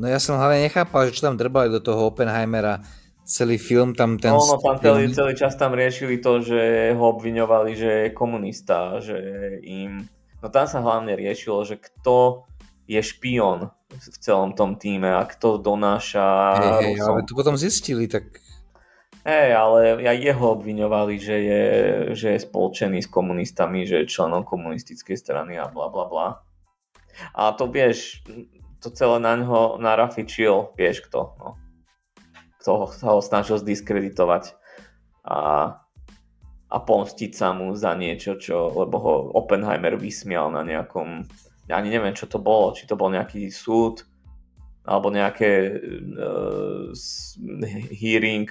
No 0.00 0.08
ja 0.08 0.22
som 0.22 0.40
hlavne 0.40 0.64
nechápal, 0.64 1.10
že 1.10 1.18
čo 1.18 1.28
tam 1.28 1.36
drbali 1.36 1.68
do 1.68 1.82
toho 1.82 2.08
Oppenheimera 2.08 2.80
celý 3.24 3.56
film 3.56 3.96
tam 3.96 4.20
ten... 4.20 4.30
No, 4.30 4.38
no 4.38 4.56
tam 4.60 4.76
celý, 4.78 5.10
celý 5.10 5.32
čas 5.34 5.56
tam 5.56 5.72
riešili 5.72 6.20
to, 6.20 6.44
že 6.44 6.92
ho 6.92 7.04
obviňovali, 7.16 7.72
že 7.72 7.90
je 8.06 8.08
komunista, 8.12 9.00
že 9.00 9.16
im... 9.64 10.04
No 10.44 10.52
tam 10.52 10.68
sa 10.68 10.84
hlavne 10.84 11.16
riešilo, 11.16 11.64
že 11.64 11.80
kto 11.80 12.44
je 12.84 13.00
špion 13.00 13.72
v 13.88 14.16
celom 14.20 14.52
tom 14.52 14.76
týme 14.76 15.08
a 15.08 15.24
kto 15.24 15.56
donáša... 15.56 16.26
Hej, 16.60 16.72
hej, 16.84 16.96
ale 17.00 17.24
to 17.24 17.32
potom 17.32 17.56
zistili, 17.56 18.04
tak... 18.04 18.44
Hej, 19.24 19.56
ale 19.56 20.04
aj 20.04 20.18
jeho 20.20 20.60
obviňovali, 20.60 21.14
že 21.16 21.36
je, 21.40 21.64
že 22.12 22.28
je 22.36 22.44
spoločený 22.44 23.00
s 23.00 23.08
komunistami, 23.08 23.88
že 23.88 24.04
je 24.04 24.12
členom 24.12 24.44
komunistickej 24.44 25.16
strany 25.16 25.56
a 25.56 25.64
bla 25.72 25.88
bla 25.88 26.04
bla. 26.04 26.28
A 27.32 27.56
to 27.56 27.64
vieš, 27.72 28.20
to 28.84 28.92
celé 28.92 29.16
na 29.24 29.40
ňo 29.40 29.80
narafičil, 29.80 30.76
vieš 30.76 31.08
kto, 31.08 31.40
no 31.40 31.63
kto 32.64 32.88
sa 32.88 33.12
ho 33.12 33.20
snažil 33.20 33.60
zdiskreditovať 33.60 34.56
a, 35.28 35.40
a 36.72 36.76
pomstiť 36.80 37.36
sa 37.36 37.52
mu 37.52 37.76
za 37.76 37.92
niečo, 37.92 38.40
čo, 38.40 38.72
lebo 38.72 38.96
ho 38.96 39.14
Oppenheimer 39.36 40.00
vysmial 40.00 40.48
na 40.48 40.64
nejakom, 40.64 41.28
ani 41.68 41.88
neviem 41.92 42.16
čo 42.16 42.24
to 42.24 42.40
bolo, 42.40 42.72
či 42.72 42.88
to 42.88 42.96
bol 42.96 43.12
nejaký 43.12 43.52
súd, 43.52 44.08
alebo 44.88 45.12
nejaké 45.12 45.76
uh, 46.16 46.88
hearing 47.92 48.48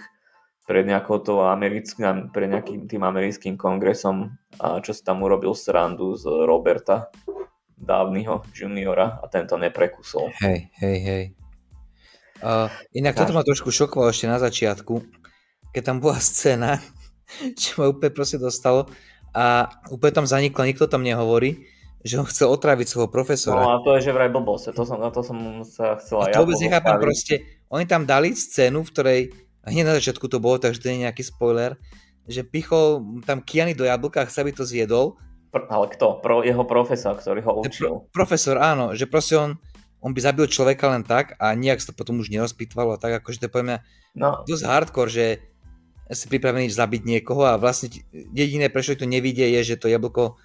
pred 0.70 0.86
nejakou 0.86 1.26
americkým, 1.50 2.30
pred 2.30 2.54
nejakým 2.54 2.86
tým 2.86 3.02
americkým 3.02 3.58
kongresom, 3.58 4.30
a 4.62 4.78
čo 4.86 4.94
si 4.94 5.02
tam 5.02 5.26
urobil 5.26 5.58
srandu 5.58 6.14
z 6.14 6.30
Roberta 6.46 7.10
dávneho 7.82 8.46
juniora 8.54 9.18
a 9.20 9.26
tento 9.26 9.58
neprekusol. 9.58 10.30
Hej, 10.38 10.70
hej, 10.78 10.98
hej. 11.02 11.43
Uh, 12.44 12.68
inak 12.92 13.16
toto 13.16 13.32
ma 13.32 13.40
trošku 13.40 13.72
šokovalo 13.72 14.12
ešte 14.12 14.28
na 14.28 14.36
začiatku, 14.36 15.00
keď 15.72 15.82
tam 15.82 15.98
bola 16.04 16.20
scéna, 16.20 16.84
čo 17.60 17.80
ma 17.80 17.86
úplne 17.88 18.12
proste 18.12 18.36
dostalo 18.36 18.92
a 19.32 19.72
úplne 19.88 20.14
tam 20.22 20.28
zaniklo, 20.28 20.68
nikto 20.68 20.92
tam 20.92 21.08
nehovorí, 21.08 21.64
že 22.04 22.20
on 22.20 22.28
chcel 22.28 22.52
otráviť 22.52 22.84
svojho 22.84 23.10
profesora. 23.10 23.64
No 23.64 23.80
a 23.80 23.82
to 23.82 23.96
je 23.96 24.06
že 24.06 24.12
vraj 24.12 24.28
blbosť, 24.28 24.76
to 24.76 24.84
som, 24.84 25.00
na 25.00 25.08
to 25.08 25.24
som 25.24 25.64
sa 25.64 25.96
chcel 26.04 26.28
aj 26.28 26.36
ja 26.36 26.44
vôbec 26.44 26.60
nechápam 26.60 27.00
proste, 27.00 27.48
oni 27.72 27.88
tam 27.88 28.04
dali 28.04 28.36
scénu, 28.36 28.84
v 28.84 28.92
ktorej, 28.92 29.20
hneď 29.64 29.88
na 29.88 29.96
začiatku 29.96 30.28
to 30.28 30.44
bolo, 30.44 30.60
takže 30.60 30.84
to 30.84 30.92
nie 30.92 31.00
je 31.00 31.04
nejaký 31.08 31.24
spoiler, 31.24 31.80
že 32.28 32.44
pichol 32.44 33.04
tam 33.24 33.40
Kiany 33.40 33.72
do 33.72 33.88
jablka 33.88 34.24
a 34.24 34.28
chce, 34.28 34.44
aby 34.44 34.52
to 34.52 34.68
zjedol. 34.68 35.16
Pr- 35.48 35.68
ale 35.72 35.88
kto? 35.96 36.20
Pro, 36.20 36.44
jeho 36.44 36.68
profesor, 36.68 37.16
ktorý 37.16 37.40
ho 37.48 37.64
učil. 37.64 38.04
Pro, 38.12 38.26
profesor, 38.28 38.60
áno, 38.60 38.92
že 38.94 39.08
proste 39.08 39.40
on 39.40 39.56
on 40.04 40.12
by 40.12 40.20
zabil 40.20 40.46
človeka 40.52 40.92
len 40.92 41.08
tak 41.08 41.40
a 41.40 41.56
nejak 41.56 41.80
sa 41.80 41.96
to 41.96 41.98
potom 41.98 42.20
už 42.20 42.28
nerozpitvalo 42.28 43.00
a 43.00 43.02
tak, 43.02 43.24
akože 43.24 43.40
to 43.40 43.48
je 43.48 43.54
pre 43.56 43.64
mňa 43.64 43.78
no. 44.20 44.44
dosť 44.44 44.64
hardcore, 44.68 45.10
že 45.10 45.26
si 46.12 46.28
pripravený 46.28 46.68
zabiť 46.68 47.02
niekoho 47.08 47.48
a 47.48 47.56
vlastne 47.56 47.88
jediné, 48.12 48.68
prečo 48.68 49.00
to 49.00 49.08
nevidie, 49.08 49.48
je, 49.58 49.74
že 49.74 49.80
to 49.80 49.88
jablko 49.88 50.36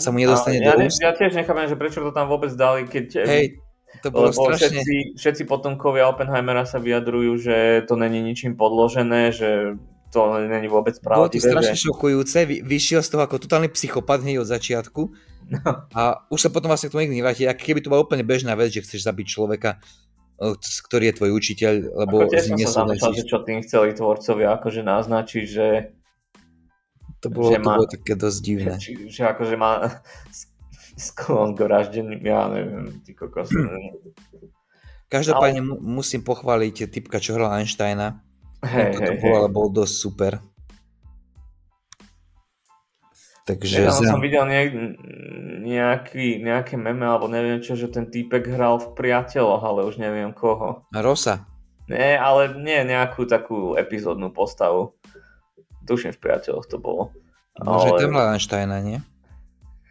sa 0.00 0.08
mu 0.08 0.18
nedostane 0.18 0.64
ja, 0.64 0.72
do 0.72 0.88
úst. 0.88 0.96
Ja 1.04 1.12
tiež 1.12 1.36
nechápem, 1.36 1.68
že 1.68 1.76
prečo 1.76 2.00
to 2.00 2.10
tam 2.10 2.32
vôbec 2.32 2.48
dali, 2.56 2.88
keď... 2.88 3.28
Hej, 3.28 3.60
to 4.00 4.08
bolo 4.08 4.32
lebo 4.32 4.48
strašne... 4.48 4.80
všetci, 4.80 4.96
všetci 5.20 5.42
potomkovia 5.44 6.08
Oppenheimera 6.08 6.64
sa 6.64 6.80
vyjadrujú, 6.80 7.36
že 7.36 7.84
to 7.84 8.00
není 8.00 8.24
ničím 8.24 8.56
podložené, 8.56 9.28
že 9.28 9.76
to 10.08 10.40
není 10.40 10.66
vôbec 10.72 10.96
pravdivé. 10.98 11.28
Bolo 11.28 11.34
to 11.36 11.38
strašne 11.38 11.76
že... 11.76 11.84
šokujúce, 11.84 12.38
Vy, 12.48 12.56
vyšiel 12.64 13.04
z 13.04 13.08
toho 13.12 13.22
ako 13.28 13.36
totálny 13.44 13.68
psychopat 13.70 14.24
hneď 14.24 14.42
od 14.42 14.48
začiatku 14.48 15.02
no. 15.50 15.70
a 15.90 16.24
už 16.30 16.46
sa 16.46 16.50
potom 16.50 16.70
vlastne 16.70 16.88
k 16.88 16.92
tomu 16.94 17.04
nikdy 17.04 17.18
nevráti, 17.20 17.44
ako 17.44 17.62
keby 17.62 17.80
to 17.82 17.90
bola 17.90 18.06
úplne 18.06 18.22
bežná 18.22 18.54
vec, 18.54 18.70
že 18.70 18.86
chceš 18.86 19.02
zabiť 19.06 19.26
človeka, 19.26 19.82
ktorý 20.88 21.12
je 21.12 21.14
tvoj 21.20 21.30
učiteľ, 21.36 21.72
lebo 22.06 22.14
ako 22.24 22.32
tiež 22.32 22.44
som 22.48 22.56
sa 22.56 22.70
zamýšľal, 22.86 23.12
že 23.12 23.24
čo 23.28 23.38
tým 23.44 23.60
chceli 23.60 23.92
tvorcovia 23.92 24.48
akože 24.56 24.80
naznačiť, 24.80 25.44
že 25.44 25.66
to 27.20 27.28
bolo, 27.28 27.52
že 27.52 27.60
to 27.60 27.68
má, 27.68 27.76
bolo 27.76 27.88
také 27.92 28.14
dosť 28.16 28.38
divné. 28.40 28.74
Že, 28.80 29.12
že 29.12 29.22
akože 29.28 29.54
má 29.60 30.00
sklon 30.96 31.52
k 31.52 31.68
vraždeniu, 31.68 32.16
ja 32.24 32.48
neviem, 32.48 33.04
ty 33.04 33.12
kokos. 33.12 33.52
Každopádne 35.12 35.60
ale... 35.60 35.76
musím 35.76 36.24
pochváliť 36.24 36.88
typka, 36.88 37.20
čo 37.20 37.36
hral 37.36 37.52
Einsteina. 37.52 38.24
Hej, 38.64 38.96
hej, 38.96 39.16
bol, 39.24 39.34
ale 39.36 39.48
bol 39.48 39.68
dosť 39.72 39.94
super. 39.96 40.32
Takže 43.50 43.82
ja 43.82 43.90
za... 43.90 44.06
som 44.06 44.22
videl 44.22 44.46
nejak, 44.46 44.70
nejaký, 45.66 46.38
nejaké 46.38 46.78
meme, 46.78 47.02
alebo 47.02 47.26
neviem 47.26 47.58
čo, 47.58 47.74
že 47.74 47.90
ten 47.90 48.06
týpek 48.06 48.46
hral 48.46 48.78
v 48.78 48.94
priateľoch, 48.94 49.62
ale 49.66 49.90
už 49.90 49.98
neviem 49.98 50.30
koho. 50.30 50.86
Rosa. 50.94 51.42
Nie, 51.90 52.14
ale 52.14 52.54
nie 52.54 52.86
nejakú 52.86 53.26
takú 53.26 53.74
epizódnu 53.74 54.30
postavu. 54.30 54.94
Tuším 55.82 56.14
v 56.14 56.22
priateľoch 56.22 56.70
to 56.70 56.78
bolo. 56.78 57.10
Môže 57.58 57.90
ale... 57.90 57.98
ten 57.98 58.14
Einsteina, 58.14 58.78
nie? 58.78 59.02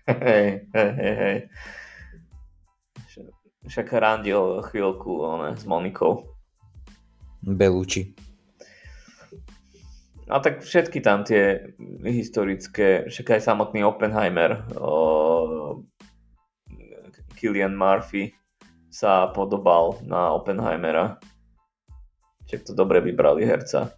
Hej, 0.07 0.63
hej, 0.71 0.89
hej, 0.95 1.15
hej. 1.19 1.37
Však 3.67 3.91
randil 3.99 4.63
chvíľku 4.65 5.21
one, 5.21 5.53
s 5.53 5.67
Monikou. 5.67 6.25
Belúči. 7.43 8.15
A 10.29 10.37
tak 10.37 10.61
všetky 10.61 11.01
tam 11.01 11.25
tie 11.25 11.73
historické, 12.05 13.09
však 13.09 13.33
aj 13.33 13.41
samotný 13.41 13.81
Oppenheimer, 13.81 14.61
o, 14.77 15.81
Killian 17.33 17.73
Murphy 17.73 18.29
sa 18.93 19.33
podobal 19.33 19.97
na 20.05 20.37
Oppenheimera. 20.37 21.17
Však 22.45 22.61
to 22.61 22.77
dobre 22.77 23.01
vybrali 23.01 23.41
herca. 23.41 23.97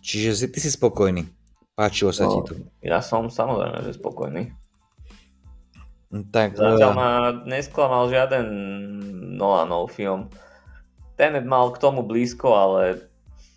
Čiže 0.00 0.48
ty 0.48 0.58
si 0.60 0.72
spokojný. 0.72 1.28
Páčilo 1.74 2.14
sa 2.14 2.24
no, 2.24 2.32
ti 2.32 2.40
to. 2.48 2.52
Ja 2.80 3.04
som 3.04 3.28
samozrejme, 3.28 3.84
že 3.84 3.98
spokojný. 3.98 4.52
Tak, 6.30 6.54
Zatiaľ 6.54 6.92
ma 6.94 7.10
nesklamal 7.42 8.06
žiaden 8.06 8.46
Nolanov 9.34 9.90
film. 9.90 10.30
Tenet 11.18 11.42
mal 11.42 11.74
k 11.74 11.82
tomu 11.82 12.06
blízko, 12.06 12.54
ale 12.54 13.10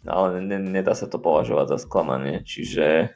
ale 0.08 0.42
ne, 0.42 0.58
nedá 0.58 0.96
sa 0.96 1.06
to 1.06 1.20
považovať 1.20 1.76
za 1.76 1.78
sklamanie, 1.84 2.42
čiže... 2.42 3.12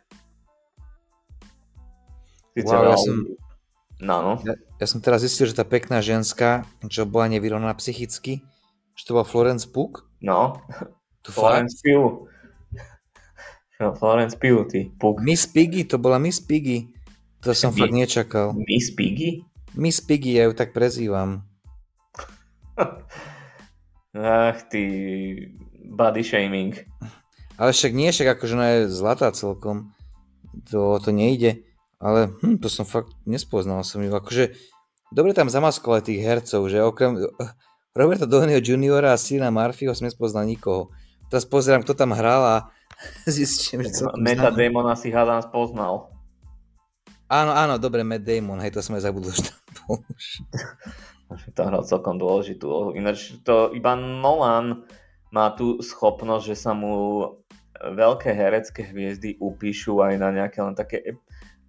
wow, 2.60 2.92
ja, 2.92 2.98
som... 3.00 3.16
No, 4.02 4.16
no. 4.22 4.34
Ja, 4.44 4.54
ja 4.60 4.86
som 4.86 5.00
teraz 5.00 5.24
zistil, 5.24 5.48
že 5.48 5.58
tá 5.58 5.66
pekná 5.66 6.04
ženská, 6.04 6.68
čo 6.92 7.08
bola 7.08 7.32
nevyrovnaná 7.32 7.74
psychicky, 7.80 8.44
že 8.94 9.04
to 9.08 9.16
bola 9.16 9.26
Florence 9.26 9.66
Pugh? 9.66 10.04
No, 10.20 10.60
to 11.24 11.32
Florence 11.32 11.80
Pugh. 11.80 12.28
No, 13.82 13.98
Florence 13.98 14.38
Pugh, 14.38 14.68
ty 14.70 14.94
Pugh. 15.02 15.18
Miss 15.26 15.50
Piggy, 15.50 15.90
to 15.90 15.98
bola 15.98 16.22
Miss 16.22 16.38
Piggy. 16.38 16.94
To 17.42 17.58
som 17.58 17.74
Mi- 17.74 17.82
fakt 17.82 17.94
nečakal. 17.98 18.54
Miss 18.54 18.94
Piggy? 18.94 19.42
Miss 19.74 19.98
Piggy, 19.98 20.38
ja 20.38 20.46
ju 20.46 20.54
tak 20.54 20.76
prezývam. 20.76 21.42
Ach, 24.14 24.60
ty 24.70 24.84
body 25.92 26.24
shaming. 26.24 26.74
Ale 27.60 27.76
však 27.76 27.92
nie, 27.92 28.10
však 28.10 28.40
akože 28.40 28.54
ona 28.56 28.68
je 28.74 28.80
zlatá 28.90 29.30
celkom. 29.36 29.92
To, 30.72 30.98
to 30.98 31.12
nejde. 31.12 31.68
Ale 32.02 32.34
hm, 32.42 32.58
to 32.58 32.72
som 32.72 32.88
fakt 32.88 33.14
nespoznal 33.28 33.86
som 33.86 34.02
ju. 34.02 34.10
Akože 34.10 34.58
dobre 35.14 35.36
tam 35.36 35.52
zamaskovali 35.52 36.02
tých 36.02 36.24
hercov, 36.24 36.72
že 36.72 36.82
okrem 36.82 37.20
Roberta 38.00 38.26
Downeyho 38.26 38.64
Juniora 38.64 39.14
a 39.14 39.22
Sina 39.22 39.52
Murphyho 39.52 39.94
som 39.94 40.08
nespoznal 40.08 40.48
nikoho. 40.48 40.90
Teraz 41.30 41.46
pozerám, 41.46 41.84
kto 41.84 41.94
tam 41.94 42.16
hral 42.16 42.42
a 42.42 42.56
zistím, 43.30 43.84
že 43.86 44.04
celkom 44.04 44.24
Meta 44.24 44.50
Damon 44.50 44.88
asi 44.90 45.12
hádam 45.12 45.44
spoznal. 45.44 46.12
Áno, 47.32 47.56
áno, 47.56 47.80
dobre, 47.80 48.04
Matt 48.04 48.28
Damon, 48.28 48.60
hej, 48.60 48.76
to 48.76 48.84
som 48.84 49.00
aj 49.00 49.08
zabudol, 49.08 49.32
že 49.38 49.48
tam 49.48 49.60
bol 49.88 50.04
už. 50.12 50.44
to 51.56 51.62
hral 51.64 51.84
celkom 51.88 52.20
dôležitú. 52.20 52.92
Ináč 52.92 53.40
to 53.48 53.72
iba 53.72 53.96
Nolan 53.96 54.84
má 55.32 55.56
tú 55.56 55.80
schopnosť, 55.80 56.44
že 56.52 56.58
sa 56.60 56.72
mu 56.76 57.24
veľké 57.82 58.30
herecké 58.36 58.86
hviezdy 58.86 59.40
upíšu 59.42 60.04
aj 60.04 60.14
na 60.20 60.30
nejaké 60.30 60.60
len 60.62 60.76
také, 60.78 61.18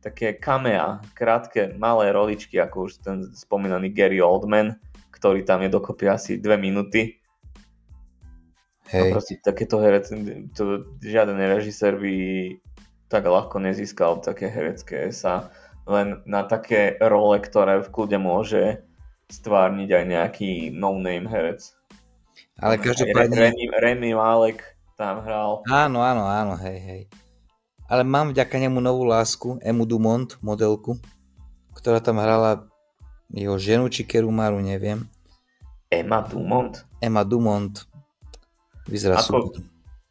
také 0.05 0.37
kamea, 0.37 1.01
krátke, 1.17 1.73
malé 1.79 2.13
roličky, 2.13 2.61
ako 2.61 2.91
už 2.91 2.93
ten 3.01 3.19
spomínaný 3.33 3.95
Gary 3.95 4.21
Oldman, 4.21 4.77
ktorý 5.15 5.47
tam 5.47 5.63
je 5.65 5.71
dokopy 5.73 6.05
asi 6.11 6.33
dve 6.37 6.59
minúty. 6.59 7.23
Hej. 8.91 9.09
A 9.09 9.15
proste 9.15 9.41
takéto 9.41 9.81
herec, 9.81 10.11
to 10.53 10.85
žiaden 11.01 11.39
režisér 11.39 11.97
by 11.97 12.15
tak 13.09 13.25
ľahko 13.25 13.63
nezískal 13.63 14.21
také 14.21 14.49
herecké 14.49 15.13
sa 15.15 15.53
len 15.87 16.21
na 16.25 16.45
také 16.47 16.97
role, 17.01 17.39
ktoré 17.41 17.85
v 17.85 17.93
kľude 17.93 18.19
môže 18.19 18.85
stvárniť 19.33 19.91
aj 19.93 20.05
nejaký 20.05 20.51
no-name 20.73 21.29
herec. 21.29 21.73
Ale 22.61 22.77
každopádne... 22.77 23.53
Remy, 23.53 23.65
Remy 23.73 24.11
Malek 24.17 24.61
tam 24.99 25.25
hral. 25.25 25.65
Áno, 25.71 26.05
áno, 26.05 26.29
áno, 26.29 26.55
hej, 26.61 26.79
hej. 26.79 27.03
Ale 27.89 28.05
mám 28.05 28.33
vďaka 28.33 28.57
nemu 28.57 28.81
novú 28.81 29.05
lásku, 29.05 29.61
Emu 29.61 29.85
Dumont, 29.85 30.41
modelku, 30.41 30.97
ktorá 31.77 32.01
tam 32.01 32.21
hrala 32.21 32.69
jeho 33.33 33.57
ženu 33.57 33.89
či 33.89 34.05
Kerumaru, 34.05 34.61
neviem. 34.61 35.09
Emma 35.93 36.25
Dumont? 36.25 36.85
Emma 37.01 37.25
Dumont. 37.25 37.85
Vyzerá 38.89 39.21
ako, 39.21 39.53
super. 39.53 39.61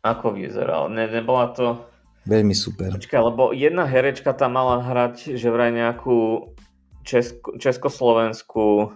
Ako 0.05 0.27
vyzeral? 0.37 0.93
Ne, 0.93 1.09
nebola 1.09 1.53
to... 1.53 1.89
Veľmi 2.29 2.53
super. 2.53 2.93
Počkaj, 2.93 3.21
lebo 3.33 3.49
jedna 3.49 3.89
herečka 3.89 4.37
tam 4.37 4.53
mala 4.53 4.77
hrať, 4.85 5.33
že 5.33 5.49
vraj 5.49 5.73
nejakú 5.73 6.53
česko, 7.01 7.57
československú 7.57 8.93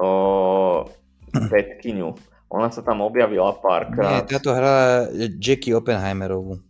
o, 0.00 0.08
Petkyňu. 1.32 2.14
Ona 2.48 2.72
sa 2.72 2.80
tam 2.80 3.04
objavila 3.04 3.52
párkrát. 3.60 4.24
Nie, 4.24 4.28
táto 4.28 4.56
hrala 4.56 5.12
Jackie 5.36 5.76
Oppenheimerovú. 5.76 6.64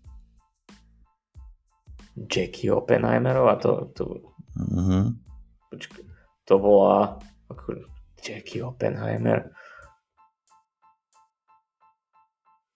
Jackie 2.27 2.67
Oppenheimerová? 2.75 3.63
To, 3.63 3.87
to... 3.95 4.03
Uh-huh. 4.59 5.15
Počkej, 5.71 6.03
to 6.51 6.55
bola 6.59 7.23
ako 7.47 7.87
Jackie 8.19 8.59
Oppenheimer. 8.59 9.55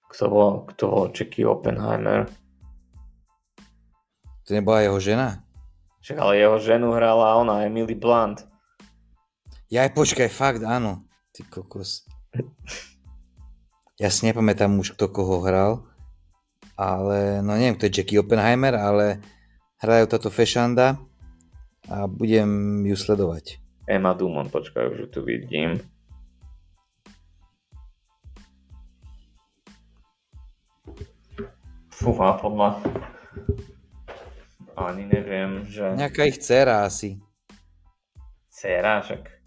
Kto 0.06 0.24
bol, 0.30 0.50
kto 0.70 0.84
bol 0.86 1.04
Jackie 1.10 1.42
Oppenheimer? 1.42 2.30
To 4.46 4.50
nebola 4.54 4.86
jeho 4.86 5.02
žena? 5.02 5.42
Však 6.06 6.18
ale 6.22 6.38
jeho 6.38 6.58
ženu 6.62 6.94
hrala 6.94 7.38
ona, 7.38 7.66
Emily 7.66 7.98
Blunt. 7.98 8.46
Ja 9.72 9.88
aj 9.88 9.94
počkaj, 9.96 10.28
fakt, 10.30 10.62
áno. 10.62 11.01
Ty 11.32 11.48
kokos. 11.48 12.04
Ja 13.96 14.12
si 14.12 14.28
nepamätám 14.28 14.76
už, 14.76 14.92
kto 14.92 15.08
koho 15.08 15.40
hral, 15.40 15.80
ale 16.76 17.40
no 17.40 17.56
neviem, 17.56 17.80
to 17.80 17.88
je 17.88 17.94
Jackie 17.96 18.20
Oppenheimer, 18.20 18.76
ale 18.76 19.24
hrajú 19.80 20.12
táto 20.12 20.28
Fešanda 20.28 21.00
a 21.88 22.04
budem 22.04 22.84
ju 22.84 22.92
sledovať. 22.92 23.64
Emma 23.88 24.12
Dumont, 24.12 24.52
počkaj, 24.52 24.92
už 24.92 25.08
tu 25.08 25.24
vidím. 25.24 25.80
Fúha, 31.88 32.36
podľa... 32.36 32.76
Ani 34.76 35.08
neviem, 35.08 35.64
že... 35.64 35.96
Nejaká 35.96 36.28
ich 36.28 36.44
dcera 36.44 36.84
asi. 36.84 37.20
Dcera, 38.52 39.00
však 39.00 39.41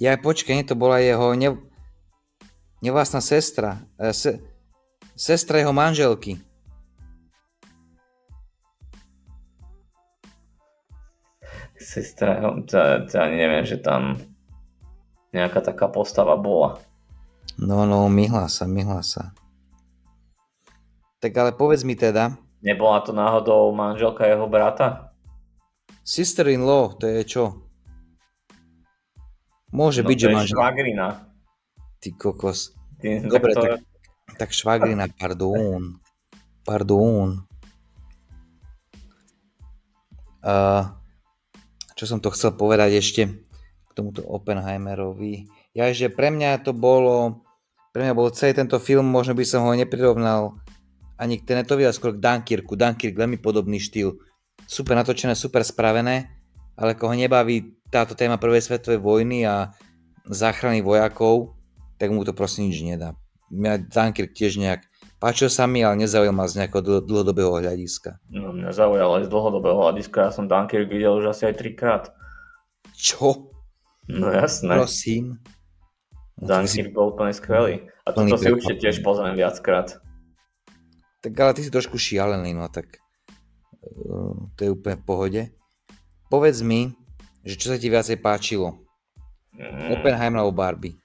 Ja 0.00 0.16
počkaj, 0.16 0.56
nie, 0.56 0.64
to 0.64 0.80
bola 0.80 0.96
jeho 0.96 1.36
ne, 1.36 1.60
nevlastná 2.80 3.20
sestra. 3.20 3.84
E, 4.00 4.16
se, 4.16 4.40
sestra 5.12 5.60
jeho 5.60 5.76
manželky. 5.76 6.40
Sestra, 11.76 12.40
to, 12.64 12.76
to 13.12 13.14
ani 13.20 13.36
neviem, 13.36 13.68
že 13.68 13.76
tam 13.76 14.16
nejaká 15.36 15.60
taká 15.60 15.92
postava 15.92 16.32
bola. 16.40 16.80
No, 17.60 17.84
no, 17.84 18.08
myhla 18.08 18.48
sa, 18.48 18.64
myhla 18.64 19.04
sa. 19.04 19.36
Tak 21.20 21.36
ale 21.36 21.52
povedz 21.52 21.84
mi 21.84 21.92
teda. 21.92 22.40
Nebola 22.64 23.04
to 23.04 23.12
náhodou 23.12 23.68
manželka 23.76 24.24
jeho 24.24 24.48
brata? 24.48 25.12
Sister-in-law, 26.00 26.96
to 26.96 27.04
je 27.04 27.20
čo? 27.28 27.44
Môže 29.70 30.02
no, 30.02 30.10
byť, 30.10 30.18
že 30.18 30.26
je 30.26 30.34
manželka. 30.34 30.58
švagrina. 30.58 31.06
Ty 32.02 32.08
kokos. 32.18 32.74
Ty, 32.98 33.22
Dobre, 33.22 33.52
to... 33.54 33.60
tak, 33.62 33.80
tak 34.36 34.50
švagrina, 34.50 35.06
pardon. 35.14 36.02
Pardon. 36.66 37.46
Uh, 40.40 40.88
čo 41.94 42.04
som 42.08 42.18
to 42.18 42.32
chcel 42.32 42.56
povedať 42.56 42.96
ešte 42.98 43.28
k 43.28 43.90
tomuto 43.92 44.24
Oppenheimerovi. 44.24 45.46
Ja, 45.76 45.92
že 45.92 46.08
pre 46.10 46.32
mňa 46.32 46.64
to 46.64 46.72
bolo, 46.72 47.44
pre 47.92 48.02
mňa 48.08 48.14
bol 48.16 48.32
celý 48.32 48.56
tento 48.56 48.80
film, 48.80 49.06
možno 49.06 49.36
by 49.36 49.44
som 49.44 49.68
ho 49.68 49.72
neprirovnal 49.76 50.56
ani 51.20 51.36
k 51.36 51.44
Tenetovi, 51.44 51.84
ale 51.84 51.92
skôr 51.92 52.16
k 52.16 52.22
Dunkirku. 52.24 52.74
Dunkirk, 52.74 53.12
veľmi 53.12 53.36
podobný 53.36 53.76
štýl. 53.76 54.16
Super 54.64 54.96
natočené, 54.96 55.36
super 55.36 55.60
spravené, 55.60 56.32
ale 56.80 56.96
koho 56.96 57.12
nebaví 57.12 57.76
táto 57.90 58.14
téma 58.14 58.38
prvej 58.38 58.62
svetovej 58.62 59.02
vojny 59.02 59.44
a 59.44 59.74
záchrany 60.30 60.80
vojakov, 60.80 61.58
tak 61.98 62.14
mu 62.14 62.22
to 62.22 62.32
proste 62.32 62.62
nič 62.62 62.80
nedá. 62.86 63.18
Mňa 63.50 63.90
Dunkirk 63.90 64.30
tiež 64.32 64.62
nejak 64.62 64.86
páčil 65.18 65.50
sa 65.50 65.66
mi, 65.66 65.82
ale 65.82 66.06
nezaujal 66.06 66.32
ma 66.32 66.46
z 66.46 66.64
nejakého 66.64 67.02
dlhodobého 67.02 67.60
hľadiska. 67.60 68.22
No, 68.30 68.54
mňa 68.54 68.70
zaujal 68.70 69.20
aj 69.20 69.26
z 69.26 69.30
dlhodobého 69.34 69.76
hľadiska. 69.76 70.30
Ja 70.30 70.32
som 70.32 70.46
Dunkirk 70.46 70.86
videl 70.86 71.18
už 71.18 71.34
asi 71.34 71.50
aj 71.50 71.54
trikrát. 71.58 72.04
Čo? 72.94 73.52
No 74.06 74.30
jasné. 74.30 74.70
Prosím. 74.78 75.42
No, 76.38 76.46
Dunkirk 76.46 76.94
bol 76.94 77.12
úplne 77.12 77.34
skvelý. 77.34 77.90
A 78.06 78.14
toto 78.14 78.38
si 78.38 78.48
určite 78.48 78.80
tiež 78.80 79.02
pozriem 79.04 79.36
viackrát. 79.36 79.98
Tak 81.20 81.36
ale 81.36 81.52
ty 81.52 81.60
si 81.60 81.68
trošku 81.68 82.00
šialený, 82.00 82.56
no 82.56 82.64
tak 82.72 82.96
uh, 83.84 84.48
to 84.56 84.60
je 84.64 84.70
úplne 84.72 84.96
v 84.96 85.04
pohode. 85.04 85.42
Povedz 86.32 86.64
mi, 86.64 86.96
že 87.44 87.54
čo 87.56 87.72
sa 87.72 87.76
ti 87.80 87.88
viacej 87.88 88.20
páčilo? 88.20 88.80
Mm. 89.56 90.00
Oppenheimer 90.00 90.40
alebo 90.44 90.54
Barbie? 90.54 90.96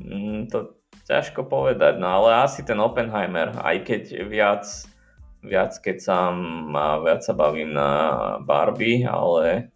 Mm, 0.00 0.48
to 0.48 0.80
ťažko 1.04 1.44
povedať, 1.46 2.00
no 2.00 2.08
ale 2.08 2.46
asi 2.46 2.64
ten 2.64 2.80
Oppenheimer, 2.80 3.52
aj 3.60 3.76
keď 3.84 4.02
viac, 4.26 4.64
viac 5.44 5.76
keď 5.78 5.96
sa, 6.00 6.32
viac 7.04 7.20
sa 7.20 7.32
bavím 7.36 7.76
na 7.76 7.88
Barbie, 8.42 9.04
ale 9.04 9.70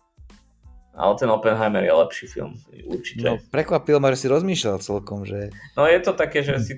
ale 0.95 1.13
ten 1.19 1.27
Oppenheimer 1.27 1.83
je 1.83 1.91
lepší 1.91 2.27
film, 2.31 2.55
určite. 2.87 3.27
No, 3.27 3.43
prekvapilo 3.51 3.99
ma, 3.99 4.15
že 4.15 4.25
si 4.25 4.27
rozmýšľal 4.31 4.79
celkom, 4.79 5.27
že... 5.27 5.51
No 5.75 5.91
je 5.91 5.99
to 5.99 6.15
také, 6.15 6.47
že 6.47 6.55
si... 6.63 6.73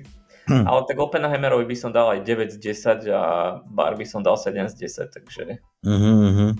Hm. 0.47 0.63
Ale 0.63 0.81
tak 0.87 0.95
Oppenheimerovi 0.95 1.67
by 1.67 1.75
som 1.75 1.91
dal 1.91 2.07
aj 2.15 2.23
9 2.23 2.55
z 2.55 2.57
10 2.63 3.03
a 3.11 3.23
Barbie 3.67 4.07
som 4.07 4.23
dal 4.23 4.39
7 4.39 4.71
z 4.71 4.75
10, 4.79 5.11
takže... 5.11 5.43
Uh-huh. 5.83 6.55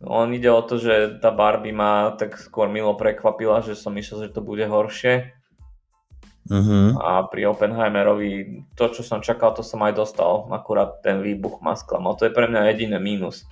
On 0.00 0.30
ide 0.32 0.48
o 0.48 0.62
to, 0.62 0.78
že 0.78 1.18
tá 1.18 1.34
Barbie 1.34 1.74
ma 1.74 2.14
tak 2.14 2.38
skôr 2.38 2.70
milo 2.70 2.94
prekvapila, 2.94 3.60
že 3.66 3.74
som 3.74 3.92
myslel, 3.98 4.30
že 4.30 4.34
to 4.38 4.40
bude 4.46 4.62
horšie. 4.62 5.34
Uh-huh. 6.46 6.96
A 7.02 7.26
pri 7.26 7.50
Oppenheimerovi 7.50 8.62
to, 8.78 8.84
čo 8.94 9.02
som 9.02 9.20
čakal, 9.20 9.50
to 9.52 9.66
som 9.66 9.82
aj 9.82 9.98
dostal. 9.98 10.46
Akurát 10.54 11.02
ten 11.02 11.20
výbuch 11.20 11.58
ma 11.60 11.74
sklamal. 11.74 12.14
To 12.16 12.30
je 12.30 12.32
pre 12.32 12.46
mňa 12.46 12.70
jediné 12.72 13.02
mínus 13.02 13.44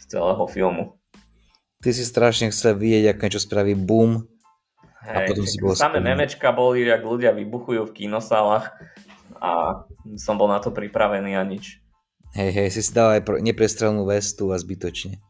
z 0.00 0.16
celého 0.16 0.44
filmu. 0.48 0.96
Ty 1.78 1.94
si 1.94 2.02
strašne 2.02 2.50
chcel 2.50 2.74
vidieť, 2.74 3.14
ako 3.14 3.22
niečo 3.22 3.44
spraví 3.44 3.76
boom. 3.78 4.26
Hej, 4.98 5.14
a 5.14 5.18
potom 5.30 5.46
si 5.46 5.56
bol 5.62 5.78
Samé 5.78 6.02
memečka 6.02 6.50
boli, 6.50 6.82
jak 6.82 7.06
ľudia 7.06 7.30
vybuchujú 7.30 7.86
v 7.86 7.96
kinosálach 8.04 8.74
a 9.38 9.84
som 10.18 10.34
bol 10.34 10.50
na 10.50 10.58
to 10.58 10.74
pripravený 10.74 11.38
a 11.38 11.42
nič. 11.46 11.78
Hej, 12.34 12.50
hej, 12.50 12.68
si 12.74 12.82
si 12.82 12.90
dal 12.92 13.18
aj 13.18 13.22
neprestrelnú 13.40 14.04
vestu 14.04 14.50
a 14.50 14.58
zbytočne. 14.58 15.22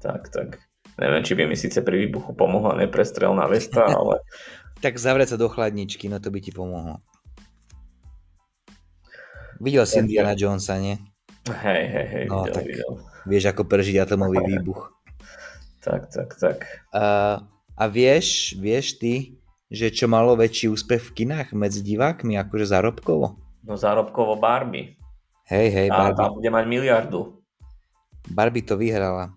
Tak, 0.00 0.32
tak. 0.32 0.60
Neviem, 0.96 1.22
či 1.26 1.34
by 1.34 1.44
mi 1.44 1.56
síce 1.58 1.82
pri 1.84 2.06
výbuchu 2.06 2.32
pomohla 2.32 2.78
neprestrelná 2.78 3.44
vesta, 3.50 3.86
ale... 3.98 4.24
tak 4.80 4.96
zavrieť 4.96 5.34
sa 5.34 5.40
do 5.40 5.52
chladničky, 5.52 6.08
no 6.08 6.18
to 6.18 6.32
by 6.32 6.40
ti 6.40 6.50
pomohlo. 6.50 7.04
Videl 9.62 9.86
si 9.86 10.02
Indiana 10.02 10.34
Jonesa, 10.34 10.80
nie? 10.80 10.98
Hej, 11.44 11.84
hej, 11.92 12.06
hej, 12.08 12.24
no, 12.26 12.48
videl, 12.48 12.54
tak 12.56 12.64
videl. 12.64 12.92
Vieš, 13.28 13.44
ako 13.52 13.62
prežiť 13.68 13.96
atomový 14.00 14.40
výbuch. 14.56 14.90
Tak, 15.84 16.08
tak, 16.08 16.32
tak. 16.40 16.56
Uh, 16.96 17.44
a 17.74 17.84
vieš, 17.90 18.54
vieš 18.58 18.98
ty, 18.98 19.14
že 19.70 19.90
čo 19.90 20.06
malo 20.06 20.38
väčší 20.38 20.70
úspech 20.70 21.10
v 21.10 21.14
kinách 21.22 21.54
medzi 21.58 21.82
divákmi, 21.82 22.38
akože 22.38 22.70
zárobkovo? 22.70 23.34
No 23.66 23.74
zárobkovo 23.74 24.38
Barbie. 24.38 24.94
Hej, 25.50 25.68
hej, 25.74 25.88
tá, 25.90 25.98
Barbie. 26.08 26.22
Tá 26.22 26.30
bude 26.30 26.50
mať 26.50 26.64
miliardu. 26.70 27.20
Barbie 28.30 28.64
to 28.64 28.78
vyhrala. 28.78 29.34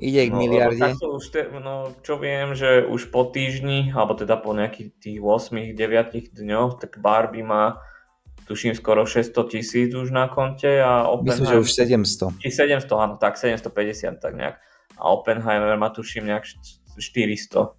Ide 0.00 0.26
k 0.26 0.32
no, 0.34 0.42
miliarde. 0.42 0.90
Už 0.98 1.30
te, 1.30 1.46
no, 1.54 1.94
čo 2.02 2.18
viem, 2.18 2.56
že 2.58 2.82
už 2.82 3.14
po 3.14 3.30
týždni, 3.30 3.94
alebo 3.94 4.18
teda 4.18 4.40
po 4.40 4.50
nejakých 4.50 4.90
tých 4.98 5.18
8-9 5.22 6.34
dňoch, 6.34 6.82
tak 6.82 6.98
Barbie 6.98 7.46
má 7.46 7.78
tuším 8.50 8.74
skoro 8.74 9.06
600 9.06 9.36
tisíc 9.52 9.90
už 9.94 10.10
na 10.10 10.26
konte 10.26 10.82
a 10.82 11.06
Myslím, 11.22 11.46
že 11.46 11.62
už 11.62 11.70
700. 11.70 12.42
Či 12.42 12.48
700, 12.50 12.90
áno, 12.90 13.14
tak 13.16 13.38
750 13.38 14.18
tak 14.18 14.34
nejak 14.34 14.58
a 14.98 15.04
Oppenheimer 15.10 15.74
má 15.76 15.90
tuším 15.90 16.30
nejak 16.30 16.46
400. 16.98 17.74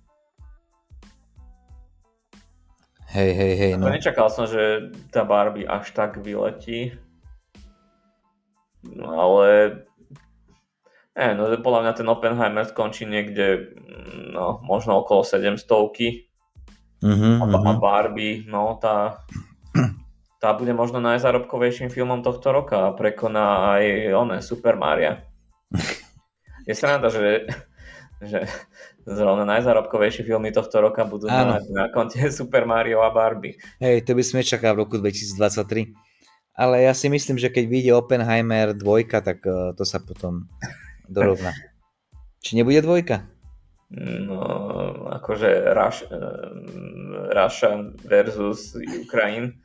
Hej, 3.15 3.31
hej, 3.31 3.53
hej. 3.55 3.71
No. 3.79 3.87
Nečakal 3.87 4.27
som, 4.27 4.43
že 4.43 4.91
tá 5.07 5.23
Barbie 5.23 5.63
až 5.63 5.95
tak 5.95 6.19
vyletí. 6.19 6.99
No 8.83 9.07
ale 9.15 9.47
ne, 11.15 11.27
no 11.33 11.47
podľa 11.63 11.81
mňa 11.87 11.93
ten 11.95 12.07
Oppenheimer 12.11 12.67
skončí 12.67 13.07
niekde 13.07 13.71
no, 14.35 14.59
možno 14.61 14.99
okolo 14.99 15.23
700 15.23 15.63
uh-huh, 15.63 17.35
a, 17.39 17.45
a 17.49 17.71
Barbie, 17.79 18.43
no 18.45 18.77
tá 18.77 19.23
tá 20.45 20.53
bude 20.53 20.77
možno 20.77 21.01
najzárobkovejším 21.01 21.89
filmom 21.89 22.21
tohto 22.21 22.53
roka 22.53 22.77
a 22.85 22.93
prekoná 22.93 23.79
aj 23.81 24.13
oné 24.13 24.37
Super 24.45 24.77
Maria. 24.77 25.25
je 26.69 26.73
sranda, 26.77 27.09
že, 27.09 27.49
že 28.23 28.47
zrovna 29.17 29.43
najzárobkovejšie 29.43 30.23
filmy 30.23 30.51
tohto 30.55 30.79
roka 30.79 31.03
budú 31.03 31.27
na, 31.27 31.59
na 31.59 31.83
konte 31.91 32.19
Super 32.31 32.63
Mario 32.63 33.03
a 33.03 33.11
Barbie. 33.11 33.59
Hej, 33.83 34.07
to 34.07 34.15
by 34.15 34.23
sme 34.23 34.41
čakali 34.45 34.75
v 34.75 34.81
roku 34.87 34.95
2023. 34.99 35.91
Ale 36.55 36.87
ja 36.87 36.95
si 36.95 37.11
myslím, 37.11 37.35
že 37.35 37.51
keď 37.51 37.67
vyjde 37.67 37.91
Oppenheimer 37.99 38.71
dvojka, 38.71 39.19
tak 39.19 39.43
uh, 39.43 39.75
to 39.75 39.83
sa 39.83 39.99
potom 39.99 40.47
dorovná. 41.11 41.51
Či 42.45 42.55
nebude 42.55 42.79
dvojka? 42.79 43.27
No, 43.95 44.39
akože 45.19 45.75
Rush, 45.75 46.07
uh, 46.07 46.51
Russia 47.35 47.91
versus 48.07 48.73
Ukraine. 48.79 49.59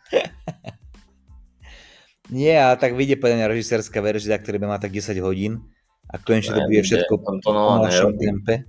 Nie, 2.31 2.63
a 2.63 2.75
tak 2.75 2.99
vyjde 2.99 3.19
podľa 3.23 3.43
mňa 3.43 3.53
režisérska 3.55 3.99
verzia, 4.03 4.39
ktorá 4.39 4.59
by 4.59 4.67
má 4.71 4.79
tak 4.79 4.95
10 4.95 5.19
hodín 5.23 5.67
a 6.11 6.15
konečne 6.19 6.59
to 6.59 6.67
bude 6.67 6.83
všetko 6.83 7.15
to 7.47 7.51
no, 7.55 7.87
našom 7.87 8.19
tempe. 8.19 8.67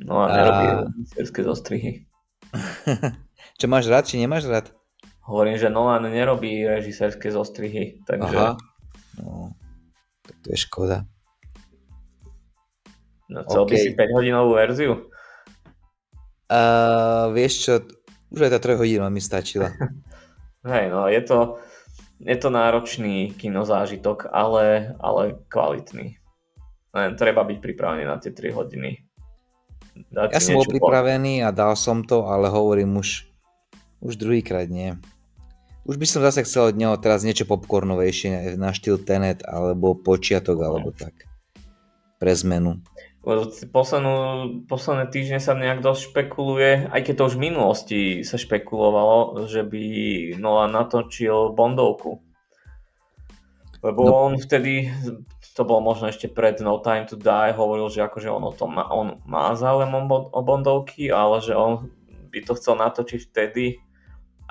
No 0.00 0.24
a 0.24 0.32
nerobí 0.32 0.66
režisérske 0.88 1.40
zostrihy. 1.44 1.92
Čo 3.60 3.66
máš 3.70 3.86
rád, 3.86 4.08
či 4.08 4.18
nemáš 4.18 4.48
rád? 4.50 4.72
Hovorím, 5.24 5.56
že 5.56 5.72
Nolan 5.72 6.04
nerobí 6.10 6.66
režisérske 6.66 7.32
zostrihy, 7.32 8.04
takže... 8.04 8.36
Aha. 8.36 8.50
No, 9.22 9.54
tak 10.26 10.36
to 10.42 10.46
je 10.52 10.58
škoda. 10.58 10.98
No 13.30 13.40
chcel 13.48 13.62
okay. 13.64 13.72
by 13.72 13.76
si 13.80 13.90
5 13.96 14.16
hodinovú 14.20 14.50
verziu? 14.58 14.92
Uh, 16.44 17.32
vieš 17.32 17.64
čo, 17.64 17.72
už 18.34 18.50
aj 18.50 18.52
tá 18.52 18.58
3 18.60 18.76
hodina 18.76 19.08
mi 19.08 19.22
stačila. 19.22 19.72
Hej, 20.68 20.92
no 20.92 21.08
je 21.08 21.20
to, 21.24 21.56
je 22.22 22.36
to 22.38 22.48
náročný 22.50 23.34
kinozážitok, 23.34 24.30
ale, 24.30 24.94
ale 25.02 25.40
kvalitný. 25.50 26.18
Len 26.94 27.10
treba 27.18 27.42
byť 27.42 27.58
pripravený 27.58 28.06
na 28.06 28.22
tie 28.22 28.30
3 28.30 28.54
hodiny. 28.54 29.02
Dať 30.14 30.34
ja 30.34 30.42
som 30.42 30.58
bol 30.58 30.66
pripravený 30.66 31.42
a 31.42 31.50
dal 31.50 31.74
som 31.74 32.06
to, 32.06 32.26
ale 32.26 32.50
hovorím 32.50 32.98
už, 32.98 33.26
už 34.02 34.14
druhýkrát 34.14 34.70
nie. 34.70 34.94
Už 35.84 36.00
by 36.00 36.06
som 36.08 36.24
zase 36.24 36.46
chcel 36.48 36.72
od 36.72 36.78
neho 36.80 36.96
teraz 36.96 37.26
niečo 37.26 37.44
popcornovejšie 37.44 38.56
na 38.56 38.72
štýl 38.72 39.02
Tenet 39.04 39.44
alebo 39.44 39.92
Počiatok 39.92 40.56
no. 40.58 40.64
alebo 40.64 40.88
tak. 40.96 41.28
Pre 42.16 42.32
zmenu. 42.32 42.80
Poslednú, 43.72 44.14
posledné 44.68 45.08
týždne 45.08 45.40
sa 45.40 45.56
nejak 45.56 45.80
dosť 45.80 46.12
špekuluje, 46.12 46.92
aj 46.92 47.00
keď 47.00 47.14
to 47.16 47.26
už 47.32 47.34
v 47.40 47.44
minulosti 47.48 48.00
sa 48.20 48.36
špekulovalo, 48.36 49.48
že 49.48 49.64
by 49.64 49.84
Nolan 50.36 50.76
natočil 50.76 51.56
Bondovku. 51.56 52.20
Lebo 53.80 54.00
no. 54.04 54.12
on 54.28 54.32
vtedy, 54.36 54.92
to 55.56 55.62
bolo 55.64 55.80
možno 55.80 56.08
ešte 56.08 56.28
pred 56.28 56.60
No 56.60 56.80
Time 56.84 57.04
to 57.08 57.16
Die, 57.16 57.56
hovoril, 57.56 57.92
že 57.92 58.04
akože 58.04 58.28
on, 58.28 58.44
o 58.48 58.52
tom 58.52 58.76
má, 58.76 58.88
on 58.92 59.20
má 59.28 59.52
záujem 59.56 59.92
o 60.08 60.40
bondovky, 60.40 61.12
ale 61.12 61.40
že 61.44 61.52
on 61.52 61.92
by 62.32 62.40
to 62.44 62.56
chcel 62.56 62.80
natočiť 62.80 63.20
vtedy, 63.28 63.76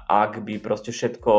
ak 0.06 0.46
by 0.46 0.62
proste 0.62 0.94
všetko 0.94 1.34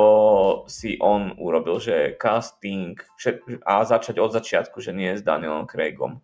si 0.66 0.98
on 0.98 1.38
urobil, 1.38 1.78
že 1.78 2.18
casting 2.18 2.98
všet, 3.14 3.62
a 3.62 3.86
začať 3.86 4.18
od 4.18 4.34
začiatku, 4.34 4.82
že 4.82 4.90
nie 4.90 5.14
s 5.14 5.22
Danielom 5.22 5.70
Craigom. 5.70 6.18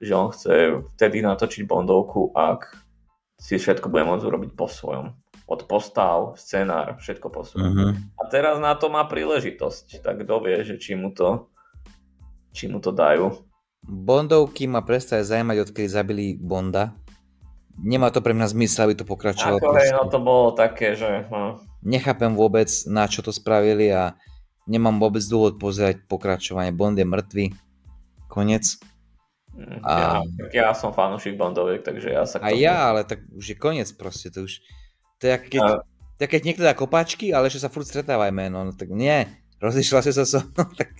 Že 0.00 0.12
on 0.16 0.28
chce 0.32 0.52
vtedy 0.96 1.20
natočiť 1.20 1.68
bondovku, 1.68 2.32
ak 2.32 2.72
si 3.36 3.60
všetko 3.60 3.92
bude 3.92 4.08
môcť 4.08 4.24
urobiť 4.24 4.50
po 4.56 4.68
svojom 4.68 5.12
od 5.50 5.66
postav, 5.66 6.38
scenár, 6.38 7.02
všetko 7.02 7.26
posúva. 7.26 7.66
Uh-huh. 7.66 7.90
A 8.22 8.22
teraz 8.30 8.62
na 8.62 8.78
to 8.78 8.86
má 8.86 9.02
príležitosť, 9.10 9.98
tak 9.98 10.22
kto 10.22 10.46
vie, 10.46 10.62
že 10.62 10.78
či 10.78 10.94
mu 10.94 11.10
to, 11.10 11.50
či 12.54 12.70
mu 12.70 12.78
to 12.78 12.94
dajú. 12.94 13.34
Bondovky 13.82 14.70
ma 14.70 14.86
prestaje 14.86 15.26
zaujímať, 15.26 15.66
odkedy 15.66 15.88
zabili 15.90 16.26
Bonda. 16.38 16.94
Nemá 17.82 18.14
to 18.14 18.22
pre 18.22 18.30
mňa 18.30 18.46
zmysel, 18.46 18.86
aby 18.86 19.02
to 19.02 19.08
pokračovalo. 19.08 19.58
Ako 19.58 19.74
hej, 19.74 19.90
no 19.90 20.06
to 20.06 20.18
bolo 20.22 20.54
také, 20.54 20.94
že... 20.94 21.26
No. 21.32 21.58
Nechápem 21.82 22.30
vôbec, 22.38 22.70
na 22.86 23.10
čo 23.10 23.18
to 23.24 23.34
spravili 23.34 23.90
a 23.90 24.14
nemám 24.70 25.02
vôbec 25.02 25.24
dôvod 25.26 25.58
pozerať 25.58 26.04
pokračovanie. 26.06 26.70
Bond 26.70 26.94
je 26.94 27.08
mŕtvy. 27.08 27.44
Konec. 28.30 28.78
Mm, 29.60 29.84
a... 29.84 30.24
Ja, 30.48 30.64
ja 30.64 30.68
som 30.72 30.96
fanúšik 30.96 31.36
Bondoviek, 31.36 31.84
takže 31.84 32.08
ja 32.08 32.24
sa... 32.24 32.40
A 32.40 32.48
tomu... 32.48 32.64
ja, 32.64 32.76
ale 32.88 33.04
tak 33.04 33.20
už 33.36 33.44
je 33.52 33.56
koniec 33.60 33.92
proste. 33.92 34.32
To 34.32 34.48
už 34.48 34.64
to 35.20 35.28
je 35.28 35.36
keď, 35.36 35.60
a... 35.60 35.84
to 36.16 36.24
keď 36.24 36.40
niekto 36.48 36.64
dá 36.64 36.72
kopačky, 36.72 37.36
ale 37.36 37.52
ešte 37.52 37.68
sa 37.68 37.68
furt 37.68 37.84
stretávajme, 37.84 38.48
no 38.48 38.72
tak 38.72 38.88
nie, 38.88 39.28
rozišla 39.60 40.00
si 40.00 40.16
sa 40.16 40.24
so 40.24 40.40
mnou, 40.40 40.72
tak 40.80 40.96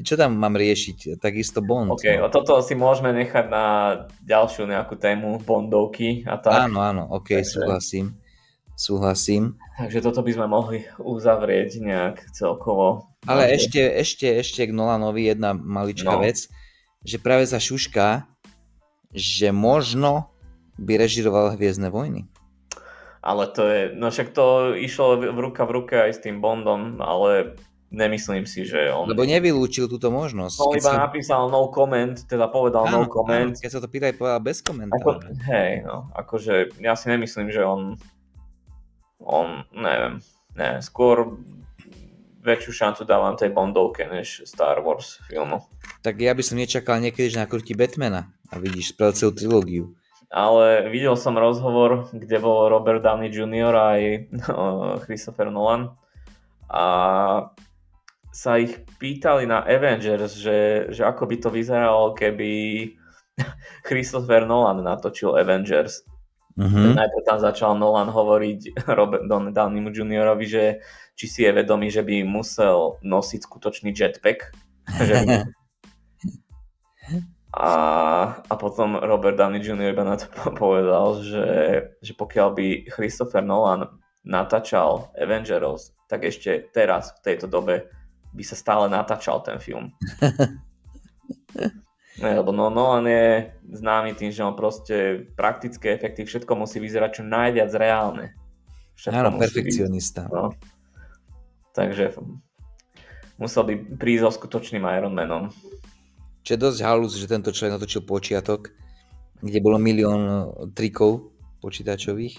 čo 0.00 0.16
tam 0.16 0.40
mám 0.40 0.56
riešiť? 0.56 1.20
Takisto 1.20 1.60
Bond. 1.60 1.92
OK, 1.92 2.16
no. 2.16 2.32
toto 2.32 2.64
si 2.64 2.72
môžeme 2.72 3.12
nechať 3.12 3.52
na 3.52 3.64
ďalšiu 4.24 4.64
nejakú 4.64 4.96
tému 4.96 5.44
Bondovky 5.44 6.24
a 6.24 6.40
tak. 6.40 6.72
Áno, 6.72 6.80
áno, 6.80 7.04
OK, 7.12 7.44
Takže... 7.44 7.60
súhlasím. 7.60 8.06
Súhlasím. 8.72 9.60
Takže 9.76 10.00
toto 10.00 10.24
by 10.24 10.32
sme 10.32 10.46
mohli 10.48 10.78
uzavrieť 10.96 11.84
nejak 11.84 12.32
celkovo. 12.32 13.12
Ale 13.28 13.52
ešte, 13.52 13.78
ešte, 13.78 14.26
ešte 14.40 14.64
k 14.64 14.72
Nolanovi 14.72 15.28
jedna 15.28 15.52
maličká 15.52 16.16
no. 16.16 16.24
vec, 16.24 16.48
že 17.02 17.22
práve 17.22 17.46
sa 17.46 17.58
šuška, 17.58 18.26
že 19.12 19.52
možno 19.52 20.32
by 20.80 20.96
režiroval 20.96 21.52
Hviezdne 21.54 21.92
vojny 21.92 22.32
ale 23.22 23.46
to 23.54 23.62
je, 23.62 23.82
no 23.94 24.10
však 24.10 24.34
to 24.34 24.74
išlo 24.74 25.22
v 25.22 25.38
ruka 25.38 25.62
v 25.62 25.70
ruke 25.78 25.94
aj 25.94 26.18
s 26.18 26.22
tým 26.26 26.42
Bondom, 26.42 26.98
ale 26.98 27.54
nemyslím 27.94 28.50
si, 28.50 28.66
že 28.66 28.90
on... 28.90 29.06
Lebo 29.06 29.22
nevylúčil 29.22 29.86
túto 29.86 30.10
možnosť. 30.10 30.56
On 30.58 30.74
iba 30.74 30.92
sa... 30.98 31.06
napísal 31.06 31.46
no 31.46 31.70
comment, 31.70 32.18
teda 32.18 32.50
povedal 32.50 32.90
áno, 32.90 33.06
no 33.06 33.12
comment. 33.12 33.54
Áno, 33.54 33.62
keď 33.62 33.70
sa 33.70 33.80
to 33.80 33.86
pýtaj, 33.86 34.18
povedal 34.18 34.42
bez 34.42 34.58
komentára. 34.58 34.98
Ako, 34.98 35.10
hej, 35.46 35.86
no, 35.86 36.10
akože 36.18 36.82
ja 36.82 36.98
si 36.98 37.06
nemyslím, 37.14 37.54
že 37.54 37.62
on, 37.62 37.94
on, 39.22 39.62
neviem, 39.70 40.18
ne, 40.58 40.82
skôr 40.82 41.38
väčšiu 42.42 42.72
šancu 42.74 43.02
dávam 43.06 43.38
tej 43.38 43.54
Bondovke 43.54 44.04
než 44.10 44.42
Star 44.44 44.82
Wars 44.82 45.22
filmu. 45.30 45.62
Tak 46.02 46.18
ja 46.18 46.34
by 46.34 46.42
som 46.42 46.58
nečakal 46.58 46.98
niekedy, 46.98 47.30
že 47.30 47.38
nakrúti 47.38 47.72
Batmana 47.78 48.28
a 48.50 48.58
vidíš, 48.58 48.92
spravil 48.92 49.14
celú 49.14 49.32
trilógiu 49.32 49.84
ale 50.32 50.88
videl 50.88 51.12
som 51.12 51.36
rozhovor, 51.36 52.08
kde 52.08 52.40
bol 52.40 52.72
Robert 52.72 53.04
Downey 53.04 53.28
Jr. 53.28 53.72
a 53.76 53.84
aj 54.00 54.02
no, 54.32 54.56
Christopher 55.04 55.52
Nolan 55.52 55.92
a 56.72 56.84
sa 58.32 58.56
ich 58.56 58.80
pýtali 58.96 59.44
na 59.44 59.60
Avengers, 59.60 60.40
že, 60.40 60.88
že 60.88 61.04
ako 61.04 61.28
by 61.28 61.36
to 61.36 61.48
vyzeralo, 61.52 62.16
keby 62.16 62.50
Christopher 63.88 64.48
Nolan 64.48 64.80
natočil 64.80 65.36
Avengers. 65.36 66.00
Mm-hmm. 66.52 67.00
Najprv 67.00 67.24
tam 67.24 67.38
začal 67.40 67.80
Nolan 67.80 68.12
hovoriť 68.12 68.76
Robert 68.98 69.24
Downey 69.28 69.80
Jr. 69.88 70.36
že 70.44 70.84
či 71.16 71.26
si 71.28 71.40
je 71.44 71.52
vedomý, 71.52 71.88
že 71.88 72.04
by 72.04 72.24
musel 72.24 73.00
nosiť 73.00 73.40
skutočný 73.44 73.92
jetpack. 73.92 74.52
Že 74.88 75.16
A, 77.52 77.68
a 78.48 78.54
potom 78.56 78.96
Robert 78.96 79.36
Downey 79.36 79.60
Jr. 79.60 79.92
iba 79.92 80.08
na 80.08 80.16
to 80.16 80.24
povedal, 80.56 81.20
že, 81.20 81.46
že 82.00 82.16
pokiaľ 82.16 82.48
by 82.56 82.88
Christopher 82.88 83.44
Nolan 83.44 83.92
natáčal 84.24 85.12
Avengers, 85.20 85.92
tak 86.08 86.24
ešte 86.24 86.72
teraz, 86.72 87.12
v 87.20 87.28
tejto 87.28 87.52
dobe, 87.52 87.92
by 88.32 88.40
sa 88.40 88.56
stále 88.56 88.88
natáčal 88.88 89.44
ten 89.44 89.60
film. 89.60 89.92
Lebo 92.22 92.54
no, 92.54 92.70
Nolan 92.70 93.10
je 93.10 93.50
známy 93.66 94.14
tým, 94.14 94.30
že 94.30 94.46
on 94.46 94.54
proste 94.54 95.26
praktické 95.34 95.90
efekty, 95.90 96.22
všetko 96.22 96.54
musí 96.54 96.78
vyzerať 96.78 97.18
čo 97.18 97.22
najviac 97.26 97.70
reálne. 97.74 98.38
Áno, 99.10 99.34
perfekcionista. 99.34 100.30
Byť, 100.30 100.34
no. 100.34 100.54
Takže 101.74 102.14
musel 103.42 103.62
by 103.66 103.74
prísť 103.98 104.22
so 104.22 104.30
skutočným 104.38 104.86
Iron 104.94 105.18
Manom. 105.18 105.50
Čo 106.46 106.54
je 106.54 106.62
dosť 106.62 106.80
halus, 106.86 107.18
že 107.18 107.26
tento 107.26 107.50
človek 107.50 107.82
natočil 107.82 108.06
počiatok, 108.06 108.70
kde 109.42 109.58
bolo 109.58 109.82
milión 109.82 110.54
trikov 110.78 111.34
počítačových. 111.58 112.38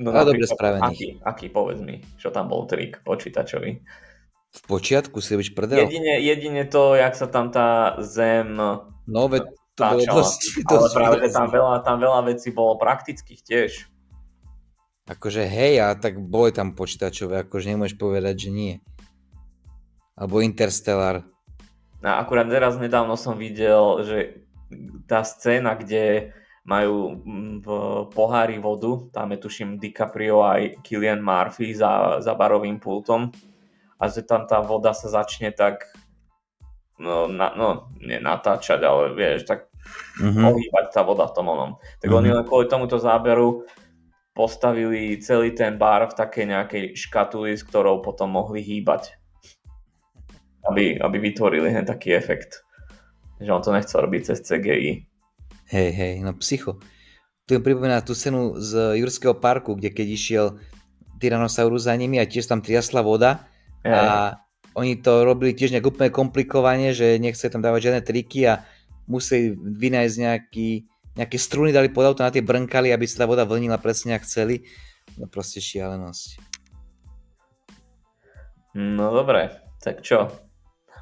No, 0.00 0.12
ale 0.12 0.36
dobre 0.36 0.48
spravených. 0.48 0.88
Aký, 0.88 1.08
aký, 1.20 1.46
povedz 1.52 1.80
mi, 1.84 2.00
čo 2.16 2.32
tam 2.32 2.48
bol 2.48 2.64
trik 2.64 3.04
počítačový? 3.04 3.80
V 4.48 4.62
počiatku 4.64 5.20
si 5.20 5.36
byť 5.36 5.48
prdel. 5.52 5.84
Jedine, 5.84 6.16
jedine 6.24 6.64
to, 6.64 6.96
jak 6.96 7.12
sa 7.12 7.28
tam 7.28 7.52
tá 7.52 8.00
zem 8.00 8.56
No, 9.08 9.26
veď 9.32 9.48
to 9.72 9.82
bolo 9.82 10.04
dosť, 10.04 10.40
dosť 10.68 10.68
ale 10.68 10.88
práve, 10.92 11.16
že 11.24 11.28
tam 11.32 11.48
veľa, 11.48 11.76
tam 11.80 11.96
veľa 11.96 12.20
vecí 12.28 12.52
bolo 12.52 12.76
praktických 12.76 13.40
tiež. 13.40 13.70
Akože 15.08 15.48
hej, 15.48 15.80
a 15.80 15.96
tak 15.96 16.20
boli 16.20 16.52
tam 16.52 16.76
počítačové, 16.76 17.48
akože 17.48 17.72
nemôžeš 17.72 17.96
povedať, 17.96 18.36
že 18.46 18.50
nie. 18.52 18.74
Alebo 20.12 20.44
Interstellar, 20.44 21.24
a 22.02 22.22
akurát 22.22 22.46
teraz 22.46 22.78
nedávno 22.78 23.18
som 23.18 23.34
videl, 23.34 24.06
že 24.06 24.18
tá 25.10 25.26
scéna, 25.26 25.74
kde 25.74 26.30
majú 26.62 27.18
mm, 27.18 27.54
v 27.64 27.68
pohári 28.14 28.60
vodu, 28.62 29.08
tam 29.10 29.34
je 29.34 29.38
tuším 29.40 29.80
DiCaprio 29.80 30.44
aj 30.44 30.84
Killian 30.84 31.24
Murphy 31.24 31.74
za, 31.74 32.22
za 32.22 32.36
barovým 32.38 32.78
pultom 32.78 33.32
a 33.98 34.06
že 34.06 34.22
tam 34.22 34.46
tá 34.46 34.62
voda 34.62 34.94
sa 34.94 35.10
začne 35.10 35.50
tak 35.50 35.90
no, 36.98 37.26
na, 37.30 37.54
no 37.54 37.90
nie 38.02 38.18
natáčať, 38.18 38.82
ale 38.82 39.14
vieš, 39.14 39.48
tak 39.48 39.70
mm-hmm. 40.20 40.44
ohýbať 40.44 40.86
tá 40.92 41.02
voda 41.02 41.26
v 41.26 41.34
tom 41.34 41.46
onom. 41.50 41.70
Tak 41.98 42.10
mm-hmm. 42.10 42.18
oni 42.18 42.28
len 42.34 42.44
kvôli 42.44 42.66
tomuto 42.70 42.98
záberu 43.00 43.66
postavili 44.36 45.18
celý 45.18 45.50
ten 45.50 45.74
bar 45.78 46.06
v 46.06 46.14
takej 46.14 46.44
nejakej 46.46 46.84
škatuli, 46.94 47.58
s 47.58 47.66
ktorou 47.66 48.02
potom 48.02 48.30
mohli 48.30 48.62
hýbať 48.62 49.18
aby, 50.68 51.00
aby 51.00 51.16
vytvorili 51.18 51.72
hen 51.72 51.88
taký 51.88 52.12
efekt. 52.12 52.60
Že 53.40 53.50
on 53.54 53.62
to 53.64 53.70
nechcel 53.72 54.04
robiť 54.04 54.22
cez 54.34 54.38
CGI. 54.44 55.06
Hej, 55.68 55.90
hej, 55.94 56.12
no 56.20 56.34
psycho. 56.40 56.80
Tu 57.48 57.56
mi 57.56 57.64
pripomína 57.64 58.04
tú 58.04 58.12
scénu 58.12 58.60
z 58.60 59.00
Jurského 59.00 59.36
parku, 59.36 59.72
kde 59.72 59.92
keď 59.94 60.06
išiel 60.12 60.46
Tyrannosaurus 61.16 61.88
za 61.88 61.96
nimi 61.96 62.20
a 62.20 62.28
tiež 62.28 62.44
tam 62.44 62.60
triasla 62.60 63.00
voda 63.00 63.48
hej. 63.84 63.94
a 63.94 64.04
oni 64.78 65.02
to 65.02 65.26
robili 65.26 65.52
tiež 65.52 65.74
nejak 65.74 65.90
úplne 65.90 66.14
komplikovane, 66.14 66.94
že 66.94 67.18
nechce 67.18 67.42
tam 67.50 67.58
dávať 67.58 67.90
žiadne 67.90 68.02
triky 68.06 68.46
a 68.46 68.62
museli 69.10 69.58
vynájsť 69.58 70.16
nejaký, 70.22 70.68
nejaké 71.18 71.36
struny, 71.40 71.74
dali 71.74 71.90
pod 71.90 72.06
auto 72.06 72.22
na 72.22 72.30
tie 72.30 72.44
brnkali, 72.44 72.94
aby 72.94 73.04
sa 73.10 73.24
tá 73.24 73.26
voda 73.26 73.42
vlnila 73.42 73.82
presne 73.82 74.14
ako 74.14 74.24
chceli. 74.28 74.62
No 75.18 75.26
proste 75.26 75.58
šialenosť. 75.58 76.38
No 78.78 79.10
dobre, 79.10 79.50
tak 79.82 80.06
čo? 80.06 80.30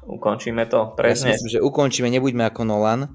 Ukončíme 0.07 0.65
to 0.71 0.95
pre 0.95 1.13
Ja 1.13 1.35
myslím, 1.35 1.51
že 1.51 1.59
ukončíme, 1.59 2.07
nebuďme 2.07 2.47
ako 2.47 2.63
Nolan. 2.63 3.13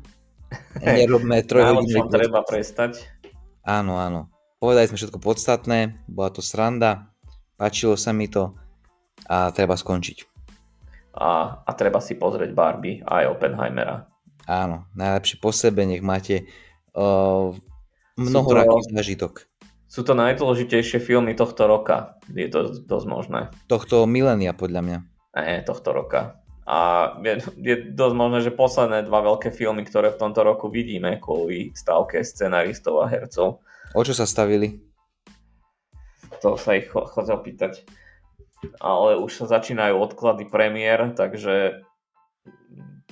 Nerobme 0.85 1.41
trojhodinový 1.43 2.13
treba 2.13 2.45
prestať. 2.45 3.01
Áno, 3.65 3.97
áno. 3.97 4.29
Povedali 4.61 4.87
sme 4.87 5.01
všetko 5.01 5.19
podstatné, 5.19 6.07
bola 6.07 6.31
to 6.31 6.45
sranda, 6.45 7.11
páčilo 7.57 7.99
sa 7.99 8.15
mi 8.15 8.31
to 8.31 8.55
a 9.27 9.51
treba 9.51 9.75
skončiť. 9.75 10.32
A, 11.13 11.61
a 11.61 11.71
treba 11.77 12.01
si 12.01 12.17
pozrieť 12.17 12.57
Barbie 12.57 13.05
aj 13.05 13.37
Oppenheimera. 13.37 14.09
Áno, 14.49 14.89
najlepšie 14.97 15.37
po 15.39 15.53
sebe, 15.53 15.85
nech 15.85 16.03
máte 16.03 16.49
uh, 16.97 17.53
mnohoraký 18.17 18.91
zážitok. 18.91 19.47
Sú 19.93 20.09
to 20.09 20.17
najdôležitejšie 20.17 21.05
filmy 21.05 21.37
tohto 21.37 21.69
roka, 21.69 22.17
je 22.33 22.49
to 22.49 22.81
dosť 22.89 23.07
možné. 23.07 23.41
Tohto 23.69 24.09
milénia 24.09 24.57
podľa 24.57 24.81
mňa. 24.81 24.99
Nie, 25.37 25.61
tohto 25.69 25.93
roka. 25.93 26.41
A 26.65 27.13
je, 27.21 27.45
je 27.61 27.75
dosť 27.93 28.15
možné, 28.17 28.39
že 28.41 28.57
posledné 28.57 29.05
dva 29.05 29.21
veľké 29.21 29.53
filmy, 29.53 29.85
ktoré 29.85 30.17
v 30.17 30.21
tomto 30.23 30.41
roku 30.47 30.73
vidíme 30.73 31.21
kvôli 31.21 31.77
stavke 31.77 32.25
scenaristov 32.25 33.05
a 33.05 33.11
hercov. 33.11 33.61
O 33.93 34.01
čo 34.01 34.17
sa 34.17 34.25
stavili? 34.25 34.81
To 36.41 36.57
sa 36.57 36.81
ich 36.81 36.89
chodil 36.89 37.37
pýtať. 37.37 37.85
Ale 38.79 39.19
už 39.19 39.43
sa 39.43 39.47
začínajú 39.59 39.99
odklady 39.99 40.47
premiér, 40.47 41.15
takže 41.19 41.83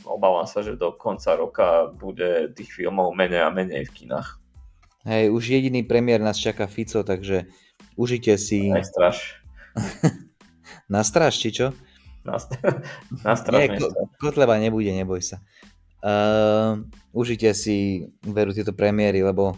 obávam 0.06 0.46
sa, 0.46 0.62
že 0.62 0.78
do 0.78 0.94
konca 0.94 1.34
roka 1.34 1.90
bude 1.90 2.54
tých 2.54 2.70
filmov 2.70 3.12
menej 3.14 3.42
a 3.46 3.50
menej 3.50 3.86
v 3.90 3.94
kinách. 4.04 4.38
Hej, 5.08 5.32
už 5.32 5.42
jediný 5.56 5.80
premiér 5.82 6.20
nás 6.20 6.36
čaká 6.36 6.68
Fico, 6.68 7.00
takže 7.00 7.48
užite 7.96 8.36
si... 8.36 8.68
Nestraš. 8.68 9.40
Nastraš, 10.92 11.40
či 11.40 11.50
čo? 11.50 11.66
Nastraš, 13.26 13.56
Nie, 13.56 13.80
ko- 13.80 13.94
Kotleba 14.20 14.60
nebude, 14.60 14.92
neboj 14.92 15.24
sa. 15.24 15.40
Uh, 16.00 16.84
užite 17.12 17.52
si 17.52 18.08
veru 18.24 18.52
tieto 18.52 18.72
premiéry, 18.72 19.20
lebo 19.24 19.56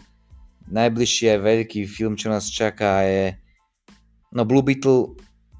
najbližšie 0.67 1.39
veľký 1.39 1.87
film, 1.87 2.15
čo 2.15 2.31
nás 2.31 2.47
čaká 2.47 3.03
je 3.03 3.35
no 4.31 4.43
Blue 4.47 4.63
Beetle 4.63 5.15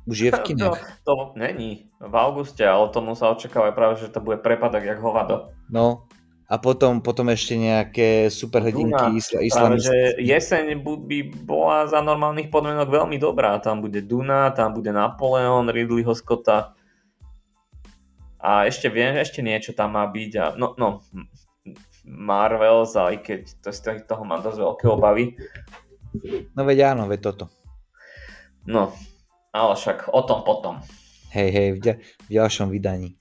už 0.07 0.17
je 0.27 0.31
v 0.31 0.39
kinách. 0.51 1.03
To, 1.03 1.11
to 1.11 1.13
není 1.39 1.91
v 1.99 2.15
auguste, 2.15 2.63
ale 2.63 2.91
tomu 2.91 3.15
sa 3.15 3.31
očakáva 3.31 3.71
práve, 3.71 3.99
že 4.03 4.11
to 4.11 4.19
bude 4.19 4.43
prepadok 4.43 4.83
jak 4.83 4.99
hovado. 4.99 5.51
No, 5.71 6.07
a 6.53 6.59
potom, 6.59 6.99
potom 7.01 7.31
ešte 7.31 7.55
nejaké 7.55 8.27
superhrdinky 8.27 9.17
isla, 9.17 9.39
islamistické. 9.41 10.21
jeseň 10.21 10.75
by 10.85 11.19
bola 11.47 11.87
za 11.87 12.03
normálnych 12.03 12.51
podmienok 12.51 12.93
veľmi 12.93 13.17
dobrá. 13.17 13.57
Tam 13.63 13.79
bude 13.79 14.03
Duna, 14.03 14.51
tam 14.51 14.75
bude 14.75 14.91
Napoleon, 14.91 15.71
Ridleyho 15.71 16.13
Scotta. 16.13 16.75
A 18.43 18.67
ešte 18.67 18.91
viem, 18.91 19.15
ešte 19.15 19.39
niečo 19.39 19.71
tam 19.71 19.95
má 19.95 20.03
byť. 20.03 20.31
A, 20.35 20.45
no, 20.59 20.75
no, 20.75 20.99
Marvel, 22.03 22.83
aj 22.83 23.23
keď 23.23 23.41
to 23.63 23.71
toho 24.03 24.23
mám 24.27 24.43
dosť 24.43 24.59
veľké 24.59 24.85
obavy. 24.91 25.39
No 26.53 26.67
veď 26.67 26.93
áno, 26.93 27.07
veď 27.07 27.33
toto. 27.33 27.45
No, 28.67 28.91
ale 29.53 29.77
však 29.77 30.09
o 30.09 30.21
tom 30.25 30.41
potom. 30.41 30.81
Hej, 31.29 31.49
hej, 31.53 31.67
v, 31.77 31.77
v 32.01 32.29
ďalšom 32.29 32.73
vydaní. 32.73 33.15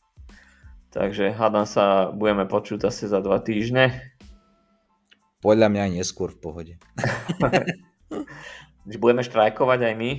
Takže 0.92 1.32
hádam 1.32 1.64
sa, 1.64 2.12
budeme 2.12 2.44
počuť 2.44 2.88
asi 2.88 3.08
za 3.08 3.20
dva 3.24 3.40
týždne. 3.40 4.12
Podľa 5.40 5.68
mňa 5.72 5.80
aj 5.88 5.92
neskôr 5.96 6.28
v 6.32 6.38
pohode. 6.40 6.74
budeme 9.00 9.24
štrajkovať 9.24 9.80
aj 9.88 9.94
my. 9.96 10.10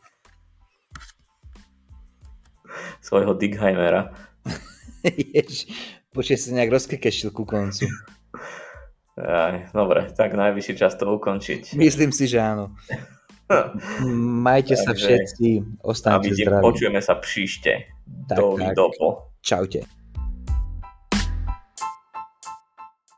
Svojho 3.13 3.37
Dickheimera. 3.37 4.09
Jež, 5.05 5.69
počkej 6.17 6.33
sa 6.33 6.49
nejak 6.57 6.73
rozkekešil 6.73 7.29
ku 7.29 7.45
koncu. 7.45 7.85
Aj, 9.21 9.69
dobre, 9.69 10.09
tak 10.17 10.33
najvyšší 10.33 10.73
čas 10.81 10.97
to 10.97 11.05
ukončiť. 11.05 11.77
Myslím 11.77 12.09
si, 12.09 12.25
že 12.25 12.41
áno. 12.41 12.73
Majte 14.17 14.73
sa 14.73 14.97
všetci, 14.97 15.77
ostaňte 15.85 16.33
zdraví. 16.33 16.65
Počujeme 16.65 17.05
sa 17.05 17.13
příště. 17.21 17.85
Tak, 18.25 18.41
tak. 18.57 18.73
Čaute. 19.45 19.85